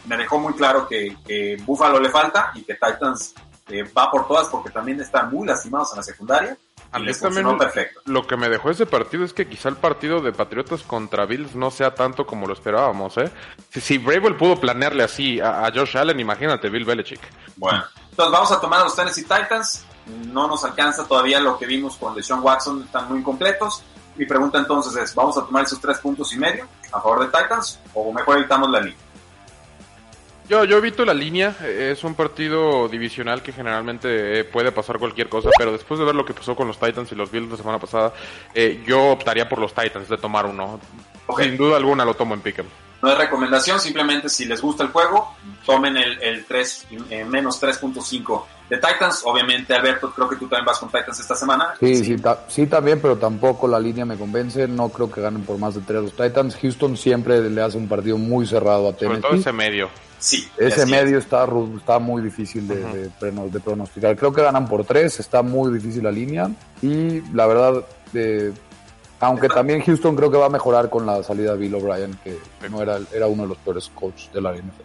me 0.06 0.16
dejó 0.16 0.38
muy 0.38 0.54
claro 0.54 0.86
que, 0.88 1.16
que 1.26 1.56
Búfalo 1.64 2.00
le 2.00 2.10
falta 2.10 2.52
y 2.54 2.62
que 2.62 2.74
Titans 2.74 3.34
eh, 3.68 3.84
va 3.96 4.10
por 4.10 4.28
todas 4.28 4.48
porque 4.48 4.70
también 4.70 5.00
están 5.00 5.30
muy 5.30 5.46
lastimados 5.46 5.92
en 5.92 5.96
la 5.96 6.02
secundaria 6.02 6.56
a 6.94 6.98
mí 7.00 7.12
también 7.12 7.58
perfecto. 7.58 8.00
Lo 8.04 8.24
que 8.26 8.36
me 8.36 8.48
dejó 8.48 8.70
ese 8.70 8.86
partido 8.86 9.24
es 9.24 9.32
que 9.32 9.48
quizá 9.48 9.68
el 9.68 9.76
partido 9.76 10.20
de 10.20 10.32
Patriotas 10.32 10.84
contra 10.84 11.26
Bills 11.26 11.56
no 11.56 11.72
sea 11.72 11.94
tanto 11.94 12.24
como 12.24 12.46
lo 12.46 12.52
esperábamos, 12.52 13.18
¿eh? 13.18 13.32
Si, 13.70 13.80
si 13.80 13.98
pudo 13.98 14.60
planearle 14.60 15.02
así 15.02 15.40
a, 15.40 15.70
Josh 15.74 15.96
Allen, 15.96 16.20
imagínate 16.20 16.68
Bill 16.68 16.84
Belichick. 16.84 17.20
Bueno, 17.56 17.84
entonces 18.10 18.32
vamos 18.32 18.52
a 18.52 18.60
tomar 18.60 18.80
a 18.80 18.84
los 18.84 18.94
Tennessee 18.94 19.22
Titans. 19.22 19.84
No 20.26 20.46
nos 20.46 20.64
alcanza 20.64 21.04
todavía 21.04 21.40
lo 21.40 21.58
que 21.58 21.66
vimos 21.66 21.96
con 21.96 22.14
Deshaun 22.14 22.40
Watson, 22.42 22.82
están 22.84 23.08
muy 23.08 23.18
incompletos. 23.18 23.82
Mi 24.14 24.26
pregunta 24.26 24.58
entonces 24.58 24.94
es, 25.02 25.14
¿vamos 25.14 25.36
a 25.36 25.44
tomar 25.44 25.64
esos 25.64 25.80
tres 25.80 25.98
puntos 25.98 26.32
y 26.32 26.38
medio 26.38 26.68
a 26.92 27.00
favor 27.00 27.20
de 27.20 27.36
Titans 27.36 27.80
o 27.94 28.12
mejor 28.12 28.38
evitamos 28.38 28.70
la 28.70 28.80
línea? 28.80 29.03
Yo, 30.48 30.64
yo 30.64 30.76
evito 30.76 31.06
la 31.06 31.14
línea, 31.14 31.56
es 31.66 32.04
un 32.04 32.14
partido 32.14 32.86
divisional 32.88 33.42
que 33.42 33.50
generalmente 33.50 34.40
eh, 34.40 34.44
puede 34.44 34.72
pasar 34.72 34.98
cualquier 34.98 35.30
cosa, 35.30 35.48
pero 35.56 35.72
después 35.72 35.98
de 35.98 36.04
ver 36.04 36.14
lo 36.14 36.24
que 36.26 36.34
pasó 36.34 36.54
con 36.54 36.68
los 36.68 36.78
Titans 36.78 37.10
y 37.12 37.14
los 37.14 37.30
Bills 37.30 37.50
la 37.50 37.56
semana 37.56 37.78
pasada, 37.78 38.12
eh, 38.54 38.82
yo 38.86 39.12
optaría 39.12 39.48
por 39.48 39.58
los 39.58 39.72
Titans 39.72 40.08
de 40.08 40.18
tomar 40.18 40.44
uno. 40.44 40.78
Sin 41.38 41.56
duda 41.56 41.78
alguna 41.78 42.04
lo 42.04 42.12
tomo 42.12 42.34
en 42.34 42.42
Pick'em. 42.42 42.66
No 43.04 43.12
es 43.12 43.18
recomendación, 43.18 43.78
simplemente 43.78 44.30
si 44.30 44.46
les 44.46 44.62
gusta 44.62 44.82
el 44.82 44.88
juego, 44.88 45.34
tomen 45.66 45.94
el, 45.98 46.22
el 46.22 46.46
3, 46.46 46.86
eh, 47.10 47.24
menos 47.26 47.62
3.5 47.62 48.44
de 48.70 48.78
Titans. 48.78 49.20
Obviamente, 49.26 49.74
Alberto, 49.74 50.10
creo 50.10 50.26
que 50.26 50.36
tú 50.36 50.48
también 50.48 50.64
vas 50.64 50.78
con 50.78 50.88
Titans 50.88 51.20
esta 51.20 51.34
semana. 51.34 51.74
Sí, 51.78 52.02
sí, 52.02 52.16
sí, 52.48 52.66
también, 52.66 53.02
pero 53.02 53.18
tampoco 53.18 53.68
la 53.68 53.78
línea 53.78 54.06
me 54.06 54.16
convence. 54.16 54.66
No 54.66 54.88
creo 54.88 55.10
que 55.10 55.20
ganen 55.20 55.42
por 55.42 55.58
más 55.58 55.74
de 55.74 55.82
3 55.82 56.00
los 56.00 56.16
Titans. 56.16 56.56
Houston 56.56 56.96
siempre 56.96 57.50
le 57.50 57.60
hace 57.60 57.76
un 57.76 57.88
partido 57.88 58.16
muy 58.16 58.46
cerrado 58.46 58.88
a 58.88 58.94
Tennessee. 58.94 59.20
Sobre 59.20 59.20
todo 59.20 59.34
ese 59.38 59.52
medio. 59.52 59.90
Sí. 60.18 60.48
Ese 60.56 60.86
medio 60.86 61.18
está, 61.18 61.46
está 61.76 61.98
muy 61.98 62.22
difícil 62.22 62.66
de, 62.66 63.10
de, 63.20 63.60
pronosticar. 63.60 64.16
Creo 64.16 64.32
que 64.32 64.40
ganan 64.40 64.66
por 64.66 64.86
tres, 64.86 65.20
está 65.20 65.42
muy 65.42 65.74
difícil 65.74 66.04
la 66.04 66.10
línea. 66.10 66.50
Y 66.80 67.20
la 67.34 67.46
verdad, 67.46 67.84
aunque 69.24 69.48
también 69.48 69.82
Houston 69.82 70.16
creo 70.16 70.30
que 70.30 70.36
va 70.36 70.46
a 70.46 70.50
mejorar 70.50 70.90
con 70.90 71.06
la 71.06 71.22
salida 71.22 71.52
de 71.52 71.58
Bill 71.58 71.74
O'Brien, 71.74 72.18
que 72.22 72.38
no 72.68 72.82
era, 72.82 72.98
era 73.12 73.26
uno 73.26 73.42
de 73.42 73.48
los 73.50 73.58
peores 73.58 73.90
coaches 73.94 74.30
de 74.32 74.40
la 74.40 74.52
NFL. 74.52 74.82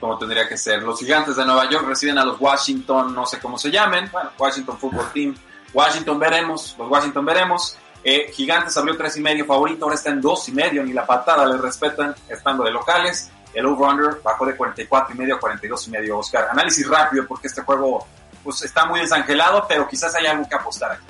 Como 0.00 0.18
tendría 0.18 0.48
que 0.48 0.56
ser. 0.56 0.82
Los 0.82 0.98
gigantes 0.98 1.36
de 1.36 1.44
Nueva 1.44 1.68
York 1.70 1.86
reciben 1.86 2.18
a 2.18 2.24
los 2.24 2.40
Washington, 2.40 3.14
no 3.14 3.24
sé 3.26 3.38
cómo 3.38 3.58
se 3.58 3.70
llamen, 3.70 4.08
bueno, 4.10 4.30
Washington 4.38 4.78
Football 4.78 5.12
Team. 5.12 5.34
Washington 5.72 6.18
veremos, 6.18 6.74
los 6.78 6.90
Washington 6.90 7.24
veremos. 7.24 7.76
Eh, 8.04 8.32
gigantes 8.32 8.76
abrió 8.76 8.96
tres 8.96 9.16
y 9.16 9.20
medio 9.20 9.44
favorito, 9.44 9.84
ahora 9.84 9.94
está 9.94 10.10
en 10.10 10.20
dos 10.20 10.48
y 10.48 10.52
medio, 10.52 10.82
ni 10.82 10.92
la 10.92 11.06
patada 11.06 11.46
le 11.46 11.56
respetan 11.56 12.14
estando 12.28 12.64
de 12.64 12.72
locales 12.72 13.30
el 13.54 13.66
over-under 13.66 14.20
bajó 14.22 14.46
de 14.46 14.56
44 14.56 15.14
y 15.14 15.18
medio 15.18 15.36
a 15.36 15.40
42 15.40 15.88
y 15.88 15.90
medio, 15.90 16.18
Oscar. 16.18 16.48
Análisis 16.50 16.88
rápido 16.88 17.26
porque 17.26 17.48
este 17.48 17.62
juego 17.62 18.06
pues, 18.42 18.62
está 18.62 18.86
muy 18.86 19.00
desangelado, 19.00 19.66
pero 19.68 19.86
quizás 19.86 20.14
hay 20.14 20.26
algo 20.26 20.48
que 20.48 20.54
apostar 20.54 20.92
aquí. 20.92 21.04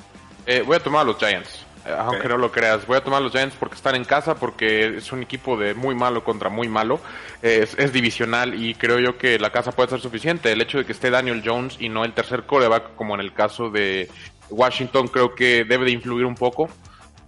Eh, 0.47 0.62
voy 0.66 0.77
a 0.77 0.83
tomar 0.83 1.03
a 1.03 1.05
los 1.05 1.18
Giants. 1.18 1.62
Eh, 1.87 1.95
aunque 1.97 2.29
no 2.29 2.38
lo 2.38 2.53
creas, 2.53 2.87
voy 2.87 2.97
a 2.97 3.05
tomar 3.05 3.21
a 3.21 3.25
los 3.25 3.33
Giants 3.33 3.57
porque 3.59 3.75
están 3.75 3.97
en 3.97 4.05
casa, 4.05 4.37
porque 4.37 4.99
es 4.99 5.12
un 5.12 5.23
equipo 5.23 5.57
de 5.57 5.75
muy 5.75 5.95
malo 5.95 6.23
contra 6.23 6.49
muy 6.49 6.68
malo, 6.68 7.01
es, 7.42 7.75
es, 7.77 7.92
divisional 7.92 8.55
y 8.55 8.75
creo 8.75 9.01
yo 9.01 9.18
que 9.18 9.38
la 9.38 9.51
casa 9.51 9.73
puede 9.73 9.88
ser 9.88 10.01
suficiente. 10.01 10.53
El 10.53 10.61
hecho 10.61 10.79
de 10.79 10.85
que 10.85 10.92
esté 10.92 11.11
Daniel 11.11 11.42
Jones 11.44 11.77
y 11.81 11.88
no 11.88 12.04
el 12.04 12.13
tercer 12.13 12.44
coreback, 12.44 12.94
como 12.94 13.15
en 13.15 13.21
el 13.21 13.33
caso 13.33 13.69
de 13.69 14.09
Washington, 14.50 15.09
creo 15.09 15.35
que 15.35 15.65
debe 15.65 15.87
de 15.87 15.92
influir 15.92 16.25
un 16.25 16.35
poco, 16.35 16.69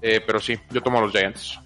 eh, 0.00 0.22
pero 0.24 0.38
sí, 0.38 0.58
yo 0.70 0.82
tomo 0.82 0.98
a 0.98 1.02
los 1.02 1.12
Giants. 1.12 1.58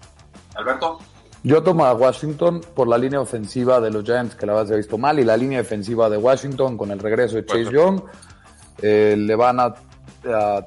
Alberto. 0.55 0.99
Yo 1.43 1.63
tomo 1.63 1.85
a 1.85 1.93
Washington 1.93 2.61
por 2.75 2.87
la 2.87 2.97
línea 2.97 3.21
ofensiva 3.21 3.79
de 3.79 3.91
los 3.91 4.03
Giants, 4.03 4.35
que 4.35 4.45
la 4.45 4.53
base 4.53 4.73
ha 4.73 4.77
visto 4.77 4.97
mal, 4.97 5.19
y 5.19 5.23
la 5.23 5.37
línea 5.37 5.59
defensiva 5.59 6.09
de 6.09 6.17
Washington 6.17 6.77
con 6.77 6.91
el 6.91 6.99
regreso 6.99 7.35
de 7.35 7.45
Chase 7.45 7.71
Young. 7.71 8.01
Eh, 8.81 9.15
le 9.17 9.35
van 9.35 9.59
a, 9.59 9.73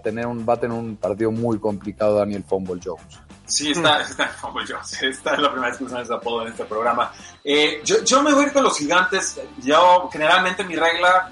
tener 0.02 0.26
un, 0.26 0.46
va 0.48 0.54
a 0.54 0.60
tener 0.60 0.76
un 0.76 0.96
partido 0.96 1.30
muy 1.30 1.58
complicado 1.58 2.18
Daniel 2.18 2.44
Fumble 2.44 2.80
Jones. 2.82 3.18
Sí, 3.46 3.70
está, 3.70 4.00
está 4.00 4.28
Fumble 4.28 4.64
Jones. 4.66 4.92
Esta 5.02 5.34
es 5.34 5.38
la 5.40 5.50
primera 5.50 5.70
vez 5.70 5.78
que 5.78 5.84
usamos 5.84 6.04
ese 6.04 6.14
apodo 6.14 6.42
en 6.42 6.48
este 6.48 6.64
programa. 6.64 7.12
Eh, 7.44 7.82
yo, 7.84 8.02
yo, 8.04 8.22
me 8.22 8.32
voy 8.32 8.44
a 8.44 8.46
ir 8.46 8.52
con 8.52 8.62
los 8.62 8.78
gigantes. 8.78 9.40
Yo, 9.62 10.08
generalmente, 10.12 10.64
mi 10.64 10.76
regla, 10.76 11.30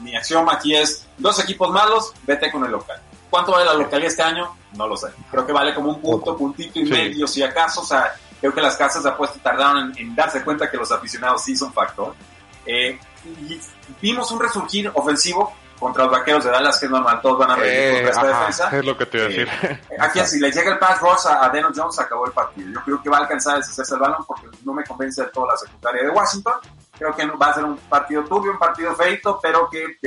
mi 0.00 0.14
axioma 0.14 0.54
aquí 0.54 0.74
es 0.74 1.06
dos 1.18 1.38
equipos 1.40 1.70
malos, 1.70 2.12
vete 2.24 2.50
con 2.50 2.64
el 2.64 2.72
local. 2.72 3.00
¿Cuánto 3.30 3.52
vale 3.52 3.64
la 3.64 3.74
localidad 3.74 4.10
este 4.10 4.22
año? 4.22 4.54
No 4.76 4.86
lo 4.86 4.96
sé. 4.96 5.08
Creo 5.30 5.46
que 5.46 5.52
vale 5.52 5.74
como 5.74 5.90
un 5.90 6.00
punto, 6.00 6.36
puntito 6.36 6.78
y 6.78 6.84
medio, 6.84 7.26
si 7.26 7.42
acaso. 7.42 7.80
O 7.80 7.84
sea, 7.84 8.12
creo 8.40 8.52
que 8.52 8.60
las 8.60 8.76
casas 8.76 9.02
de 9.02 9.08
apuesta 9.08 9.38
tardaron 9.42 9.92
en, 9.96 10.14
darse 10.14 10.44
cuenta 10.44 10.70
que 10.70 10.76
los 10.76 10.92
aficionados 10.92 11.42
sí 11.42 11.56
son 11.56 11.72
factor. 11.72 12.14
Eh, 12.66 12.98
y 13.24 13.58
vimos 14.00 14.30
un 14.32 14.40
resurgir 14.40 14.90
ofensivo 14.94 15.54
contra 15.82 16.04
los 16.04 16.12
vaqueros 16.12 16.44
de 16.44 16.50
Dallas, 16.50 16.78
que 16.78 16.86
es 16.86 16.92
normal, 16.92 17.20
todos 17.20 17.40
van 17.40 17.50
a 17.50 17.56
reír 17.56 17.74
eh, 17.74 17.92
contra 17.94 18.10
esta 18.10 18.38
defensa. 18.38 18.76
Es 18.78 18.84
lo 18.84 18.96
que 18.96 19.06
te 19.06 19.18
iba 19.18 19.26
a 19.26 19.28
decir. 19.28 19.48
Eh, 19.62 19.96
aquí, 19.98 20.20
si 20.20 20.38
le 20.38 20.52
llega 20.52 20.72
el 20.72 20.78
pass 20.78 21.00
rush 21.00 21.26
a, 21.26 21.44
a 21.46 21.52
Jones, 21.74 21.98
acabó 21.98 22.24
el 22.24 22.32
partido. 22.32 22.72
Yo 22.72 22.80
creo 22.84 23.02
que 23.02 23.10
va 23.10 23.16
a 23.18 23.20
alcanzar 23.22 23.54
a 23.54 23.58
deshacerse 23.58 23.94
el 23.94 24.00
balón 24.00 24.24
porque 24.24 24.46
no 24.64 24.72
me 24.72 24.84
convence 24.84 25.22
de 25.22 25.28
toda 25.30 25.48
la 25.48 25.56
secundaria 25.56 26.04
de 26.04 26.10
Washington. 26.10 26.54
Creo 26.96 27.16
que 27.16 27.26
va 27.26 27.46
a 27.48 27.54
ser 27.54 27.64
un 27.64 27.76
partido 27.76 28.22
turbio, 28.24 28.52
un 28.52 28.58
partido 28.58 28.94
feito, 28.94 29.40
pero 29.42 29.68
que 29.68 29.98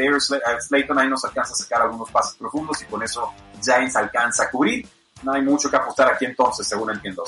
Slayton 0.62 0.98
ahí 0.98 1.10
nos 1.10 1.26
alcanza 1.26 1.52
a 1.52 1.56
sacar 1.58 1.82
algunos 1.82 2.10
pases 2.10 2.36
profundos 2.38 2.82
y 2.82 2.86
con 2.86 3.04
eso 3.04 3.34
Giants 3.62 3.98
alcanza 3.98 4.44
a 4.44 4.50
cubrir. 4.50 4.88
No 5.24 5.34
hay 5.34 5.42
mucho 5.42 5.70
que 5.70 5.76
apostar 5.76 6.14
aquí 6.14 6.24
entonces, 6.24 6.66
según 6.66 6.92
entiendo. 6.92 7.26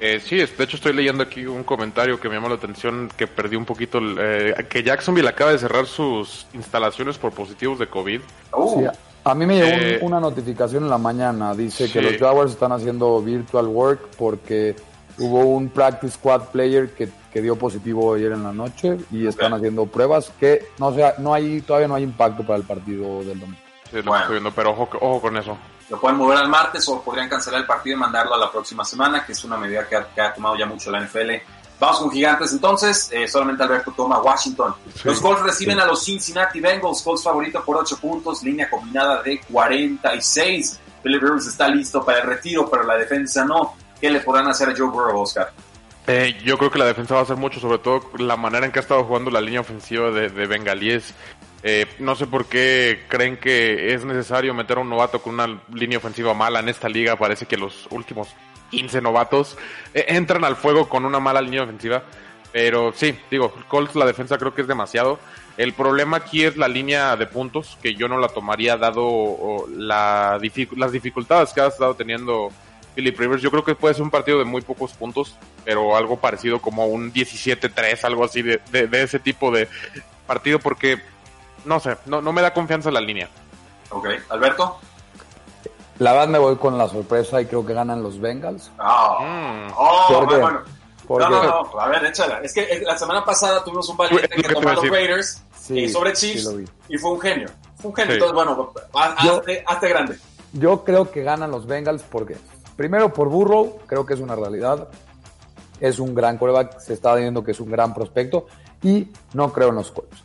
Eh, 0.00 0.18
sí, 0.18 0.36
de 0.36 0.64
hecho 0.64 0.76
estoy 0.76 0.94
leyendo 0.94 1.22
aquí 1.22 1.44
un 1.44 1.62
comentario 1.62 2.18
que 2.18 2.28
me 2.28 2.36
llamó 2.36 2.48
la 2.48 2.54
atención, 2.54 3.10
que 3.14 3.26
perdí 3.26 3.56
un 3.56 3.66
poquito, 3.66 4.00
eh, 4.18 4.54
que 4.68 4.82
Jacksonville 4.82 5.28
acaba 5.28 5.52
de 5.52 5.58
cerrar 5.58 5.86
sus 5.86 6.46
instalaciones 6.54 7.18
por 7.18 7.32
positivos 7.32 7.78
de 7.78 7.86
COVID. 7.86 8.20
Uh. 8.56 8.86
a 9.24 9.34
mí 9.34 9.44
me 9.44 9.56
llegó 9.56 9.68
eh, 9.68 9.98
una 10.00 10.18
notificación 10.18 10.84
en 10.84 10.90
la 10.90 10.96
mañana, 10.96 11.54
dice 11.54 11.90
que 11.90 12.00
los 12.00 12.16
Jaguars 12.16 12.52
están 12.52 12.72
haciendo 12.72 13.20
virtual 13.20 13.66
work 13.66 14.00
porque 14.16 14.74
hubo 15.18 15.44
un 15.44 15.68
practice 15.68 16.14
squad 16.14 16.44
player 16.50 16.90
que, 16.90 17.08
dio 17.40 17.56
positivo 17.56 18.14
ayer 18.14 18.32
en 18.32 18.42
la 18.42 18.52
noche 18.52 18.96
y 19.12 19.26
están 19.26 19.52
haciendo 19.52 19.86
pruebas 19.86 20.32
que 20.40 20.66
no 20.78 20.92
sea, 20.94 21.14
no 21.18 21.32
hay, 21.32 21.60
todavía 21.60 21.88
no 21.88 21.94
hay 21.94 22.02
impacto 22.02 22.42
para 22.42 22.58
el 22.58 22.64
partido 22.64 23.22
del 23.22 23.38
domingo. 23.38 23.69
Sí, 23.90 24.02
lo 24.02 24.16
estoy 24.16 24.32
viendo, 24.32 24.52
pero 24.52 24.70
ojo, 24.70 24.88
ojo 25.00 25.20
con 25.20 25.36
eso 25.36 25.56
lo 25.90 26.00
pueden 26.00 26.16
mover 26.16 26.38
al 26.38 26.48
martes 26.48 26.88
o 26.88 27.02
podrían 27.02 27.28
cancelar 27.28 27.60
el 27.60 27.66
partido 27.66 27.96
y 27.96 27.98
mandarlo 27.98 28.34
a 28.34 28.38
la 28.38 28.50
próxima 28.50 28.84
semana, 28.84 29.26
que 29.26 29.32
es 29.32 29.44
una 29.44 29.56
medida 29.56 29.86
que 29.88 30.20
ha, 30.20 30.32
tomado 30.32 30.56
ya 30.56 30.64
mucho 30.64 30.90
la 30.90 31.00
NFL. 31.00 31.30
Vamos 31.80 31.98
con 31.98 32.10
Gigantes 32.10 32.52
entonces, 32.52 33.10
eh, 33.10 33.26
solamente 33.26 33.62
Alberto 33.64 33.92
toma 33.96 34.20
Washington. 34.20 34.74
Los 35.02 35.20
Colts 35.20 35.42
reciben 35.42 35.80
a 35.80 35.86
los 35.86 36.04
Cincinnati 36.04 36.60
Bengals, 36.60 37.02
Colts 37.02 37.24
favorito 37.24 37.64
por 37.64 37.76
8 37.78 37.98
puntos, 37.98 38.42
línea 38.42 38.70
combinada 38.70 39.22
de 39.22 39.40
46. 39.50 40.78
Philip 41.02 41.22
Rivers 41.22 41.46
está 41.46 41.68
listo 41.68 42.04
para 42.04 42.20
el 42.20 42.26
retiro, 42.26 42.70
pero 42.70 42.84
la 42.84 42.96
defensa 42.96 43.44
no. 43.44 43.74
¿Qué 44.00 44.10
le 44.10 44.20
podrán 44.20 44.46
hacer 44.48 44.68
a 44.68 44.74
Joe 44.76 44.88
Burrow, 44.88 45.22
Oscar? 45.22 45.52
Eh, 46.06 46.38
yo 46.44 46.56
creo 46.58 46.70
que 46.70 46.78
la 46.78 46.84
defensa 46.84 47.14
va 47.14 47.20
a 47.20 47.22
hacer 47.24 47.36
mucho, 47.36 47.60
sobre 47.60 47.78
todo 47.78 48.02
la 48.18 48.36
manera 48.36 48.66
en 48.66 48.72
que 48.72 48.78
ha 48.78 48.82
estado 48.82 49.04
jugando 49.04 49.30
la 49.30 49.40
línea 49.40 49.60
ofensiva 49.60 50.10
de, 50.10 50.28
de 50.28 50.46
Bengalíes. 50.46 51.14
Eh, 51.62 51.86
no 51.98 52.14
sé 52.16 52.26
por 52.26 52.46
qué 52.46 53.04
creen 53.08 53.36
que 53.36 53.92
es 53.92 54.04
necesario 54.04 54.54
meter 54.54 54.78
a 54.78 54.80
un 54.80 54.88
novato 54.88 55.20
con 55.20 55.34
una 55.34 55.60
línea 55.72 55.98
ofensiva 55.98 56.34
mala 56.34 56.60
en 56.60 56.68
esta 56.68 56.88
liga. 56.88 57.16
Parece 57.16 57.46
que 57.46 57.56
los 57.56 57.86
últimos 57.90 58.28
15 58.70 59.00
novatos 59.00 59.58
eh, 59.92 60.06
entran 60.08 60.44
al 60.44 60.56
fuego 60.56 60.88
con 60.88 61.04
una 61.04 61.20
mala 61.20 61.40
línea 61.40 61.62
ofensiva. 61.62 62.02
Pero 62.52 62.92
sí, 62.92 63.16
digo, 63.30 63.52
Colts 63.68 63.94
la 63.94 64.06
defensa 64.06 64.38
creo 64.38 64.54
que 64.54 64.62
es 64.62 64.68
demasiado. 64.68 65.20
El 65.56 65.72
problema 65.72 66.16
aquí 66.16 66.44
es 66.44 66.56
la 66.56 66.68
línea 66.68 67.16
de 67.16 67.26
puntos, 67.26 67.76
que 67.82 67.94
yo 67.94 68.08
no 68.08 68.18
la 68.18 68.28
tomaría 68.28 68.76
dado 68.76 69.66
la 69.68 70.40
las 70.76 70.92
dificultades 70.92 71.52
que 71.52 71.60
ha 71.60 71.66
estado 71.66 71.94
teniendo 71.94 72.50
Philip 72.94 73.18
Rivers. 73.18 73.42
Yo 73.42 73.50
creo 73.50 73.64
que 73.64 73.74
puede 73.74 73.94
ser 73.94 74.02
un 74.02 74.10
partido 74.10 74.38
de 74.38 74.44
muy 74.44 74.62
pocos 74.62 74.92
puntos, 74.92 75.36
pero 75.64 75.96
algo 75.96 76.16
parecido 76.18 76.60
como 76.60 76.86
un 76.86 77.12
17-3, 77.12 78.04
algo 78.04 78.24
así 78.24 78.42
de, 78.42 78.60
de, 78.70 79.02
ese 79.02 79.18
tipo 79.18 79.50
de 79.50 79.68
partido, 80.26 80.58
porque 80.58 81.00
no 81.64 81.80
sé, 81.80 81.96
no, 82.06 82.20
no 82.20 82.32
me 82.32 82.42
da 82.42 82.52
confianza 82.52 82.90
la 82.90 83.00
línea. 83.00 83.28
Ok, 83.90 84.08
Alberto. 84.28 84.78
La 85.98 86.12
verdad 86.12 86.28
me 86.28 86.38
voy 86.38 86.56
con 86.56 86.78
la 86.78 86.88
sorpresa 86.88 87.42
y 87.42 87.46
creo 87.46 87.66
que 87.66 87.74
ganan 87.74 88.02
los 88.02 88.18
Bengals. 88.18 88.70
Ah. 88.78 89.18
Mm. 89.20 89.72
Oh, 89.76 90.26
bueno. 90.26 90.62
No, 91.08 91.28
no, 91.28 91.42
no, 91.42 91.80
a 91.80 91.88
ver, 91.88 92.04
échala. 92.04 92.40
Es 92.40 92.54
que 92.54 92.82
la 92.86 92.96
semana 92.96 93.24
pasada 93.24 93.64
tuvimos 93.64 93.88
un 93.88 93.96
valiente 93.96 94.28
que 94.28 94.54
tomó 94.54 94.68
a 94.68 94.74
los 94.74 94.88
Raiders 94.88 95.42
y 95.68 95.88
sobre 95.88 96.12
Chiefs 96.12 96.48
y 96.88 96.98
fue 96.98 97.10
un 97.10 97.20
genio. 97.20 97.48
Fue 97.78 97.90
un 97.90 97.96
genio. 97.96 98.14
Entonces, 98.14 98.34
bueno, 98.34 98.72
hazte, 99.66 99.88
grande. 99.88 100.18
Yo 100.52 100.84
creo 100.84 101.10
que 101.10 101.22
ganan 101.22 101.50
los 101.50 101.66
Bengals 101.66 102.02
porque, 102.02 102.36
primero 102.76 103.12
por 103.12 103.28
Burrow, 103.28 103.80
creo 103.86 104.06
que 104.06 104.14
es 104.14 104.20
una 104.20 104.36
realidad. 104.36 104.88
Es 105.80 105.98
un 105.98 106.14
gran 106.14 106.38
coreback, 106.38 106.78
se 106.78 106.92
está 106.92 107.14
viendo 107.14 107.42
que 107.42 107.52
es 107.52 107.60
un 107.60 107.70
gran 107.70 107.92
prospecto 107.92 108.46
y 108.82 109.08
no 109.32 109.52
creo 109.52 109.70
en 109.70 109.76
los 109.76 109.90
Colts. 109.90 110.24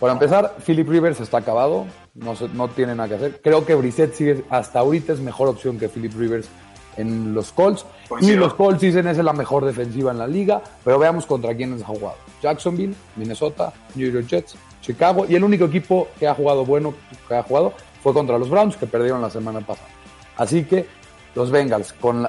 Para 0.00 0.12
empezar, 0.12 0.56
Philip 0.64 0.88
Rivers 0.88 1.20
está 1.20 1.38
acabado, 1.38 1.86
no, 2.14 2.34
no 2.54 2.68
tiene 2.68 2.94
nada 2.94 3.08
que 3.08 3.14
hacer. 3.16 3.40
Creo 3.42 3.66
que 3.66 3.74
Brissett 3.74 4.14
sigue, 4.14 4.44
hasta 4.48 4.78
ahorita 4.78 5.12
es 5.12 5.20
mejor 5.20 5.48
opción 5.48 5.78
que 5.78 5.88
Philip 5.88 6.12
Rivers 6.16 6.48
en 6.96 7.34
los 7.34 7.52
Colts. 7.52 7.84
Y 8.20 8.32
los 8.32 8.54
Colts 8.54 8.80
dicen 8.80 9.08
es 9.08 9.16
la 9.18 9.32
mejor 9.32 9.64
defensiva 9.64 10.12
en 10.12 10.18
la 10.18 10.26
liga, 10.26 10.62
pero 10.84 10.98
veamos 10.98 11.26
contra 11.26 11.54
quiénes 11.54 11.82
ha 11.82 11.86
jugado. 11.86 12.16
Jacksonville, 12.42 12.94
Minnesota, 13.16 13.72
New 13.94 14.10
York 14.10 14.26
Jets, 14.26 14.56
Chicago, 14.82 15.26
y 15.28 15.34
el 15.34 15.42
único 15.42 15.64
equipo 15.64 16.08
que 16.18 16.28
ha 16.28 16.34
jugado 16.34 16.64
bueno, 16.64 16.94
que 17.26 17.34
ha 17.34 17.42
jugado, 17.42 17.72
fue 18.02 18.12
contra 18.12 18.38
los 18.38 18.50
Browns, 18.50 18.76
que 18.76 18.86
perdieron 18.86 19.20
la 19.20 19.30
semana 19.30 19.60
pasada. 19.60 19.88
Así 20.36 20.64
que 20.64 20.86
los 21.34 21.50
Bengals 21.50 21.92
con 21.92 22.28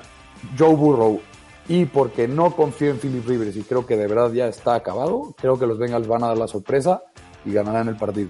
Joe 0.58 0.74
Burrow 0.76 1.22
y 1.68 1.86
porque 1.86 2.28
no 2.28 2.56
confío 2.56 2.90
en 2.90 2.98
Philip 2.98 3.28
Rivers 3.28 3.56
y 3.56 3.62
creo 3.62 3.86
que 3.86 3.96
de 3.96 4.08
verdad 4.08 4.32
ya 4.32 4.48
está 4.48 4.74
acabado, 4.74 5.36
creo 5.38 5.60
que 5.60 5.68
los 5.68 5.78
Bengals 5.78 6.08
van 6.08 6.24
a 6.24 6.28
dar 6.30 6.38
la 6.38 6.48
sorpresa 6.48 7.04
y 7.46 7.54
ganarán 7.54 7.90
el 7.90 7.96
partido. 7.96 8.30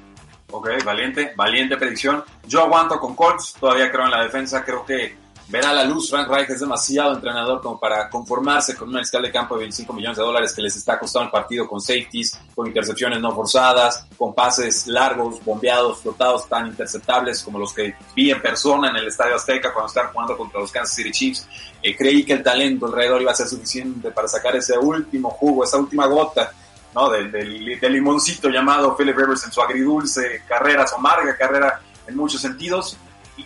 Ok, 0.51 0.67
valiente, 0.83 1.33
valiente 1.35 1.77
predicción. 1.77 2.23
Yo 2.47 2.61
aguanto 2.61 2.99
con 2.99 3.15
Colts, 3.15 3.55
todavía 3.59 3.91
creo 3.91 4.05
en 4.05 4.11
la 4.11 4.23
defensa, 4.23 4.63
creo 4.63 4.83
que 4.83 5.15
verá 5.49 5.73
la 5.73 5.83
luz. 5.83 6.09
Frank 6.09 6.27
Reich 6.27 6.49
es 6.49 6.59
demasiado 6.59 7.13
entrenador 7.13 7.61
como 7.61 7.79
para 7.79 8.09
conformarse 8.09 8.75
con 8.75 8.89
una 8.89 9.01
escala 9.01 9.27
de 9.27 9.33
campo 9.33 9.55
de 9.55 9.61
25 9.61 9.93
millones 9.93 10.17
de 10.17 10.23
dólares 10.23 10.53
que 10.53 10.61
les 10.61 10.75
está 10.75 10.97
costando 10.97 11.25
el 11.25 11.31
partido 11.31 11.67
con 11.67 11.81
safeties, 11.81 12.39
con 12.55 12.67
intercepciones 12.67 13.19
no 13.19 13.33
forzadas, 13.33 14.07
con 14.17 14.33
pases 14.33 14.87
largos, 14.87 15.43
bombeados, 15.43 15.99
flotados, 15.99 16.47
tan 16.47 16.67
interceptables 16.67 17.43
como 17.43 17.59
los 17.59 17.73
que 17.73 17.93
vi 18.15 18.31
en 18.31 18.41
persona 18.41 18.89
en 18.89 18.95
el 18.95 19.07
Estadio 19.07 19.35
Azteca 19.35 19.73
cuando 19.73 19.87
estaban 19.87 20.11
jugando 20.13 20.37
contra 20.37 20.59
los 20.59 20.71
Kansas 20.71 20.95
City 20.95 21.11
Chiefs. 21.11 21.47
Eh, 21.81 21.95
creí 21.95 22.23
que 22.23 22.33
el 22.33 22.43
talento 22.43 22.85
alrededor 22.85 23.21
iba 23.21 23.31
a 23.31 23.35
ser 23.35 23.47
suficiente 23.47 24.11
para 24.11 24.27
sacar 24.27 24.55
ese 24.55 24.77
último 24.77 25.29
jugo, 25.29 25.63
esa 25.63 25.77
última 25.77 26.05
gota 26.07 26.51
¿no? 26.93 27.09
Del, 27.09 27.31
del, 27.31 27.93
limoncito 27.93 28.49
llamado 28.49 28.95
Philip 28.95 29.17
Rivers 29.17 29.45
en 29.45 29.51
su 29.51 29.61
agridulce 29.61 30.43
carrera, 30.47 30.87
su 30.87 30.95
amarga 30.95 31.35
carrera 31.37 31.81
en 32.07 32.15
muchos 32.15 32.41
sentidos. 32.41 32.97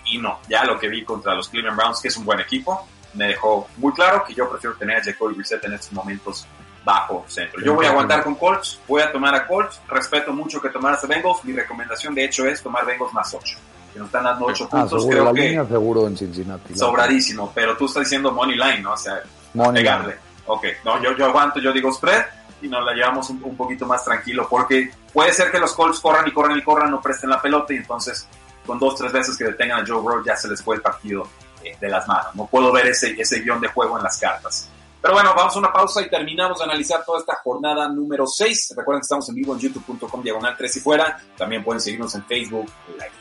Y, 0.06 0.18
no, 0.18 0.40
ya 0.50 0.64
lo 0.66 0.80
que 0.80 0.88
vi 0.88 1.04
contra 1.04 1.36
los 1.36 1.50
Cleveland 1.50 1.78
Browns, 1.78 2.02
que 2.02 2.08
es 2.08 2.18
un 2.18 2.26
buen 2.26 2.40
equipo, 2.40 2.88
me 3.14 3.28
dejó 3.28 3.68
muy 3.78 3.94
claro 3.94 4.24
que 4.26 4.34
yo 4.34 4.50
prefiero 4.50 4.76
tener 4.76 4.98
a 4.98 5.04
Jacoby 5.04 5.36
Brissett 5.36 5.64
en 5.66 5.74
estos 5.74 5.92
momentos 5.94 6.48
bajo 6.84 7.24
centro. 7.28 7.62
Yo 7.64 7.76
voy 7.76 7.86
a 7.86 7.90
aguantar 7.90 8.24
con 8.24 8.36
Colts, 8.36 8.80
voy 8.88 9.02
a 9.02 9.12
tomar 9.12 9.36
a 9.36 9.48
Colts, 9.48 9.80
respeto 9.88 10.34
mucho 10.34 10.62
que 10.62 10.70
tomar 10.70 10.96
a 11.02 11.08
Bengals, 11.08 11.44
mi 11.44 11.54
recomendación 11.54 12.14
de 12.14 12.26
hecho 12.26 12.46
es 12.46 12.62
tomar 12.62 12.86
Bengals 12.86 13.14
más 13.14 13.34
8. 13.34 13.58
Que 13.94 14.00
nos 14.00 14.08
están 14.08 14.24
dando 14.24 14.46
8 14.46 14.64
ah, 14.66 14.70
puntos, 14.70 15.06
creo 15.06 15.26
la 15.26 15.34
que 15.34 15.42
línea 15.42 15.66
seguro 15.66 16.08
en 16.08 16.18
Cincinnati. 16.18 16.76
Sobradísimo, 16.76 17.52
pero 17.54 17.78
tú 17.78 17.86
estás 17.86 18.04
diciendo 18.04 18.32
money 18.32 18.58
line, 18.58 18.82
¿no? 18.82 18.94
O 18.94 18.98
sea, 18.98 19.22
money 19.54 19.84
pegarle. 19.84 20.16
Ok, 20.46 20.66
no, 20.84 21.02
yo, 21.02 21.16
yo 21.16 21.26
aguanto, 21.26 21.60
yo 21.60 21.72
digo 21.72 21.94
spread, 21.94 22.26
y 22.64 22.68
nos 22.70 22.84
la 22.84 22.94
llevamos 22.94 23.30
un, 23.30 23.56
poquito 23.56 23.86
más 23.86 24.04
tranquilo, 24.04 24.48
porque 24.50 24.90
puede 25.12 25.34
ser 25.34 25.52
que 25.52 25.60
los 25.60 25.74
Colts 25.74 26.00
corran 26.00 26.28
y 26.28 26.32
corran 26.32 26.58
y 26.58 26.64
corran, 26.64 26.90
no 26.90 27.02
presten 27.02 27.30
la 27.30 27.42
pelota 27.42 27.74
y 27.74 27.78
entonces 27.78 28.28
con 28.66 28.80
dos, 28.80 28.96
tres 28.96 29.12
veces 29.12 29.38
que 29.38 29.44
detengan 29.44 29.82
a 29.82 29.86
Joe 29.86 30.00
Burrow 30.00 30.24
ya 30.24 30.36
se 30.38 30.48
les 30.48 30.64
fue 30.64 30.78
el 30.78 30.82
partido 30.82 31.28
eh, 31.64 31.76
de 31.80 31.90
las 31.90 32.08
manos. 32.08 32.34
No 32.34 32.48
puedo 32.48 32.72
ver 32.72 32.88
ese, 32.88 33.14
ese 33.20 33.42
guion 33.42 33.60
de 33.60 33.68
juego 33.68 33.98
en 33.98 34.04
las 34.04 34.18
cartas. 34.18 34.70
Pero 35.02 35.16
bueno, 35.16 35.34
vamos 35.36 35.54
a 35.54 35.60
una 35.60 35.74
pausa 35.74 36.02
y 36.02 36.10
terminamos 36.10 36.60
de 36.60 36.64
analizar 36.64 37.04
toda 37.04 37.20
esta 37.20 37.36
jornada 37.44 37.90
número 37.90 38.26
6. 38.26 38.74
Recuerden 38.78 39.02
que 39.02 39.04
estamos 39.04 39.28
en 39.28 39.36
vivo 39.36 39.54
en 39.54 39.60
youtube.com 39.60 40.24
diagonal 40.24 40.56
3 40.58 40.78
y 40.78 40.80
fuera. 40.80 41.22
También 41.38 41.62
pueden 41.62 41.82
seguirnos 41.82 42.16
en 42.16 42.24
Facebook 42.24 42.72
Live. 42.88 43.12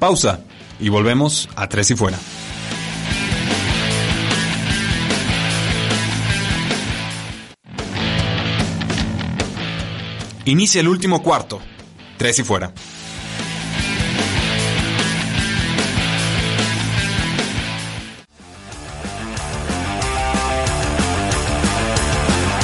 Pausa 0.00 0.40
y 0.80 0.88
volvemos 0.88 1.48
a 1.54 1.68
3 1.68 1.90
y 1.92 1.94
fuera. 1.94 2.18
Inicia 10.46 10.80
el 10.80 10.88
último 10.88 11.22
cuarto. 11.22 11.60
Tres 12.16 12.38
y 12.38 12.44
fuera. 12.44 12.72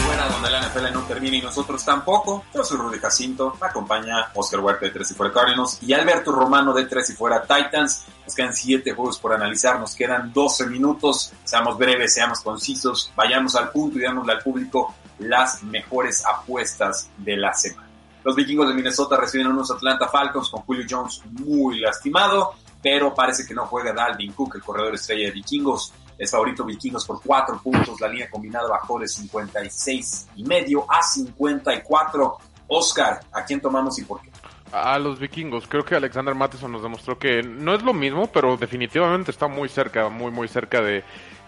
Fuera 0.07 0.29
donde 0.29 0.51
la 0.51 0.63
NFL 0.63 0.93
no 0.95 1.03
te 1.03 1.13
termina 1.13 1.37
y 1.37 1.43
nosotros 1.43 1.85
tampoco. 1.85 2.45
Yo 2.55 2.65
soy 2.65 2.79
Rudy 2.79 2.99
Jacinto, 2.99 3.59
me 3.61 3.67
acompaña 3.67 4.31
Oscar 4.35 4.61
Huerta 4.61 4.87
de 4.87 4.93
Tres 4.93 5.11
y 5.11 5.15
Fuera 5.15 5.35
Cardinals 5.35 5.79
y 5.83 5.93
Alberto 5.93 6.33
Romano 6.33 6.73
de 6.73 6.87
Tres 6.87 7.11
y 7.11 7.13
Fuera 7.13 7.43
Titans. 7.43 8.07
Nos 8.25 8.35
quedan 8.35 8.55
siete 8.55 8.93
juegos 8.93 9.19
por 9.19 9.35
analizar, 9.35 9.79
nos 9.79 9.95
quedan 9.95 10.33
12 10.33 10.67
minutos. 10.67 11.31
Seamos 11.45 11.77
breves, 11.77 12.15
seamos 12.15 12.41
concisos, 12.41 13.13
vayamos 13.15 13.55
al 13.55 13.71
punto 13.71 13.99
y 13.99 14.01
démosle 14.01 14.33
al 14.33 14.43
público 14.43 14.95
las 15.19 15.63
mejores 15.63 16.25
apuestas 16.27 17.11
de 17.19 17.37
la 17.37 17.53
semana. 17.55 17.89
Los 18.25 18.35
vikingos 18.35 18.69
de 18.69 18.75
Minnesota 18.75 19.17
reciben 19.17 19.47
unos 19.47 19.71
Atlanta 19.71 20.09
Falcons 20.09 20.51
con 20.51 20.63
Julio 20.63 20.85
Jones 20.89 21.23
muy 21.31 21.79
lastimado, 21.79 22.55
pero 22.83 23.15
parece 23.15 23.47
que 23.47 23.55
no 23.55 23.67
juega 23.67 23.93
Dalvin 23.93 24.33
Cook, 24.33 24.57
el 24.57 24.63
corredor 24.63 24.95
estrella 24.95 25.27
de 25.27 25.33
vikingos. 25.33 25.93
Es 26.19 26.31
favorito 26.31 26.65
Vikingos 26.65 27.07
por 27.07 27.21
4 27.23 27.61
puntos. 27.63 28.01
La 28.01 28.09
línea 28.09 28.31
combinada 28.31 28.69
bajó 28.69 28.99
de 28.99 29.07
56 29.07 30.29
y 30.37 30.45
medio 30.45 30.91
a 30.91 31.03
54. 31.03 32.39
Oscar, 32.69 33.21
¿a 33.33 33.45
quién 33.45 33.61
tomamos 33.61 33.99
y 33.99 34.05
por 34.05 34.21
qué? 34.23 34.31
A 34.73 34.99
los 34.99 35.21
vikingos. 35.21 35.67
Creo 35.69 35.85
que 35.85 35.95
Alexander 35.95 36.35
Matheson 36.35 36.73
nos 36.73 36.83
demostró 36.83 37.19
que 37.19 37.43
no 37.43 37.75
es 37.75 37.83
lo 37.83 37.93
mismo, 37.93 38.27
pero 38.27 38.57
definitivamente 38.57 39.31
está 39.31 39.47
muy 39.47 39.69
cerca, 39.69 40.09
muy, 40.09 40.33
muy 40.33 40.49
cerca 40.49 40.81
de, 40.81 41.05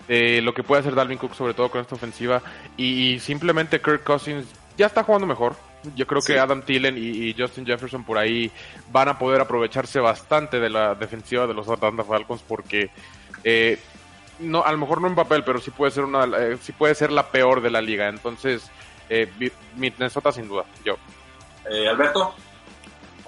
lo 0.09 0.54
que 0.54 0.62
puede 0.62 0.80
hacer 0.80 0.94
Dalvin 0.94 1.18
Cook, 1.18 1.34
sobre 1.34 1.54
todo 1.54 1.70
con 1.70 1.80
esta 1.80 1.94
ofensiva. 1.94 2.42
Y, 2.76 3.18
simplemente 3.20 3.80
Kirk 3.80 4.04
Cousins 4.04 4.46
ya 4.76 4.86
está 4.86 5.02
jugando 5.02 5.26
mejor. 5.26 5.54
Yo 5.94 6.06
creo 6.06 6.22
que 6.22 6.38
Adam 6.38 6.62
Thielen 6.62 6.96
y, 6.98 7.34
Justin 7.38 7.66
Jefferson 7.66 8.04
por 8.04 8.18
ahí 8.18 8.50
van 8.90 9.09
a 9.09 9.18
poder 9.18 9.40
aprovecharse 9.40 10.00
bastante 10.00 10.61
de 10.61 10.70
la 10.70 10.94
defensiva 10.94 11.46
de 11.46 11.54
los 11.54 11.68
Atlanta 11.68 12.04
Falcons 12.04 12.42
porque 12.46 12.90
eh, 13.44 13.78
no, 14.40 14.64
a 14.64 14.72
lo 14.72 14.78
mejor 14.78 15.00
no 15.00 15.09
en 15.09 15.14
papel, 15.14 15.44
pero 15.44 15.61
sí 15.61 15.70
puede 15.70 15.92
ser 15.92 16.04
una, 16.04 16.24
eh, 16.24 16.59
sí 16.61 16.72
puede 16.72 16.94
ser 16.94 17.11
la 17.12 17.30
peor 17.30 17.61
de 17.61 17.70
la 17.70 17.80
liga. 17.80 18.09
Entonces, 18.09 18.70
eh, 19.09 19.30
Minnesota 19.76 20.32
sin 20.32 20.48
duda, 20.48 20.64
yo. 20.84 20.96
Eh, 21.70 21.88
Alberto. 21.88 22.34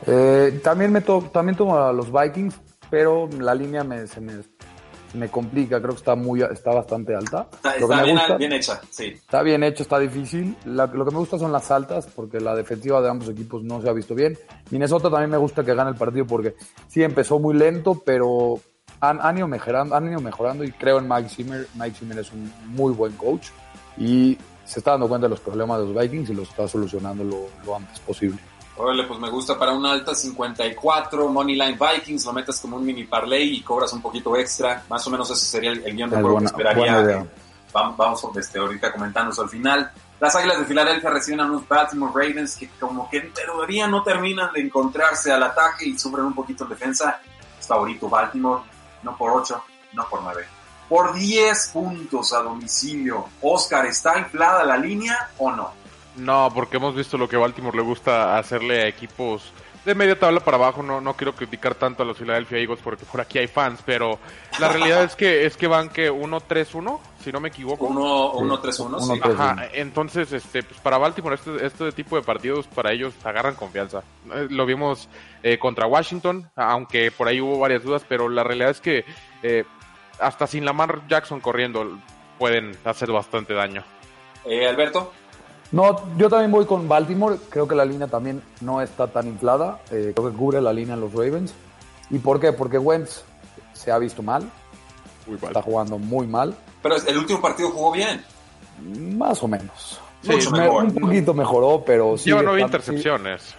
Eh, 0.07 0.61
también 0.63 0.93
me 0.93 1.01
también 1.01 1.57
tomo 1.57 1.79
a 1.79 1.93
los 1.93 2.11
Vikings, 2.13 2.61
pero 2.89 3.29
la 3.39 3.55
línea 3.55 3.85
me, 3.85 4.07
se 4.07 4.21
me, 4.21 4.43
me 5.15 5.29
complica, 5.29 5.79
creo 5.81 5.93
que 5.93 5.99
está 5.99 6.15
muy 6.15 6.43
está 6.43 6.73
bastante 6.73 7.15
alta. 7.15 7.49
Está, 7.53 8.37
bien, 8.37 8.53
hecha, 8.53 8.81
sí. 8.91 9.07
Está 9.07 9.43
bien 9.43 9.63
hecho, 9.63 9.83
está 9.83 9.99
difícil. 9.99 10.57
lo 10.65 11.05
que 11.05 11.11
me 11.11 11.19
gusta 11.19 11.39
son 11.39 11.53
las 11.53 11.71
altas, 11.71 12.07
porque 12.15 12.41
la 12.41 12.55
defensiva 12.55 13.01
de 13.01 13.11
ambos 13.11 13.29
equipos 13.29 13.63
no 13.63 13.81
se 13.83 13.89
ha 13.89 13.93
visto 13.93 14.15
bien. 14.15 14.39
Minnesota 14.71 15.11
también 15.11 15.31
me 15.31 15.37
gusta 15.37 15.65
que 15.65 15.75
gane 15.75 15.91
el 15.91 15.97
partido 15.97 16.27
porque 16.27 16.55
sí 16.89 17.03
empezó 17.03 17.39
muy 17.39 17.55
lento, 17.55 18.03
pero 18.05 18.61
han, 19.01 19.39
ido 19.39 19.49
mejorando, 19.49 19.95
han 19.95 20.11
ido 20.11 20.21
mejorando 20.21 20.65
y 20.65 20.73
creo 20.73 20.99
en 20.99 21.09
Mike 21.09 21.29
Zimmer. 21.29 21.67
Mike 21.75 21.97
Zimmer 21.99 22.19
es 22.19 22.33
un 22.33 22.53
muy 22.67 22.93
buen 22.93 23.13
coach 23.13 23.49
y 23.97 24.37
se 24.65 24.81
está 24.81 24.93
dando 24.93 25.09
cuenta 25.09 25.27
de 25.27 25.31
los 25.31 25.41
problemas 25.41 25.81
de 25.81 25.87
los 25.87 26.03
Vikings 26.03 26.31
y 26.31 26.35
los 26.35 26.49
está 26.49 26.69
solucionando 26.69 27.25
lo, 27.25 27.77
antes 27.77 27.99
posible. 28.01 28.39
Órale, 28.83 29.05
pues 29.05 29.21
me 29.21 29.29
gusta 29.29 29.59
para 29.59 29.73
una 29.73 29.93
alta 29.93 30.15
54, 30.15 31.29
Moneyline 31.29 31.79
Vikings, 31.79 32.25
lo 32.25 32.33
metes 32.33 32.59
como 32.61 32.77
un 32.77 32.87
mini 32.87 33.05
parlay 33.05 33.57
y 33.57 33.61
cobras 33.61 33.93
un 33.93 34.01
poquito 34.01 34.35
extra. 34.35 34.85
Más 34.89 35.07
o 35.07 35.11
menos 35.11 35.31
ese 35.31 35.45
sería 35.45 35.73
el, 35.73 35.95
guion 35.95 36.09
de 36.09 36.17
juego 36.17 36.39
que 36.39 36.47
esperaría. 36.47 37.27
Vamos, 37.75 37.97
vamos 37.99 38.27
este, 38.39 38.59
ahorita 38.59 38.91
comentándose 38.91 39.43
al 39.43 39.51
final. 39.51 39.93
Las 40.19 40.35
Águilas 40.35 40.61
de 40.61 40.65
Filadelfia 40.65 41.11
reciben 41.11 41.41
a 41.41 41.45
unos 41.45 41.69
Baltimore 41.69 42.11
Ravens 42.15 42.57
que 42.57 42.71
como 42.81 43.09
que 43.11 43.21
todavía 43.21 43.87
no 43.87 44.03
terminan 44.03 44.51
de 44.55 44.63
encontrarse 44.63 45.31
al 45.31 45.43
ataque 45.43 45.85
y 45.85 45.99
sufren 45.99 46.25
un 46.25 46.35
poquito 46.35 46.65
en 46.65 46.71
defensa. 46.71 47.21
Es 47.59 47.67
favorito 47.67 48.09
Baltimore 48.09 48.63
no 49.03 49.15
por 49.15 49.31
8, 49.31 49.63
no 49.93 50.09
por 50.09 50.23
9. 50.23 50.43
Por 50.89 51.13
10 51.13 51.69
puntos 51.69 52.33
a 52.33 52.41
domicilio. 52.41 53.27
Oscar, 53.43 53.85
¿está 53.85 54.19
inflada 54.19 54.65
la 54.65 54.79
línea 54.79 55.29
o 55.37 55.51
no? 55.51 55.80
No, 56.21 56.51
porque 56.55 56.77
hemos 56.77 56.95
visto 56.95 57.17
lo 57.17 57.29
que 57.29 57.37
Baltimore 57.37 57.77
le 57.77 57.83
gusta 57.83 58.39
hacerle 58.39 58.83
a 58.83 58.89
equipos 58.89 59.53
de 59.85 59.95
media 59.95 60.19
tabla 60.19 60.41
para 60.41 60.57
abajo. 60.57 60.83
No, 60.83 61.01
no 61.01 61.15
quiero 61.15 61.35
criticar 61.35 61.75
tanto 61.75 62.03
a 62.03 62.07
los 62.07 62.19
Philadelphia 62.19 62.59
Eagles 62.59 62.81
porque 62.83 63.05
por 63.05 63.21
aquí 63.21 63.39
hay 63.39 63.47
fans, 63.47 63.81
pero 63.85 64.19
la 64.59 64.69
realidad 64.69 65.05
es 65.05 65.17
que 65.17 65.47
es 65.47 65.57
que 65.57 65.67
van 65.67 65.89
que 65.89 66.13
1-3-1, 66.13 66.99
si 67.23 67.33
no 67.33 67.41
me 67.41 67.49
equivoco. 67.49 67.89
1-3-1, 67.89 69.01
sí. 69.01 69.21
Ajá, 69.23 69.69
entonces 69.73 70.33
este 70.33 70.63
pues 70.63 70.79
para 70.81 70.99
Baltimore 70.99 71.37
este, 71.37 71.65
este 71.65 71.93
tipo 71.93 72.17
de 72.17 72.23
partidos 72.23 72.67
para 72.67 72.93
ellos 72.93 73.15
agarran 73.25 73.55
confianza. 73.55 74.03
Eh, 74.35 74.49
lo 74.51 74.67
vimos 74.67 75.09
eh, 75.43 75.59
contra 75.59 75.87
Washington, 75.87 76.51
aunque 76.55 77.11
por 77.11 77.29
ahí 77.29 77.41
hubo 77.41 77.59
varias 77.59 77.83
dudas, 77.83 78.05
pero 78.07 78.29
la 78.29 78.45
realidad 78.45 78.71
es 78.71 78.81
que 78.81 79.05
eh, 79.43 79.65
hasta 80.19 80.47
sin 80.47 80.65
Lamar 80.65 81.03
Jackson 81.09 81.41
corriendo 81.41 81.99
pueden 82.39 82.77
hacer 82.85 83.11
bastante 83.11 83.55
daño. 83.55 83.85
Alberto. 84.69 85.13
No, 85.73 86.01
yo 86.17 86.29
también 86.29 86.51
voy 86.51 86.67
con 86.67 86.89
Baltimore. 86.89 87.37
Creo 87.49 87.69
que 87.69 87.75
la 87.75 87.85
línea 87.85 88.09
también 88.09 88.43
no 88.61 88.81
está 88.81 89.07
tan 89.07 89.29
inflada. 89.29 89.81
Eh, 89.91 90.13
creo 90.15 90.31
que 90.31 90.37
cubre 90.37 90.61
la 90.61 90.73
línea 90.73 90.95
en 90.95 91.01
los 91.01 91.13
Ravens. 91.13 91.55
¿Y 92.11 92.19
por 92.19 92.41
qué? 92.41 92.53
Porque 92.53 92.79
Wentz 92.79 93.23
se 93.73 93.93
ha 93.93 93.99
visto 93.99 94.23
mal. 94.23 94.51
Está 95.43 95.63
jugando 95.63 95.99
muy 95.99 96.27
mal. 96.27 96.57
Pero 96.83 96.97
el 96.97 97.19
último 97.19 97.41
partido 97.41 97.71
jugó 97.71 97.93
bien. 97.93 98.25
Más 99.17 99.43
o 99.43 99.49
menos. 99.49 100.01
Un 100.27 100.95
poquito 100.95 101.35
mejoró, 101.35 101.83
pero 101.85 102.19
sí. 102.19 102.31
Lleva 102.31 102.43
nueve 102.43 102.63
intercepciones. 102.63 103.55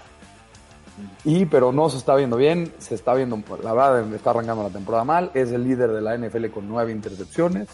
Y, 1.24 1.46
pero 1.46 1.72
no 1.72 1.90
se 1.90 1.98
está 1.98 2.16
viendo 2.16 2.38
bien. 2.38 2.74
Se 2.78 2.96
está 2.96 3.14
viendo, 3.14 3.42
la 3.64 3.74
verdad, 3.74 4.14
está 4.14 4.32
arrancando 4.32 4.64
la 4.64 4.70
temporada 4.70 5.04
mal. 5.04 5.32
Es 5.34 5.52
el 5.52 5.64
líder 5.64 5.92
de 5.92 6.02
la 6.02 6.18
NFL 6.18 6.48
con 6.48 6.68
nueve 6.68 6.92
intercepciones. 6.92 7.68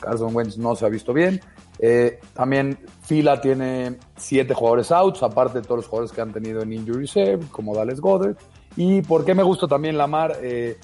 Carson 0.00 0.34
Wentz 0.34 0.58
no 0.58 0.76
se 0.76 0.86
ha 0.86 0.88
visto 0.88 1.12
bien. 1.12 1.40
Eh, 1.78 2.20
también 2.34 2.78
Fila 3.02 3.40
tiene 3.40 3.98
siete 4.16 4.54
jugadores 4.54 4.92
outs, 4.92 5.22
aparte 5.22 5.60
de 5.60 5.64
todos 5.64 5.78
los 5.78 5.86
jugadores 5.86 6.12
que 6.12 6.20
han 6.20 6.32
tenido 6.32 6.62
en 6.62 6.72
injury 6.72 7.00
reserve, 7.00 7.44
como 7.50 7.74
Dallas 7.74 8.00
Goddard. 8.00 8.36
Y 8.76 9.02
por 9.02 9.24
qué 9.24 9.34
me 9.34 9.42
gusta 9.42 9.66
también 9.66 9.96
Lamar, 9.96 10.38
eh, 10.42 10.78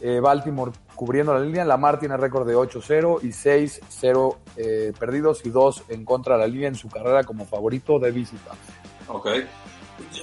eh, 0.00 0.20
Baltimore 0.20 0.72
cubriendo 0.94 1.32
la 1.32 1.40
línea. 1.40 1.64
Lamar 1.64 1.98
tiene 1.98 2.16
récord 2.16 2.46
de 2.46 2.54
8-0 2.56 3.20
y 3.22 3.28
6-0 3.28 4.94
perdidos 4.98 5.44
y 5.44 5.50
2 5.50 5.84
en 5.90 6.04
contra 6.04 6.34
de 6.34 6.40
la 6.40 6.46
línea 6.46 6.68
en 6.68 6.74
su 6.74 6.88
carrera 6.88 7.24
como 7.24 7.44
favorito 7.44 7.98
de 7.98 8.10
visita. 8.10 8.52
Ok. 9.08 9.28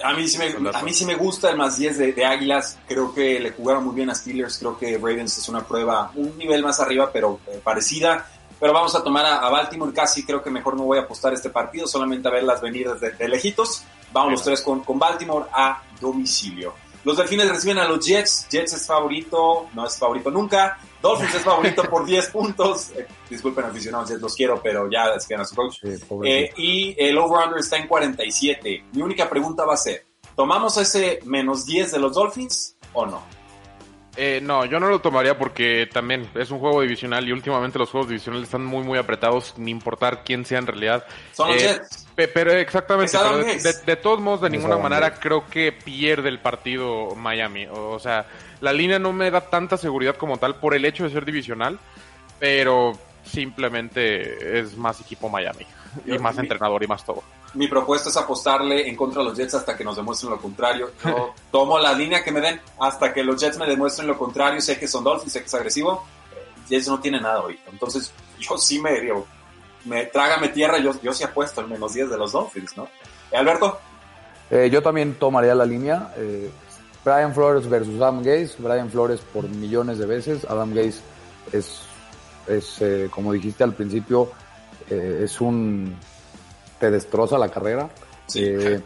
A 0.04 0.14
mí 0.14 0.28
sí 0.28 0.38
me, 0.38 0.70
a 0.72 0.82
mí 0.84 0.94
sí 0.94 1.06
me 1.06 1.16
gusta 1.16 1.50
el 1.50 1.58
más 1.58 1.78
10 1.78 1.98
de, 1.98 2.14
de, 2.14 2.26
Águilas. 2.26 2.78
Creo 2.88 3.14
que 3.14 3.40
le 3.40 3.52
jugaron 3.52 3.86
muy 3.86 3.96
bien 3.96 4.10
a 4.10 4.16
Steelers. 4.16 4.58
Creo 4.58 4.78
que 4.78 4.98
Ravens 4.98 5.38
es 5.38 5.50
una 5.50 5.66
prueba 5.66 6.12
un 6.16 6.38
nivel 6.38 6.64
más 6.64 6.80
arriba, 6.80 7.10
pero 7.12 7.40
parecida 7.64 8.26
pero 8.64 8.72
vamos 8.72 8.96
a 8.96 9.04
tomar 9.04 9.26
a, 9.26 9.50
Baltimore 9.50 9.92
casi, 9.92 10.24
creo 10.24 10.42
que 10.42 10.50
mejor 10.50 10.78
no 10.78 10.84
voy 10.84 10.98
a 10.98 11.02
apostar 11.02 11.34
este 11.34 11.50
partido, 11.50 11.86
solamente 11.86 12.30
a 12.30 12.32
verlas 12.32 12.62
venir 12.62 12.90
desde 12.90 13.12
de 13.12 13.28
lejitos. 13.28 13.84
Vamos 14.14 14.32
los 14.32 14.44
tres 14.44 14.62
con, 14.62 14.86
con 14.86 14.98
Baltimore 14.98 15.48
a 15.52 15.84
domicilio. 16.00 16.74
Los 17.04 17.18
Delfines 17.18 17.50
reciben 17.50 17.80
a 17.80 17.88
los 17.88 18.06
Jets. 18.06 18.48
Jets 18.50 18.74
es 18.74 18.88
favorito, 18.88 19.68
no 19.74 19.86
es 19.86 19.98
favorito 19.98 20.32
nunca. 20.32 20.78
Dolphins 21.02 21.36
es 21.36 21.44
favorito 21.44 21.84
por 21.84 22.06
10 22.08 22.30
puntos. 22.30 22.92
Eh, 22.96 23.06
disculpen, 23.30 23.66
aficionados, 23.66 24.10
Jets 24.10 24.22
los 24.22 24.36
quiero, 24.36 24.62
pero 24.62 24.90
ya 24.90 25.08
es 25.16 25.28
que 25.28 25.36
a 25.36 25.44
su 25.44 25.56
coach. 25.56 25.80
Eh, 26.24 26.54
y 26.58 26.96
el 26.98 27.18
over-under 27.18 27.60
está 27.60 27.78
en 27.78 27.88
47. 27.88 28.86
Mi 28.94 29.02
única 29.02 29.30
pregunta 29.30 29.66
va 29.66 29.74
a 29.74 29.78
ser: 29.78 30.06
¿tomamos 30.36 30.78
ese 30.78 31.20
menos 31.26 31.66
10 31.66 31.92
de 31.92 32.00
los 32.00 32.14
Dolphins 32.14 32.78
o 32.94 33.06
no? 33.06 33.22
Eh, 34.16 34.40
no, 34.44 34.64
yo 34.66 34.80
no 34.80 34.90
lo 34.90 35.00
tomaría 35.02 35.38
porque 35.38 35.90
también 35.92 36.30
es 36.36 36.52
un 36.52 36.60
juego 36.60 36.82
divisional 36.82 37.28
y 37.28 37.32
últimamente 37.32 37.80
los 37.80 37.90
juegos 37.90 38.10
divisionales 38.10 38.46
están 38.46 38.64
muy 38.64 38.84
muy 38.84 39.00
apretados, 39.00 39.54
sin 39.56 39.68
importar 39.68 40.24
quién 40.24 40.46
sea 40.46 40.60
en 40.60 40.68
realidad. 40.68 41.04
Son 41.34 41.50
los 41.50 41.58
eh, 41.58 41.68
Jets. 41.68 42.03
Pero 42.16 42.52
exactamente, 42.52 43.18
de, 43.86 43.96
todos 43.96 44.20
modos, 44.20 44.42
de 44.42 44.50
ninguna 44.50 44.78
manera 44.78 45.16
creo 45.16 45.48
que 45.48 45.72
pierde 45.72 46.30
el 46.30 46.40
partido 46.40 47.16
Miami. 47.16 47.66
O, 47.68 48.00
sea, 48.00 48.26
la 48.62 48.74
línea 48.74 49.00
no 49.00 49.14
me 49.14 49.32
da 49.32 49.42
tanta 49.42 49.78
seguridad 49.78 50.16
como 50.16 50.38
tal 50.38 50.56
por 50.56 50.76
el 50.76 50.86
hecho 50.86 51.04
de 51.04 51.10
ser 51.10 51.26
divisional, 51.26 51.80
pero 52.40 52.94
simplemente 53.26 54.60
es 54.60 54.78
más 54.78 55.00
equipo 55.02 55.30
Miami 55.30 55.66
y 56.06 56.18
más 56.20 56.38
entrenador 56.38 56.84
y 56.84 56.88
más 56.88 57.06
todo 57.06 57.24
mi 57.54 57.68
propuesta 57.68 58.10
es 58.10 58.18
apostarle 58.18 58.88
en 58.88 58.96
contra 58.96 59.22
de 59.22 59.30
los 59.30 59.38
Jets 59.38 59.54
hasta 59.56 59.78
que 59.78 59.84
nos 59.84 59.96
demuestren 59.96 60.32
lo 60.32 60.40
contrario. 60.40 60.92
Yo 61.04 61.34
tomo 61.52 61.78
la 61.78 61.94
línea 61.94 62.24
que 62.24 62.32
me 62.32 62.42
den 62.42 62.60
hasta 62.80 63.14
que 63.14 63.24
los 63.24 63.40
Jets 63.40 63.58
me 63.58 63.68
demuestren 63.68 64.08
lo 64.08 64.18
contrario. 64.18 64.60
Sé 64.60 64.80
que 64.80 64.88
son 64.88 65.04
Dolphins, 65.04 65.34
sé 65.34 65.40
que 65.40 65.46
es 65.46 65.54
agresivo. 65.54 66.04
Jets 66.68 66.88
no 66.88 67.00
tiene 67.00 67.22
nada 67.22 67.40
ahorita. 67.40 67.70
Entonces, 67.72 68.12
yo 68.40 68.58
sí 68.58 68.80
me 68.80 69.00
digo, 69.00 69.28
me 69.86 70.06
trágame 70.06 70.50
tierra, 70.50 70.80
yo, 70.80 70.94
yo 71.02 71.14
sí 71.14 71.24
apuesto 71.24 71.62
en 71.62 71.70
menos 71.70 71.94
10 71.94 72.10
de 72.10 72.18
los 72.18 72.32
Dolphins, 72.32 72.76
¿no? 72.78 72.88
¿Eh, 73.32 73.38
Alberto? 73.38 73.80
Eh, 74.50 74.70
yo 74.72 74.82
también 74.82 75.16
tomaría 75.16 75.56
la 75.56 75.66
línea. 75.66 76.14
Eh, 76.18 76.50
Brian 77.04 77.34
Flores 77.34 77.70
versus 77.70 77.96
Adam 77.96 78.24
Gaze. 78.24 78.56
Brian 78.60 78.90
Flores 78.90 79.20
por 79.22 79.48
millones 79.48 79.98
de 79.98 80.06
veces. 80.06 80.46
Adam 80.46 80.74
Gaze 80.74 81.00
es, 81.52 81.82
es 82.48 83.10
como 83.10 83.34
dijiste 83.34 83.64
al 83.64 83.74
principio, 83.74 84.32
es 84.90 85.42
un 85.42 85.96
te 86.84 86.92
destroza 86.92 87.38
la 87.38 87.48
carrera. 87.48 87.88
Eh, 88.36 88.82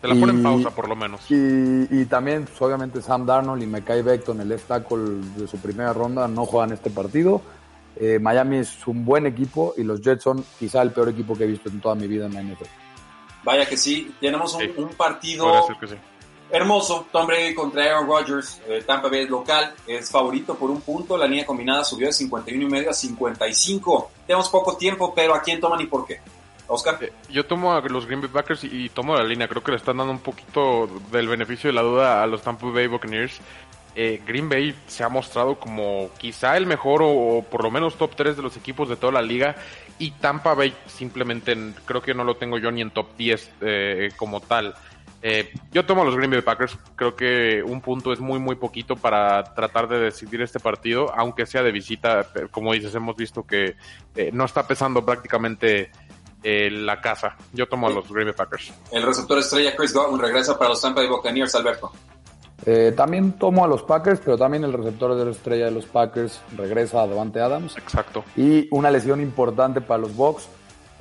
te 0.00 0.08
la 0.08 0.14
pone 0.14 0.32
en 0.32 0.42
pausa, 0.42 0.70
por 0.70 0.88
lo 0.88 0.96
menos. 0.96 1.20
Y, 1.28 2.06
también, 2.06 2.46
pues, 2.46 2.62
obviamente, 2.62 3.02
Sam 3.02 3.26
Darnold 3.26 3.62
y 3.62 3.66
Mekai 3.66 4.00
Beckton, 4.00 4.40
el 4.40 4.48
left 4.48 4.66
tackle 4.66 5.20
de 5.36 5.46
su 5.46 5.58
primera 5.58 5.92
ronda, 5.92 6.26
no 6.26 6.46
juegan 6.46 6.72
este 6.72 6.88
partido. 6.88 7.42
Eh, 8.00 8.18
Miami 8.20 8.58
es 8.58 8.86
un 8.86 9.04
buen 9.04 9.26
equipo 9.26 9.74
y 9.76 9.82
los 9.82 10.00
Jets 10.00 10.22
son 10.22 10.44
quizá 10.58 10.82
el 10.82 10.92
peor 10.92 11.08
equipo 11.08 11.36
que 11.36 11.44
he 11.44 11.46
visto 11.48 11.68
en 11.68 11.80
toda 11.80 11.94
mi 11.94 12.06
vida 12.06 12.26
en 12.26 12.34
la 12.34 12.42
NFL. 12.42 12.64
Vaya 13.42 13.66
que 13.66 13.76
sí, 13.76 14.14
tenemos 14.20 14.54
un, 14.76 14.90
partido 14.90 15.66
hermoso. 16.50 17.06
Tom 17.10 17.26
Brady 17.26 17.54
contra 17.54 17.84
Aaron 17.84 18.06
Rodgers, 18.06 18.60
eh, 18.68 18.82
Tampa 18.86 19.08
Bay 19.08 19.26
local, 19.26 19.74
es 19.86 20.10
favorito 20.10 20.54
por 20.54 20.70
un 20.70 20.80
punto. 20.80 21.16
La 21.16 21.26
línea 21.26 21.46
combinada 21.46 21.84
subió 21.84 22.06
de 22.06 22.12
51 22.12 22.62
y 22.62 22.68
medio 22.68 22.90
a 22.90 22.92
55. 22.92 24.10
Tenemos 24.26 24.48
poco 24.48 24.76
tiempo, 24.76 25.12
pero 25.14 25.34
¿a 25.34 25.42
quién 25.42 25.60
toman 25.60 25.80
y 25.80 25.86
por 25.86 26.06
qué? 26.06 26.20
Oscar. 26.68 26.98
Eh, 27.00 27.12
yo 27.30 27.46
tomo 27.46 27.72
a 27.72 27.80
los 27.80 28.06
Green 28.06 28.20
Bay 28.20 28.30
Packers 28.30 28.64
y, 28.64 28.88
tomo 28.90 29.16
la 29.16 29.24
línea. 29.24 29.48
Creo 29.48 29.62
que 29.62 29.72
le 29.72 29.78
están 29.78 29.96
dando 29.96 30.12
un 30.12 30.20
poquito 30.20 30.88
del 31.10 31.26
beneficio 31.26 31.68
de 31.68 31.74
la 31.74 31.82
duda 31.82 32.22
a 32.22 32.26
los 32.26 32.42
Tampa 32.42 32.66
Bay 32.66 32.86
Buccaneers. 32.86 33.40
Eh, 34.00 34.22
Green 34.24 34.48
Bay 34.48 34.76
se 34.86 35.02
ha 35.02 35.08
mostrado 35.08 35.56
como 35.58 36.10
quizá 36.18 36.56
el 36.56 36.66
mejor 36.66 37.00
o, 37.02 37.42
por 37.42 37.64
lo 37.64 37.70
menos 37.72 37.96
top 37.96 38.14
3 38.14 38.36
de 38.36 38.42
los 38.44 38.56
equipos 38.56 38.88
de 38.88 38.94
toda 38.94 39.14
la 39.14 39.22
liga 39.22 39.56
y 39.98 40.12
Tampa 40.12 40.54
Bay 40.54 40.72
simplemente 40.86 41.56
creo 41.84 42.00
que 42.00 42.14
no 42.14 42.22
lo 42.22 42.36
tengo 42.36 42.58
yo 42.58 42.70
ni 42.70 42.80
en 42.80 42.92
top 42.92 43.16
10 43.16 43.50
eh, 43.60 44.10
como 44.16 44.40
tal. 44.40 44.76
Eh, 45.20 45.52
yo 45.72 45.84
tomo 45.84 46.02
a 46.02 46.04
los 46.04 46.14
Green 46.14 46.30
Bay 46.30 46.42
Packers, 46.42 46.78
creo 46.94 47.16
que 47.16 47.60
un 47.60 47.80
punto 47.80 48.12
es 48.12 48.20
muy 48.20 48.38
muy 48.38 48.54
poquito 48.54 48.94
para 48.94 49.42
tratar 49.42 49.88
de 49.88 49.98
decidir 49.98 50.42
este 50.42 50.60
partido, 50.60 51.12
aunque 51.16 51.44
sea 51.44 51.64
de 51.64 51.72
visita, 51.72 52.24
como 52.52 52.74
dices, 52.74 52.94
hemos 52.94 53.16
visto 53.16 53.44
que 53.44 53.74
no 54.32 54.44
está 54.44 54.64
pesando 54.68 55.04
prácticamente 55.04 55.90
la 56.44 57.00
casa. 57.00 57.36
Yo 57.52 57.66
tomo 57.66 57.88
a 57.88 57.90
los 57.90 58.08
Green 58.08 58.28
Bay 58.28 58.36
Packers. 58.36 58.72
El 58.92 59.02
receptor 59.02 59.40
estrella 59.40 59.74
Chris 59.74 59.92
Godwin 59.92 60.20
regresa 60.20 60.56
para 60.56 60.70
los 60.70 60.80
Tampa 60.80 61.00
Bay 61.00 61.10
Buccaneers, 61.10 61.52
Alberto. 61.56 61.92
Eh, 62.66 62.92
también 62.96 63.32
tomo 63.32 63.64
a 63.64 63.68
los 63.68 63.82
Packers, 63.82 64.20
pero 64.24 64.36
también 64.36 64.64
el 64.64 64.72
receptor 64.72 65.14
de 65.14 65.24
la 65.24 65.30
estrella 65.30 65.66
de 65.66 65.70
los 65.70 65.86
Packers 65.86 66.40
regresa 66.56 67.02
a 67.02 67.06
Devante 67.06 67.40
Adams. 67.40 67.76
Exacto. 67.76 68.24
Y 68.36 68.68
una 68.70 68.90
lesión 68.90 69.20
importante 69.20 69.80
para 69.80 70.02
los 70.02 70.14
Bucks. 70.14 70.48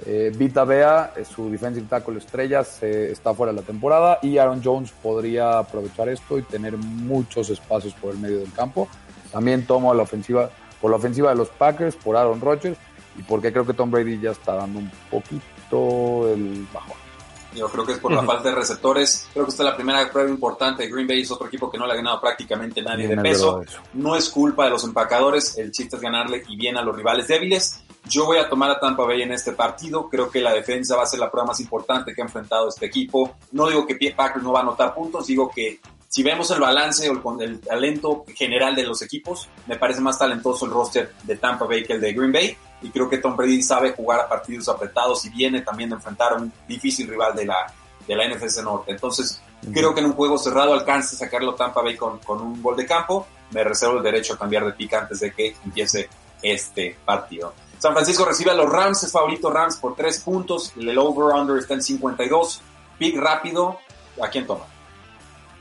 Eh, 0.06 0.32
Vita 0.36 0.64
Bea, 0.64 1.14
eh, 1.16 1.26
su 1.26 1.50
defensive 1.50 1.88
tackle 1.90 2.20
estrella, 2.20 2.64
se, 2.64 3.12
está 3.12 3.34
fuera 3.34 3.52
de 3.52 3.62
la 3.62 3.66
temporada 3.66 4.20
y 4.22 4.38
Aaron 4.38 4.62
Jones 4.64 4.92
podría 4.92 5.58
aprovechar 5.58 6.08
esto 6.08 6.38
y 6.38 6.44
tener 6.44 6.78
muchos 6.78 7.50
espacios 7.50 7.96
por 7.96 8.14
el 8.14 8.20
medio 8.20 8.38
del 8.38 8.54
campo. 8.54 8.88
También 9.32 9.66
tomo 9.66 9.92
a 9.92 9.96
la 9.96 10.04
ofensiva, 10.04 10.52
por 10.80 10.92
la 10.92 10.98
ofensiva 10.98 11.32
de 11.32 11.36
los 11.36 11.50
Packers, 11.50 11.96
por 11.96 12.16
Aaron 12.16 12.40
Rodgers 12.40 12.78
y 13.18 13.24
porque 13.24 13.52
creo 13.52 13.66
que 13.66 13.74
Tom 13.74 13.90
Brady 13.90 14.20
ya 14.20 14.32
está 14.32 14.54
dando 14.54 14.78
un 14.78 14.92
poquito 15.10 16.32
el 16.32 16.68
bajón. 16.72 17.07
Yo 17.54 17.70
creo 17.70 17.86
que 17.86 17.94
es 17.94 18.00
por 18.00 18.12
la 18.12 18.24
falta 18.24 18.50
de 18.50 18.56
receptores. 18.56 19.28
Creo 19.34 19.46
que 19.46 19.52
esta 19.52 19.64
es 19.64 19.70
la 19.70 19.76
primera 19.76 20.12
prueba 20.12 20.30
importante. 20.30 20.88
Green 20.88 21.08
Bay 21.08 21.22
es 21.22 21.32
otro 21.32 21.48
equipo 21.48 21.72
que 21.72 21.78
no 21.78 21.88
le 21.88 21.94
ha 21.94 21.96
ganado 21.96 22.22
prácticamente 22.22 22.82
nadie 22.82 23.08
de 23.08 23.18
peso. 23.18 23.62
No 23.94 24.16
es 24.16 24.30
culpa 24.30 24.66
de 24.66 24.72
los 24.72 24.84
empacadores. 24.84 25.58
El 25.58 25.72
chiste 25.72 25.96
es 25.96 26.02
ganarle 26.02 26.44
y 26.48 26.56
bien 26.56 26.78
a 26.78 26.82
los 26.82 26.96
rivales 26.96 27.28
débiles. 27.28 27.82
Yo 28.10 28.26
voy 28.26 28.38
a 28.38 28.48
tomar 28.48 28.70
a 28.72 28.80
Tampa 28.80 29.04
Bay 29.06 29.22
en 29.22 29.32
este 29.32 29.54
partido. 29.54 30.10
Creo 30.10 30.30
que 30.30 30.40
la 30.40 30.54
defensa 30.54 30.96
va 30.96 31.04
a 31.04 31.08
ser 31.08 31.20
la 31.20 31.32
prueba 31.32 31.48
más 31.48 31.60
importante 31.60 32.14
que 32.14 32.22
ha 32.22 32.26
enfrentado 32.26 32.70
este 32.70 32.86
equipo. 32.86 33.36
No 33.52 33.68
digo 33.68 33.86
que 33.86 33.98
Packers 34.16 34.44
no 34.44 34.52
va 34.52 34.60
a 34.60 34.64
anotar 34.64 34.94
puntos, 34.94 35.28
digo 35.28 35.52
que 35.54 35.80
si 36.08 36.24
vemos 36.24 36.50
el 36.52 36.60
balance 36.60 37.10
o 37.10 37.42
el, 37.42 37.60
talento 37.60 38.26
general 38.34 38.76
de 38.76 38.84
los 38.84 39.02
equipos, 39.02 39.50
me 39.68 39.76
parece 39.76 40.00
más 40.00 40.18
talentoso 40.18 40.66
el 40.66 40.72
roster 40.72 41.14
de 41.24 41.36
Tampa 41.36 41.66
Bay 41.66 41.84
que 41.84 41.94
el 41.94 42.02
de 42.02 42.14
Green 42.14 42.32
Bay. 42.32 42.58
Y 42.82 42.90
creo 42.90 43.10
que 43.10 43.18
Tom 43.18 43.36
Brady 43.36 43.62
sabe 43.62 43.94
jugar 43.94 44.20
a 44.20 44.30
partidos 44.30 44.70
apretados 44.70 45.26
y 45.26 45.30
viene 45.30 45.62
también 45.62 45.90
de 45.90 45.96
enfrentar 45.96 46.34
a 46.34 46.36
un 46.36 46.52
difícil 46.68 47.08
rival 47.08 47.36
de 47.36 47.46
la, 47.46 47.74
de 48.08 48.16
la 48.16 48.28
NFC 48.28 48.62
Norte. 48.64 48.92
Entonces, 48.92 49.42
creo 49.74 49.94
que 49.94 50.02
en 50.02 50.08
un 50.08 50.14
juego 50.14 50.38
cerrado 50.38 50.74
alcance 50.74 51.16
a 51.16 51.20
sacarlo 51.20 51.56
Tampa 51.56 51.82
Bay 51.82 51.96
con, 51.96 52.20
con 52.20 52.42
un 52.42 52.62
gol 52.62 52.76
de 52.76 52.86
campo. 52.86 53.28
Me 53.52 53.64
reservo 53.64 53.98
el 53.98 54.04
derecho 54.04 54.34
a 54.34 54.38
cambiar 54.38 54.66
de 54.66 54.74
pick 54.74 54.94
antes 54.94 55.20
de 55.20 55.32
que 55.32 55.56
empiece 55.64 56.10
este 56.42 56.98
partido. 57.04 57.54
San 57.80 57.94
Francisco 57.94 58.26
recibe 58.26 58.52
a 58.52 58.56
los 58.56 58.70
Rams, 58.70 59.04
es 59.04 59.12
favorito 59.12 59.52
Rams 59.52 59.78
por 59.78 59.96
tres 59.96 60.20
puntos. 60.22 60.74
El 60.78 60.98
over-under 60.98 61.58
está 61.58 61.76
en 61.76 61.82
52. 61.82 62.62
Pick 62.98 63.18
rápido, 63.18 63.80
¿a 64.22 64.28
quién 64.30 64.48
toma? 64.48 64.66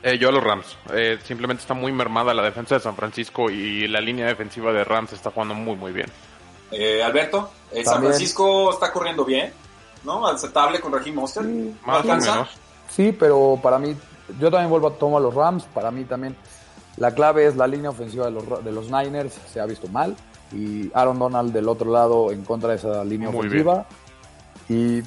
Eh, 0.02 0.18
yo 0.18 0.28
a 0.28 0.32
los 0.32 0.42
Rams. 0.42 0.78
Eh, 0.92 1.18
simplemente 1.24 1.62
está 1.62 1.74
muy 1.74 1.92
mermada 1.92 2.32
la 2.32 2.42
defensa 2.42 2.76
de 2.76 2.80
San 2.80 2.96
Francisco 2.96 3.50
y 3.50 3.86
la 3.88 4.00
línea 4.00 4.26
defensiva 4.26 4.72
de 4.72 4.84
Rams 4.84 5.12
está 5.12 5.30
jugando 5.30 5.54
muy, 5.54 5.76
muy 5.76 5.92
bien. 5.92 6.10
Eh, 6.70 7.02
Alberto, 7.02 7.50
San 7.84 8.00
Francisco 8.00 8.72
está 8.72 8.92
corriendo 8.92 9.24
bien, 9.24 9.52
¿no? 10.04 10.26
Aceptable 10.26 10.80
con 10.80 10.92
Raheem 10.92 11.14
Monster. 11.14 11.44
Sí, 11.44 11.76
Más 11.84 12.04
o 12.04 12.08
menos. 12.08 12.48
Sí, 12.88 13.16
pero 13.18 13.58
para 13.62 13.78
mí, 13.78 13.96
yo 14.40 14.50
también 14.50 14.70
vuelvo 14.70 14.88
a 14.88 14.94
tomar 14.94 15.20
a 15.20 15.24
los 15.24 15.34
Rams. 15.34 15.64
Para 15.64 15.90
mí 15.90 16.04
también 16.04 16.36
la 16.96 17.14
clave 17.14 17.46
es 17.46 17.56
la 17.56 17.66
línea 17.66 17.90
ofensiva 17.90 18.26
de 18.26 18.32
los, 18.32 18.64
de 18.64 18.72
los 18.72 18.90
Niners. 18.90 19.34
Se 19.52 19.60
ha 19.60 19.66
visto 19.66 19.88
mal. 19.88 20.16
Y 20.52 20.90
Aaron 20.94 21.18
Donald 21.18 21.52
del 21.52 21.68
otro 21.68 21.90
lado 21.90 22.30
en 22.30 22.44
contra 22.44 22.70
de 22.70 22.76
esa 22.76 23.04
línea 23.04 23.28
ofensiva. 23.28 23.86
Y 24.68 25.02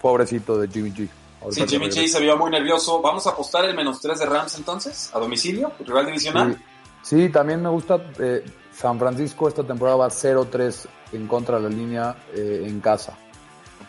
pobrecito 0.00 0.58
de 0.58 0.68
Jimmy 0.68 0.90
G. 0.90 1.08
Sí, 1.50 1.66
Jimmy 1.66 1.86
G 1.86 2.06
se 2.06 2.20
vio 2.20 2.36
muy 2.36 2.50
nervioso. 2.50 3.00
¿Vamos 3.00 3.26
a 3.26 3.30
apostar 3.30 3.64
el 3.64 3.74
menos 3.74 4.00
3 4.00 4.18
de 4.18 4.26
Rams 4.26 4.54
entonces? 4.56 5.10
¿A 5.12 5.18
domicilio? 5.18 5.72
¿Rival 5.80 6.06
divisional? 6.06 6.62
Sí, 7.02 7.28
también 7.28 7.62
me 7.62 7.68
gusta. 7.68 7.98
Eh, 8.18 8.44
San 8.76 8.98
Francisco 8.98 9.48
esta 9.48 9.64
temporada 9.64 9.96
va 9.96 10.08
0-3 10.08 10.86
en 11.12 11.26
contra 11.26 11.56
de 11.56 11.62
la 11.62 11.68
línea 11.68 12.16
eh, 12.34 12.64
en 12.66 12.80
casa. 12.80 13.16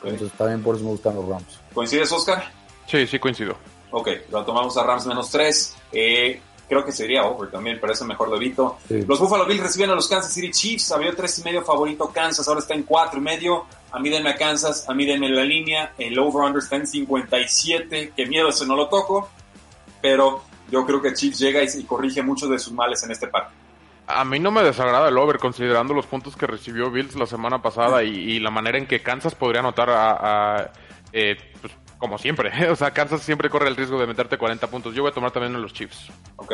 Entonces 0.03 0.37
también 0.37 0.61
por 0.61 0.75
eso 0.75 0.83
me 0.83 0.91
gustan 0.91 1.15
los 1.15 1.27
Rams. 1.27 1.59
¿Coincides, 1.73 2.11
Oscar? 2.11 2.51
Sí, 2.87 3.07
sí 3.07 3.17
coincido. 3.17 3.55
Ok, 3.91 4.09
lo 4.29 4.45
tomamos 4.45 4.77
a 4.77 4.83
Rams 4.83 5.05
menos 5.07 5.31
3. 5.31 5.75
Eh, 5.91 6.41
creo 6.67 6.85
que 6.85 6.91
sería 6.91 7.23
over 7.23 7.49
también, 7.49 7.79
parece 7.79 8.05
mejor 8.05 8.29
Levito. 8.29 8.77
Los 8.89 9.19
Buffalo 9.19 9.45
Bills 9.45 9.61
reciben 9.61 9.89
a 9.89 9.95
los 9.95 10.07
Kansas 10.07 10.33
City 10.33 10.51
Chiefs. 10.51 10.91
Había 10.91 11.15
tres 11.15 11.39
y 11.39 11.43
medio 11.43 11.63
favorito 11.63 12.11
Kansas, 12.13 12.47
ahora 12.47 12.59
está 12.59 12.73
en 12.73 12.83
cuatro 12.83 13.19
y 13.19 13.23
medio. 13.23 13.65
A 13.91 13.99
mí 13.99 14.09
denme 14.09 14.29
a 14.29 14.35
Kansas, 14.35 14.87
a 14.89 14.93
mí 14.93 15.05
denme 15.05 15.29
la 15.29 15.43
línea. 15.43 15.93
El 15.97 16.17
over-under 16.19 16.61
está 16.61 16.75
en 16.75 16.87
57. 16.87 18.13
Qué 18.15 18.25
miedo, 18.25 18.49
ese 18.49 18.65
no 18.65 18.75
lo 18.75 18.87
toco. 18.89 19.29
Pero 20.01 20.43
yo 20.69 20.85
creo 20.85 21.01
que 21.01 21.13
Chiefs 21.13 21.39
llega 21.39 21.63
y, 21.63 21.83
corrige 21.83 22.21
muchos 22.21 22.49
de 22.49 22.59
sus 22.59 22.73
males 22.73 23.03
en 23.03 23.11
este 23.11 23.27
partido. 23.27 23.64
A 24.07 24.23
mí 24.23 24.39
no 24.39 24.51
me 24.51 24.63
desagrada 24.63 25.09
el 25.09 25.17
over, 25.17 25.39
considerando 25.39 25.93
los 25.93 26.05
puntos 26.05 26.35
que 26.35 26.45
recibió 26.45 26.91
Bills 26.91 27.15
la 27.15 27.25
semana 27.25 27.61
pasada 27.61 28.03
y, 28.03 28.39
la 28.39 28.51
manera 28.51 28.77
en 28.77 28.85
que 28.85 29.01
Kansas 29.01 29.33
podría 29.33 29.61
anotar 29.61 29.89
a, 29.89 30.71
eh, 31.11 31.37
pues, 31.59 31.73
como 31.97 32.17
siempre. 32.17 32.51
O 32.71 32.75
sea, 32.75 32.91
Kansas 32.91 33.21
siempre 33.21 33.49
corre 33.49 33.67
el 33.67 33.75
riesgo 33.75 33.99
de 33.99 34.07
meterte 34.07 34.37
40 34.37 34.67
puntos. 34.67 34.93
Yo 34.93 35.01
voy 35.01 35.11
a 35.11 35.13
tomar 35.13 35.31
también 35.31 35.55
a 35.55 35.59
los 35.59 35.73
Chiefs. 35.73 36.11
Ok. 36.35 36.53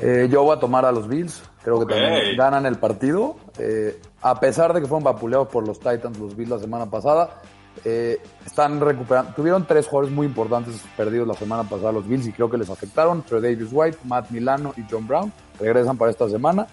Eh, 0.00 0.28
yo 0.30 0.42
voy 0.42 0.56
a 0.56 0.60
tomar 0.60 0.84
a 0.84 0.92
los 0.92 1.06
Bills. 1.08 1.42
Creo 1.62 1.80
que 1.80 1.94
también 1.94 2.36
ganan 2.36 2.66
el 2.66 2.76
partido. 2.76 3.36
Eh, 3.58 4.00
a 4.22 4.38
pesar 4.40 4.72
de 4.72 4.80
que 4.80 4.86
fueron 4.86 5.04
vapuleados 5.04 5.48
por 5.48 5.66
los 5.66 5.78
Titans, 5.78 6.18
los 6.18 6.36
Bills 6.36 6.50
la 6.50 6.58
semana 6.58 6.86
pasada, 6.86 7.42
eh, 7.84 8.20
están 8.44 8.80
recuperando. 8.80 9.32
Tuvieron 9.34 9.66
tres 9.66 9.86
jugadores 9.86 10.14
muy 10.14 10.26
importantes 10.26 10.82
perdidos 10.96 11.28
la 11.28 11.34
semana 11.34 11.68
pasada 11.68 11.92
los 11.92 12.08
Bills 12.08 12.26
y 12.26 12.32
creo 12.32 12.50
que 12.50 12.58
les 12.58 12.70
afectaron. 12.70 13.22
Pero 13.28 13.40
Davis 13.40 13.68
White, 13.70 13.98
Matt 14.04 14.30
Milano 14.30 14.74
y 14.76 14.84
John 14.90 15.06
Brown 15.06 15.32
regresan 15.58 15.96
para 15.96 16.10
esta 16.10 16.28
semana. 16.28 16.66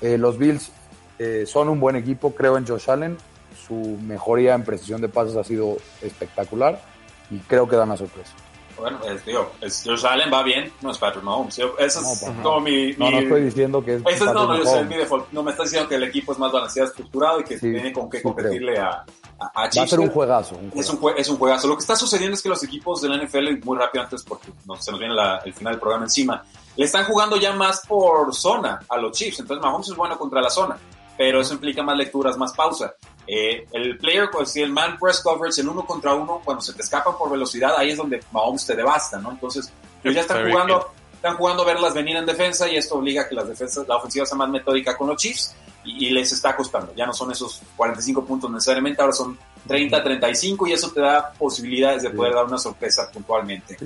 los 0.00 0.38
Bills 0.38 0.70
son 1.46 1.68
un 1.68 1.80
buen 1.80 1.96
equipo. 1.96 2.34
Creo 2.34 2.56
en 2.56 2.66
Josh 2.66 2.90
Allen. 2.90 3.16
Su 3.66 3.98
mejoría 4.02 4.54
en 4.54 4.64
precisión 4.64 5.00
de 5.00 5.08
pases 5.08 5.36
ha 5.36 5.44
sido 5.44 5.76
espectacular 6.00 6.80
y 7.30 7.38
creo 7.38 7.68
que 7.68 7.76
da 7.76 7.84
una 7.84 7.96
sorpresa. 7.96 8.32
Bueno, 8.76 8.98
es, 9.04 9.24
digo, 9.24 9.52
es, 9.60 9.82
Josh 9.84 10.04
Allen 10.06 10.32
va 10.32 10.42
bien, 10.42 10.72
no 10.80 10.90
es 10.90 10.98
Patrick 10.98 11.22
Mahomes. 11.22 11.58
Eso 11.58 11.74
es 11.78 12.22
no, 12.22 12.42
como 12.42 12.60
mi, 12.60 12.92
No, 12.94 13.10
no 13.10 13.18
estoy 13.18 13.42
diciendo 13.42 13.84
que 13.84 13.96
es. 13.96 14.02
Eso 14.06 14.24
es, 14.24 14.32
no, 14.32 14.46
no, 14.46 14.56
yo 14.56 14.64
sé, 14.64 14.84
mi 14.84 14.96
default. 14.96 15.30
No 15.30 15.42
me 15.42 15.50
está 15.50 15.62
diciendo 15.62 15.88
que 15.88 15.94
el 15.94 16.04
equipo 16.04 16.32
es 16.32 16.38
más 16.38 16.50
balanceado, 16.50 16.88
estructurado 16.88 17.40
y 17.40 17.44
que 17.44 17.58
tiene 17.58 17.92
con 17.92 18.10
qué 18.10 18.22
competirle 18.22 18.78
a, 18.78 19.04
a, 19.54 19.68
Chiefs. 19.68 19.78
Va 19.78 19.82
a 19.82 19.88
ser 19.88 20.00
un 20.00 20.10
juegazo, 20.10 20.58
Es, 20.74 20.88
un, 20.90 20.98
es 21.16 21.28
un 21.28 21.36
juegazo. 21.36 21.68
Lo 21.68 21.76
que 21.76 21.80
está 21.82 21.96
sucediendo 21.96 22.34
es 22.34 22.42
que 22.42 22.48
los 22.48 22.62
equipos 22.64 23.02
de 23.02 23.08
la 23.10 23.22
NFL, 23.22 23.64
muy 23.64 23.78
rápido 23.78 24.04
antes, 24.04 24.22
porque 24.22 24.48
no, 24.66 24.76
se 24.76 24.90
nos 24.90 24.98
viene 24.98 25.14
la, 25.14 25.38
el 25.44 25.52
final 25.52 25.74
del 25.74 25.80
programa 25.80 26.06
encima, 26.06 26.42
le 26.76 26.84
están 26.84 27.04
jugando 27.04 27.36
ya 27.36 27.52
más 27.52 27.86
por 27.86 28.34
zona 28.34 28.80
a 28.88 28.96
los 28.96 29.12
Chiefs. 29.12 29.40
Entonces 29.40 29.62
Mahomes 29.62 29.88
es 29.88 29.96
bueno 29.96 30.18
contra 30.18 30.40
la 30.40 30.50
zona, 30.50 30.76
pero 31.16 31.40
eso 31.40 31.54
implica 31.54 31.82
más 31.82 31.96
lecturas, 31.96 32.36
más 32.36 32.52
pausa. 32.52 32.94
Eh, 33.26 33.66
el 33.72 33.98
player, 33.98 34.28
pues, 34.30 34.56
el 34.56 34.72
man 34.72 34.98
press 34.98 35.20
coverage, 35.20 35.60
el 35.60 35.68
uno 35.68 35.84
contra 35.84 36.14
uno, 36.14 36.40
cuando 36.44 36.62
se 36.62 36.72
te 36.72 36.82
escapan 36.82 37.16
por 37.16 37.30
velocidad, 37.30 37.74
ahí 37.76 37.90
es 37.90 37.96
donde 37.96 38.22
Mahomes 38.32 38.66
te 38.66 38.74
devasta, 38.74 39.18
¿no? 39.18 39.30
Entonces, 39.30 39.72
ellos 40.02 40.14
ya 40.16 40.22
están 40.22 40.50
jugando, 40.50 40.90
están 41.12 41.36
jugando 41.36 41.62
a 41.62 41.66
verlas 41.66 41.94
venir 41.94 42.16
en 42.16 42.26
defensa 42.26 42.68
y 42.68 42.76
esto 42.76 42.96
obliga 42.96 43.22
a 43.22 43.28
que 43.28 43.34
las 43.34 43.46
defensas, 43.46 43.86
la 43.86 43.96
ofensiva 43.96 44.26
sea 44.26 44.36
más 44.36 44.48
metódica 44.48 44.96
con 44.96 45.08
los 45.08 45.16
Chiefs 45.16 45.54
y, 45.84 46.10
les 46.10 46.32
está 46.32 46.56
costando. 46.56 46.92
Ya 46.94 47.06
no 47.06 47.12
son 47.12 47.30
esos 47.30 47.62
45 47.76 48.24
puntos 48.24 48.50
necesariamente, 48.50 49.00
ahora 49.00 49.12
son 49.12 49.38
30, 49.66 50.02
35 50.02 50.66
y 50.66 50.72
eso 50.72 50.90
te 50.90 51.00
da 51.00 51.32
posibilidades 51.32 52.02
de 52.02 52.10
poder 52.10 52.34
dar 52.34 52.44
una 52.44 52.58
sorpresa 52.58 53.10
puntualmente. 53.12 53.76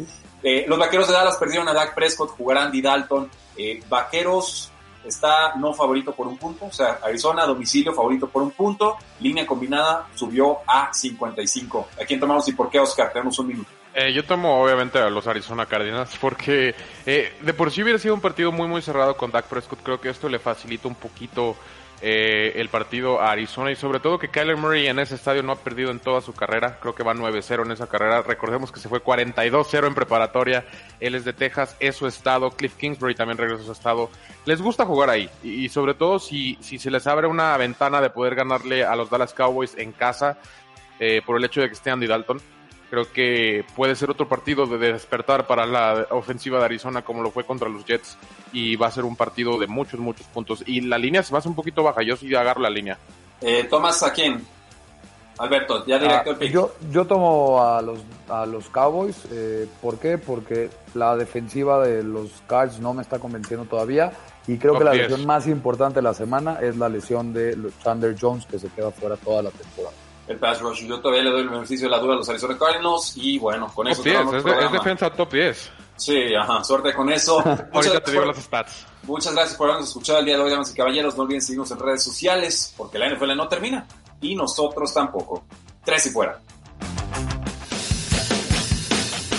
Eh, 0.43 0.65
los 0.69 0.79
vaqueros 0.79 1.09
de 1.09 1.15
Dallas 1.15 1.37
perdieron 1.37 1.69
a 1.69 1.73
Dak 1.73 1.95
Prescott, 1.95 2.31
jugarán 2.31 2.67
Andy 2.67 2.81
Dalton. 2.81 3.31
Eh, 3.57 3.83
vaqueros 3.89 4.71
está 5.05 5.55
no 5.57 5.73
favorito 5.73 6.13
por 6.13 6.27
un 6.27 6.37
punto, 6.37 6.67
o 6.67 6.73
sea, 6.73 6.99
Arizona 7.03 7.45
domicilio 7.45 7.93
favorito 7.93 8.29
por 8.29 8.43
un 8.43 8.51
punto, 8.51 8.97
línea 9.21 9.47
combinada 9.47 10.09
subió 10.15 10.59
a 10.67 10.93
55. 10.93 11.89
¿A 12.01 12.05
quién 12.05 12.21
tomamos 12.21 12.49
y 12.49 12.53
por 12.53 12.69
qué, 12.71 12.81
Oscar? 12.81 13.13
Tenemos 13.13 13.39
un 13.39 13.47
minuto. 13.49 13.71
Eh, 13.99 14.13
yo 14.13 14.25
tomo 14.27 14.63
obviamente 14.63 14.99
a 14.99 15.09
los 15.09 15.27
Arizona 15.27 15.65
Cardinals 15.65 16.19
porque 16.21 16.75
eh, 17.07 17.33
de 17.41 17.55
por 17.55 17.71
sí 17.71 17.83
hubiera 17.83 17.99
sido 17.99 18.13
un 18.13 18.21
partido 18.21 18.53
muy 18.53 18.69
muy 18.69 18.83
cerrado 18.83 19.17
con 19.17 19.31
Dak 19.31 19.47
Prescott. 19.47 19.83
Creo 19.83 20.01
que 20.01 20.11
esto 20.11 20.29
le 20.29 20.39
facilita 20.39 20.87
un 20.87 20.97
poquito 20.97 21.57
eh, 22.03 22.53
el 22.57 22.69
partido 22.69 23.21
a 23.21 23.31
Arizona 23.31 23.71
y 23.71 23.77
sobre 23.77 24.01
todo 24.01 24.19
que 24.19 24.29
Kyler 24.29 24.57
Murray 24.57 24.87
en 24.87 24.99
ese 24.99 25.15
estadio 25.15 25.43
no 25.43 25.53
ha 25.53 25.57
perdido 25.57 25.91
en 25.91 25.99
toda 25.99 26.21
su 26.21 26.35
carrera, 26.35 26.79
creo 26.81 26.95
que 26.95 27.03
va 27.03 27.15
9-0 27.15 27.65
en 27.65 27.73
esa 27.73 27.87
carrera, 27.87 28.23
recordemos 28.23 28.71
que 28.71 28.81
se 28.81 28.89
fue 28.89 29.03
42-0 29.03 29.87
en 29.87 29.95
preparatoria, 29.95 30.67
él 31.01 31.15
es 31.15 31.25
de 31.25 31.33
Texas, 31.33 31.75
es 31.81 31.97
su 31.97 32.07
estado, 32.07 32.51
Cliff 32.51 32.77
Kingsbury 32.77 33.15
también 33.15 33.39
regresó 33.39 33.63
a 33.63 33.67
su 33.67 33.73
estado, 33.73 34.11
les 34.45 34.61
gusta 34.61 34.85
jugar 34.85 35.09
ahí. 35.09 35.31
Y, 35.43 35.69
sobre 35.71 35.95
todo 35.95 36.19
si, 36.19 36.59
si 36.61 36.79
se 36.79 36.91
les 36.91 37.07
abre 37.07 37.27
una 37.27 37.57
ventana 37.57 38.01
de 38.01 38.11
poder 38.11 38.35
ganarle 38.35 38.85
a 38.85 38.95
los 38.95 39.09
Dallas 39.09 39.33
Cowboys 39.33 39.77
en 39.79 39.93
casa 39.93 40.39
eh, 40.99 41.23
por 41.25 41.37
el 41.37 41.45
hecho 41.45 41.61
de 41.61 41.69
que 41.69 41.75
esté 41.75 41.91
Andy 41.91 42.07
Dalton, 42.07 42.41
creo 42.91 43.11
que 43.13 43.65
puede 43.75 43.97
ser 43.97 44.11
otro 44.11 44.29
partido 44.29 44.67
de 44.67 44.93
despertar 44.93 45.47
para 45.47 45.67
la 45.67 46.07
ofensiva 46.11 46.59
de 46.59 46.65
Arizona 46.65 47.03
como 47.03 47.23
lo 47.23 47.31
fue 47.31 47.45
contra 47.45 47.69
los 47.69 47.85
Jets 47.85 48.17
y 48.53 48.77
va 48.77 48.87
a 48.87 48.91
ser 48.91 49.05
un 49.05 49.17
partido 49.17 49.59
de 49.59 49.67
muchos, 49.67 50.01
muchos 50.01 50.27
puntos. 50.27 50.63
Y 50.67 50.81
la 50.83 50.99
línea 50.99 51.23
se 51.23 51.33
va 51.33 51.39
a 51.39 51.41
hacer 51.41 51.51
un 51.51 51.57
poquito 51.57 51.83
baja, 51.83 52.03
yo 52.03 52.17
sí 52.17 52.35
agarro 52.35 52.61
la 52.61 52.71
línea. 52.71 52.99
Eh, 53.41 53.65
¿Tomas 53.65 54.03
a 54.03 54.13
quién? 54.13 54.45
Alberto, 55.39 55.85
ya 55.85 55.99
directo 55.99 56.31
el 56.31 56.37
pick. 56.37 56.51
Yo, 56.51 56.73
yo 56.91 57.05
tomo 57.05 57.63
a 57.63 57.83
los, 57.83 57.99
a 58.29 58.47
los 58.47 58.71
Cowboys. 58.71 59.17
Eh, 59.31 59.69
¿Por 59.83 59.99
qué? 59.99 60.17
Porque 60.17 60.71
la 60.95 61.15
defensiva 61.15 61.87
de 61.87 62.03
los 62.03 62.43
Cards 62.47 62.81
no 62.81 62.95
me 62.95 63.03
está 63.03 63.19
convenciendo 63.19 63.67
todavía. 63.67 64.13
Y 64.47 64.57
creo 64.57 64.79
que 64.79 64.85
la 64.85 64.95
lesión 64.95 65.27
más 65.27 65.47
importante 65.47 65.97
de 65.97 66.03
la 66.03 66.15
semana 66.15 66.59
es 66.63 66.77
la 66.77 66.89
lesión 66.89 67.35
de 67.35 67.55
Chandler 67.83 68.17
Jones, 68.19 68.47
que 68.47 68.59
se 68.59 68.69
queda 68.69 68.93
fuera 68.93 69.17
toda 69.17 69.43
la 69.43 69.51
temporada 69.51 70.06
el 70.29 70.39
pass 70.39 70.61
rush. 70.61 70.85
Yo 70.87 71.01
todavía 71.01 71.25
le 71.25 71.31
doy 71.31 71.43
el 71.43 71.49
beneficio 71.49 71.87
de 71.87 71.91
la 71.91 71.99
duda 71.99 72.15
a 72.15 72.17
los 72.17 72.29
Arizona 72.29 72.57
Cardinals 72.59 73.15
y 73.17 73.39
bueno, 73.39 73.71
con 73.75 73.89
eso... 73.89 74.03
Top 74.03 74.33
10, 74.33 74.45
es, 74.65 74.73
defensa 74.73 75.11
top 75.11 75.33
10. 75.33 75.71
Sí, 75.97 76.35
ajá, 76.35 76.63
suerte 76.63 76.93
con 76.93 77.11
eso. 77.11 77.41
Ahorita 77.73 78.01
te 78.01 78.11
digo 78.11 78.25
los 78.25 78.37
stats. 78.37 78.87
Muchas 79.05 79.33
gracias 79.33 79.57
por 79.57 79.69
habernos 79.69 79.89
escuchado 79.89 80.19
el 80.19 80.27
día 80.27 80.37
de 80.37 80.43
hoy, 80.43 80.51
damas 80.51 80.71
y 80.71 80.75
caballeros. 80.75 81.17
No 81.17 81.23
olviden 81.23 81.41
seguirnos 81.41 81.71
en 81.71 81.79
redes 81.79 82.03
sociales 82.03 82.75
porque 82.77 82.99
la 82.99 83.09
NFL 83.09 83.37
no 83.37 83.49
termina 83.49 83.87
y 84.21 84.35
nosotros 84.35 84.93
tampoco. 84.93 85.45
Tres 85.85 86.07
y 86.07 86.11
fuera. 86.11 86.41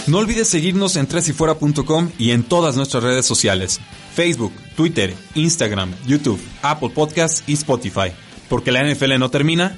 No 0.08 0.20
olvides 0.20 0.48
seguirnos 0.48 0.96
en 0.96 1.06
tresyfuera.com 1.06 2.12
y 2.18 2.32
en 2.32 2.44
todas 2.44 2.78
nuestras 2.78 3.04
redes 3.04 3.26
sociales. 3.26 3.82
Facebook, 4.16 4.54
Twitter, 4.78 5.14
Instagram, 5.36 5.94
YouTube, 6.06 6.40
Apple 6.62 6.92
Podcasts 6.92 7.44
y 7.46 7.54
Spotify. 7.54 8.14
Porque 8.48 8.72
la 8.72 8.84
NFL 8.84 9.20
no 9.20 9.30
termina 9.30 9.78